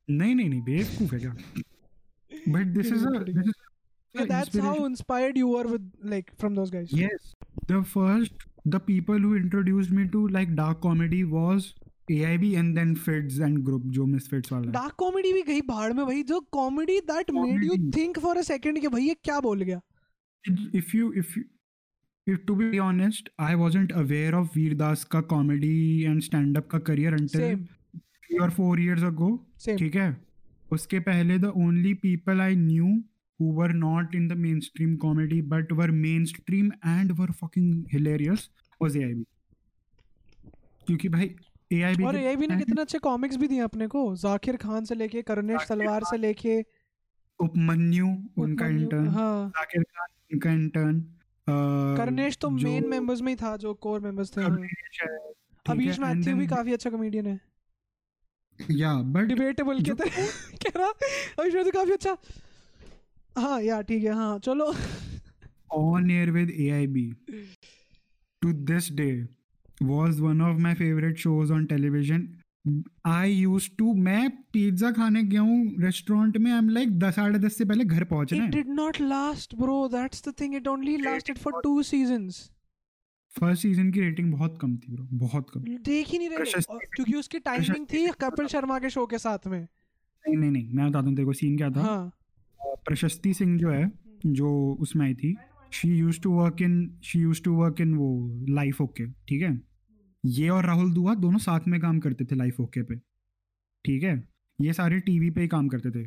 नहीं 0.09 0.35
नहीं 0.35 0.49
नहीं 0.49 0.61
बेवकूफ 0.61 1.13
है 1.13 1.19
क्या 1.19 1.35
but 2.49 2.65
this 2.67 2.87
is 2.87 3.05
this 3.29 3.47
is 4.15 4.27
that's 4.27 4.59
how 4.59 4.85
inspired 4.87 5.37
you 5.37 5.55
are 5.55 5.67
with 5.67 5.91
like 6.05 6.31
from 6.39 6.55
those 6.55 6.71
guys 6.71 6.89
Yes, 6.93 7.33
the 7.67 7.83
first 7.83 8.45
the 8.65 8.79
people 8.79 9.19
who 9.19 9.35
introduced 9.35 9.91
me 9.91 10.07
to 10.07 10.27
like 10.27 10.55
dark 10.55 10.81
comedy 10.81 11.23
was 11.23 11.73
AIB 12.16 12.48
and 12.60 12.76
then 12.78 12.94
Fids 13.06 13.38
and 13.46 13.62
group 13.68 13.82
जो 13.96 14.06
Misfits 14.14 14.52
वाला 14.52 14.66
है. 14.66 14.72
Dark 14.72 14.94
comedy 14.98 15.32
भी 15.32 15.42
गई 15.52 15.60
भाड़ 15.68 15.92
में 15.92 16.04
भाई 16.06 16.22
जो 16.30 16.40
comedy 16.52 16.98
that 17.10 17.30
made 17.34 17.64
you. 17.64 17.76
Think 17.96 18.18
for 18.18 18.38
a 18.38 18.42
second 18.42 18.80
कि 18.80 18.88
भाई 18.94 19.04
ये 19.06 19.14
क्या 19.24 19.40
बोल 19.48 19.62
गया 19.62 19.80
If 20.80 20.94
you 20.96 21.08
if 21.20 21.32
you 21.36 21.44
if 22.26 22.38
to 22.48 22.54
be 22.60 22.78
honest, 22.82 23.28
I 23.46 23.54
wasn't 23.60 23.92
aware 24.02 24.34
of 24.38 24.48
Veer 24.56 24.74
Das 24.82 25.04
का 25.14 25.20
comedy 25.32 26.06
and 26.10 26.24
stand 26.28 26.60
up 26.60 26.68
का 26.74 26.80
career 26.88 27.12
until 27.18 27.40
same 27.40 27.64
three 28.26 28.38
or 28.46 28.50
four 28.58 28.72
years 28.84 29.06
ago. 29.10 29.28
Same 29.64 29.78
ठीक 29.78 29.96
है 29.96 30.08
उसके 30.72 31.00
पहले 31.08 31.38
the 31.44 31.52
only 31.66 31.94
people 32.06 32.42
I 32.46 32.54
knew 32.64 32.90
who 33.40 33.50
were 33.60 33.72
not 33.82 34.14
in 34.20 34.26
the 34.30 34.36
mainstream 34.46 34.96
comedy 35.04 35.40
but 35.52 35.70
were 35.80 35.90
mainstream 36.00 36.72
and 36.94 37.14
were 37.20 37.30
fucking 37.42 37.68
hilarious 37.92 38.48
was 38.80 38.96
AIB. 39.02 39.24
क्योंकि 40.86 41.08
भाई 41.08 41.34
AIB 41.70 42.04
और 42.06 42.16
AIB 42.16 42.46
ने 42.46 42.56
कितने 42.56 42.80
अच्छे 42.82 42.98
कॉमिक्स 42.98 43.36
भी 43.36 43.48
दिए 43.48 43.60
अपने 43.60 43.86
को। 43.86 44.16
जाकिर 44.16 44.56
खान 44.56 44.84
से 44.84 44.94
लेके 44.94 45.22
करुणेश 45.22 45.66
तलवार 45.68 46.04
से 46.04 46.16
लेके। 46.16 46.60
उपमन्यु 47.40 48.06
उनका 48.42 48.66
इंटर्न 48.66 49.08
हाँ। 49.08 49.48
जाकिर 49.48 49.82
खान 49.82 50.06
उनका 50.32 50.52
इंटर्न 50.52 51.00
करुणेश 51.98 52.36
तो 52.38 52.50
मेन 52.50 52.88
मेंबर्स 52.88 53.20
में 53.20 53.32
ही 53.32 53.36
था 53.36 53.56
जो 53.56 53.74
कोर 53.74 54.00
मेंबर्स 54.00 54.36
थे 54.36 54.42
हाँ। 54.42 54.50
मैथ्यू 55.76 56.36
भी 56.36 56.46
काफ़ी 56.46 56.72
अच्छा 56.72 56.90
कॉमेडियन 56.90 57.26
है। 57.26 57.40
या 58.70 58.92
बट 58.94 59.24
डिबेटेबल 59.24 59.78
जो- 59.78 59.98
कहते 59.98 60.20
हैं 60.20 60.28
कह 60.66 60.78
रहा 60.78 60.88
अभीश 61.38 61.54
मैथ्यू 61.54 61.72
काफ़ी 61.72 61.92
अच्छा। 61.92 62.16
हाँ 63.38 63.62
या 63.62 63.80
ठीक 63.82 64.04
है 64.04 64.12
हाँ 64.12 64.38
चलो। 64.38 64.74
On 65.72 66.10
air 66.10 66.30
with 66.30 66.50
AIB 66.50 67.12
to 68.42 68.52
this 68.52 68.92
day 68.92 69.10
was 69.82 70.20
one 70.20 70.40
of 70.42 70.58
my 70.58 70.74
favourite 70.74 71.18
shows 71.18 71.50
on 71.50 71.64
television 71.64 72.28
I 73.06 73.32
used 73.32 73.68
to 73.78 73.92
मैं 73.94 74.30
पिज्जा 74.52 74.90
खाने 74.92 75.22
गया 75.22 75.40
हूँ 75.40 75.74
रेस्टोरेंट 75.80 76.36
में 76.36 76.50
आई 76.52 76.58
एम 76.58 76.68
लाइक 76.68 76.98
दस 76.98 77.14
साढ़े 77.14 77.38
दस 77.38 77.56
से 77.56 77.64
पहले 77.64 77.84
घर 77.84 78.04
पहुँचना 78.04 78.48
it 78.48 78.54
है। 78.54 78.62
did 78.62 78.72
not 78.78 79.00
last 79.12 79.56
bro. 79.60 79.76
That's 79.94 80.26
the 80.26 80.32
thing. 80.40 80.56
It 80.60 80.68
only 80.72 80.96
lasted 81.06 81.38
for 81.44 81.52
two 81.66 81.76
first 83.38 83.62
season 83.62 83.90
की 83.92 84.00
रेटिंग 84.00 84.32
बहुत 84.32 84.58
कम 84.60 84.76
थी 84.76 84.92
ब्रो 84.92 85.06
बहुत 85.18 85.50
कम। 85.50 85.60
देख 85.84 86.08
ही 86.08 86.18
नहीं 86.18 86.28
रहे। 86.28 86.60
क्योंकि 86.94 87.14
उसकी 87.14 87.38
टाइमिंग 87.38 87.86
थी 87.92 88.06
कपिल 88.20 88.46
शर्मा 88.46 88.78
के 88.78 88.90
शो 88.90 89.06
के 89.06 89.18
साथ 89.18 89.46
में। 89.46 89.60
नहीं 89.60 90.36
नहीं 90.36 90.50
नहीं 90.50 90.72
मैं 90.74 90.90
बता 90.90 90.98
हूँ 90.98 91.14
तेरे 91.16 91.26
को 91.26 91.32
सीन 91.32 91.56
क्या 91.56 91.70
था? 91.70 91.82
हाँ। 91.82 92.12
प्रशस्ति 92.86 93.34
सिंह 93.34 93.58
जो 93.58 93.70
है 93.70 93.90
जो 94.26 94.50
उसमें 94.80 95.06
आई 95.06 95.14
थी 95.14 95.34
she 95.72 95.88
used 95.88 96.20
to 96.20 96.30
work 96.32 96.62
in 96.62 96.74
she 97.04 97.18
used 97.18 97.42
to 97.42 97.54
work 97.54 97.80
in 97.80 97.94
वो 97.94 98.10
लाइफ 98.48 98.80
ओके 98.80 99.06
ठीक 99.28 99.42
है? 99.42 99.69
ये 100.24 100.48
और 100.48 100.66
राहुल 100.66 100.92
दुआ 100.94 101.14
दोनों 101.16 101.38
साथ 101.38 101.68
में 101.68 101.80
काम 101.80 101.98
करते 102.00 102.24
थे 102.24 102.34
लाइफ 102.34 102.60
ओके 102.60 102.82
पे। 102.82 102.96
ठीक 103.84 104.02
है? 104.02 104.28
ये 104.58 104.72
सारे 104.72 104.98
टीवी 105.00 105.30
पे 105.30 105.40
ही 105.40 105.48
काम 105.48 105.68
करते 105.68 105.90
थे। 105.90 106.02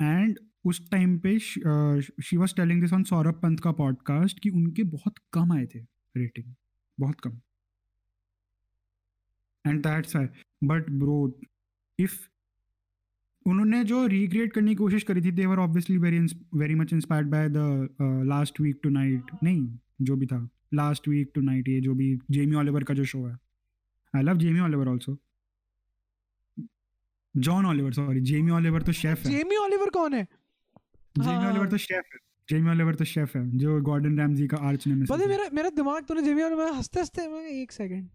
एंड 0.00 0.38
उस 0.64 0.80
टाइम 0.90 1.18
पे 1.18 1.38
she 1.38 2.36
was 2.36 2.54
telling 2.56 2.80
this 2.80 2.92
on 2.92 3.02
Saurabh 3.04 3.40
Pant 3.42 3.60
का 3.60 3.72
पॉडकास्ट 3.74 4.40
कि 4.42 4.50
उनके 4.50 4.82
बहुत 4.84 5.18
कम 5.32 5.52
आए 5.52 5.66
थे 5.66 5.80
रेटिंग 6.14 6.54
बहुत 6.98 7.20
कम। 7.20 7.40
And 9.64 9.82
that's 9.82 10.16
but 10.16 10.90
bro 10.90 11.38
if 11.98 12.18
उन्होंने 13.46 13.82
जो 13.84 14.06
रिक्रिएट 14.06 14.52
करने 14.52 14.70
की 14.70 14.74
कोशिश 14.74 15.02
करी 15.02 15.20
थी 15.22 15.30
they were 15.32 15.58
obviously 15.58 15.96
very 15.98 16.18
very 16.54 16.74
much 16.74 16.92
inspired 16.92 17.28
by 17.30 17.48
the 17.48 17.96
last 18.26 18.60
week 18.60 18.80
tonight 18.90 19.30
नहीं, 19.42 19.66
जो 20.02 20.16
भी 20.16 20.26
था। 20.26 20.48
लास्ट 20.74 21.08
वीक 21.08 21.30
टू 21.34 21.40
नाइट 21.40 21.68
ये 21.68 21.80
जो 21.80 21.94
भी 21.94 22.16
जेमी 22.30 22.56
ऑलिवर 22.56 22.84
का 22.84 22.94
जो 22.94 23.04
शो 23.04 23.26
है। 23.26 23.36
I 24.16 24.22
love 24.22 24.36
Jamie 24.36 24.60
Oliver 24.60 24.88
also 24.88 25.16
John 27.36 27.66
Oliver 27.66 27.92
sorry 27.92 28.20
Jamie 28.20 28.50
Oliver 28.50 28.82
तो 28.82 28.92
शेफ 28.92 29.24
है। 29.26 29.30
जेमी 29.30 29.56
ऑलिवर 29.56 29.90
कौन 29.90 30.14
है? 30.14 30.26
जेमी 31.16 31.36
ऑलिवर 31.36 31.58
हाँ। 31.58 31.68
तो 31.68 31.76
शेफ 31.76 32.04
है। 32.14 32.18
जेमी 32.50 32.70
ऑलिवर 32.70 32.94
तो 32.94 33.04
शेफ 33.04 33.36
है 33.36 33.50
जो 33.58 33.80
गॉर्डन 33.80 34.18
रैमजी 34.18 34.46
का 34.46 34.56
आर्च 34.56 34.86
नेमेसिस 34.86 35.10
पता 35.10 35.22
है 35.22 35.28
मेरा 35.28 35.48
मेरा 35.54 35.70
दिमाग 35.70 36.04
तूने 36.04 36.22
जेमी 36.22 36.42
ऑलिवर 36.42 36.72
हँसते 36.72 37.00
हँसते 37.00 37.28
मैं 37.28 37.46
एक 37.48 37.72
सेकंड 37.72 38.08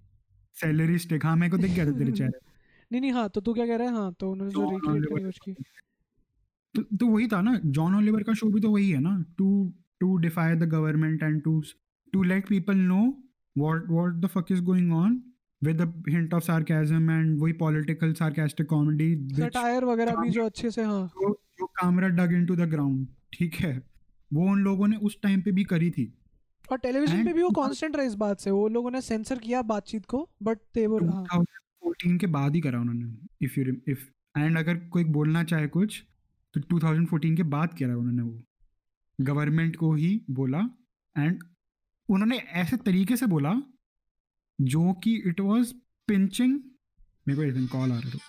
सैलरी 0.53 0.97
स्टिक 0.97 1.25
हाँ 1.25 1.35
मेरे 1.35 1.51
को 1.51 1.57
दिख 1.57 1.71
गया 1.71 1.85
था 1.85 1.91
तेरे 1.91 2.11
चेहरे 2.11 2.39
नहीं 2.91 3.01
नहीं 3.01 3.11
हाँ 3.11 3.29
तो 3.29 3.41
तू 3.41 3.53
क्या 3.53 3.65
कह 3.65 3.75
रहा 3.75 3.87
है? 3.87 3.93
हाँ 3.93 4.13
तो 4.13 4.31
उन्होंने 4.31 4.53
जो 4.53 4.69
रिक्रिएट 4.71 5.05
करने 5.05 5.31
की 5.31 5.53
की 5.53 5.63
तो, 6.75 6.81
तो 6.97 7.07
वही 7.07 7.27
था 7.27 7.41
ना 7.41 7.59
जॉन 7.65 7.95
ओलिवर 7.95 8.23
का 8.23 8.33
शो 8.33 8.47
भी 8.47 8.59
तो 8.59 8.69
वही 8.71 8.89
है 8.89 8.99
ना। 8.99 9.25
To 9.37 9.73
to 9.99 10.17
defy 10.17 10.55
the 10.55 10.63
government 10.63 11.23
and 11.23 11.41
to 11.43 11.63
to 12.13 12.23
let 12.23 12.47
people 12.47 12.77
know 12.77 13.01
what 13.57 13.83
what 13.89 14.13
the 14.13 14.25
fuck 14.25 14.45
is 14.51 14.61
going 14.61 14.93
on 14.93 15.30
with 15.63 15.81
a 15.81 15.85
hint 16.09 16.33
of 16.33 16.43
sarcasm 16.43 17.11
and 17.11 17.39
वही 17.41 17.53
पॉलिटिकल 17.53 18.13
सार्कास्टिक 18.13 18.67
कॉमेडी 18.67 19.15
सटायर 19.33 19.85
वगैरह 19.85 20.15
भी 20.15 20.29
जो 20.29 20.45
अच्छे 20.45 20.71
से 20.71 20.83
हाँ। 20.83 21.07
जो 21.07 21.29
जो 21.59 21.65
camera 21.65 22.07
dug 22.07 22.33
into 22.33 22.55
the 22.55 22.59
ground 22.59 23.07
ठीक 23.33 23.55
है? 23.55 23.83
वो 24.33 24.51
उन 24.51 24.59
लोगों 24.59 24.87
ने 24.87 24.97
उस 24.97 25.17
टाइम 25.21 25.41
पे 25.41 25.51
भी 25.51 25.63
करी 25.63 25.89
थी। 25.91 26.13
और 26.71 26.77
टेलीविज़न 26.77 27.17
And 27.17 27.25
पे 27.25 27.33
भी 27.33 27.43
वो 27.43 27.49
कांस्टेंट 27.49 27.95
रहे 27.95 28.07
इस 28.07 28.13
बात 28.15 28.39
से। 28.39 28.51
वो 28.51 28.67
लोगों 28.67 28.91
ने 28.91 29.01
सेंसर 29.01 29.39
किया 29.39 29.61
बातचीत 29.61 30.05
को 30.05 30.29
बट 30.43 30.57
दे 30.73 30.87
वर 30.87 31.03
हाँ। 31.03 31.23
2014 31.23 32.17
के 32.17 32.27
बाद 32.27 32.55
ही 32.55 32.61
करा 32.61 32.79
उन्होंने 32.79 33.27
इफ़ 33.41 33.59
यू 33.59 33.75
इफ़ 33.87 34.07
एंड 34.39 34.57
अगर 34.57 34.77
कोई 34.77 35.03
बोलना 35.03 35.43
चाहे 35.43 35.67
कुछ 35.67 36.03
तो 36.55 36.61
2014 36.61 37.35
के 37.35 37.43
बाद 37.43 37.73
करा 37.73 37.97
उन्होंने 37.97 38.21
वो। 38.21 38.43
गवर्नमेंट 39.19 39.75
को 39.75 39.93
ही 39.93 40.25
बोला 40.29 40.59
एंड 41.17 41.43
उन्होंने 42.09 42.37
ऐसे 42.37 42.77
तरीके 42.77 43.15
से 43.15 43.25
बोला 43.25 43.53
जो 44.61 44.93
कि 44.93 45.23
इट 45.25 45.39
वाज 45.39 45.73
पिंचिंग 46.07 46.59
मेरे 47.27 47.35
को 47.35 47.43
एकदम 47.43 47.65
कॉल 47.65 47.91
आ 47.91 47.99
रहा 47.99 48.09
है 48.09 48.19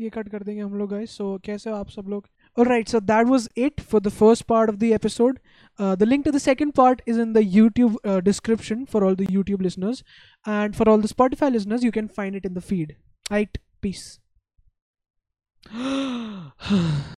ये 0.00 0.10
कट 0.10 0.28
कर 0.28 0.42
देंगे 0.42 0.62
हम 0.62 0.74
लोग 0.74 1.04
सो 1.04 1.38
कैसे 1.38 1.70
हो 1.70 1.76
आप 1.76 1.88
सब 1.88 2.02
लोग? 2.08 2.26
Alright 2.58 2.88
so 2.88 3.00
that 3.00 3.26
was 3.26 3.48
it 3.56 3.80
for 3.80 4.00
the 4.00 4.08
first 4.08 4.44
part 4.44 4.70
of 4.70 4.76
the 4.76 4.82
episode 4.82 5.38
the 5.80 6.02
link 6.02 6.24
to 6.24 6.30
the 6.30 6.38
second 6.38 6.72
part 6.72 7.02
is 7.08 7.20
in 7.20 7.32
the 7.32 7.38
YouTube 7.38 8.22
description 8.22 8.84
for 8.84 9.04
all 9.04 9.16
the 9.16 9.20
YouTube 9.20 9.62
listeners 9.62 10.04
and 10.48 10.74
for 10.74 10.88
all 10.88 11.02
the 11.02 11.06
Spotify 11.06 11.50
listeners 11.50 11.84
you 11.84 11.90
can 11.90 12.06
find 12.06 12.36
it 12.36 12.46
in 12.46 12.54
the 12.54 12.58
feed 12.58 12.92
right 13.32 13.58
peace 13.82 14.18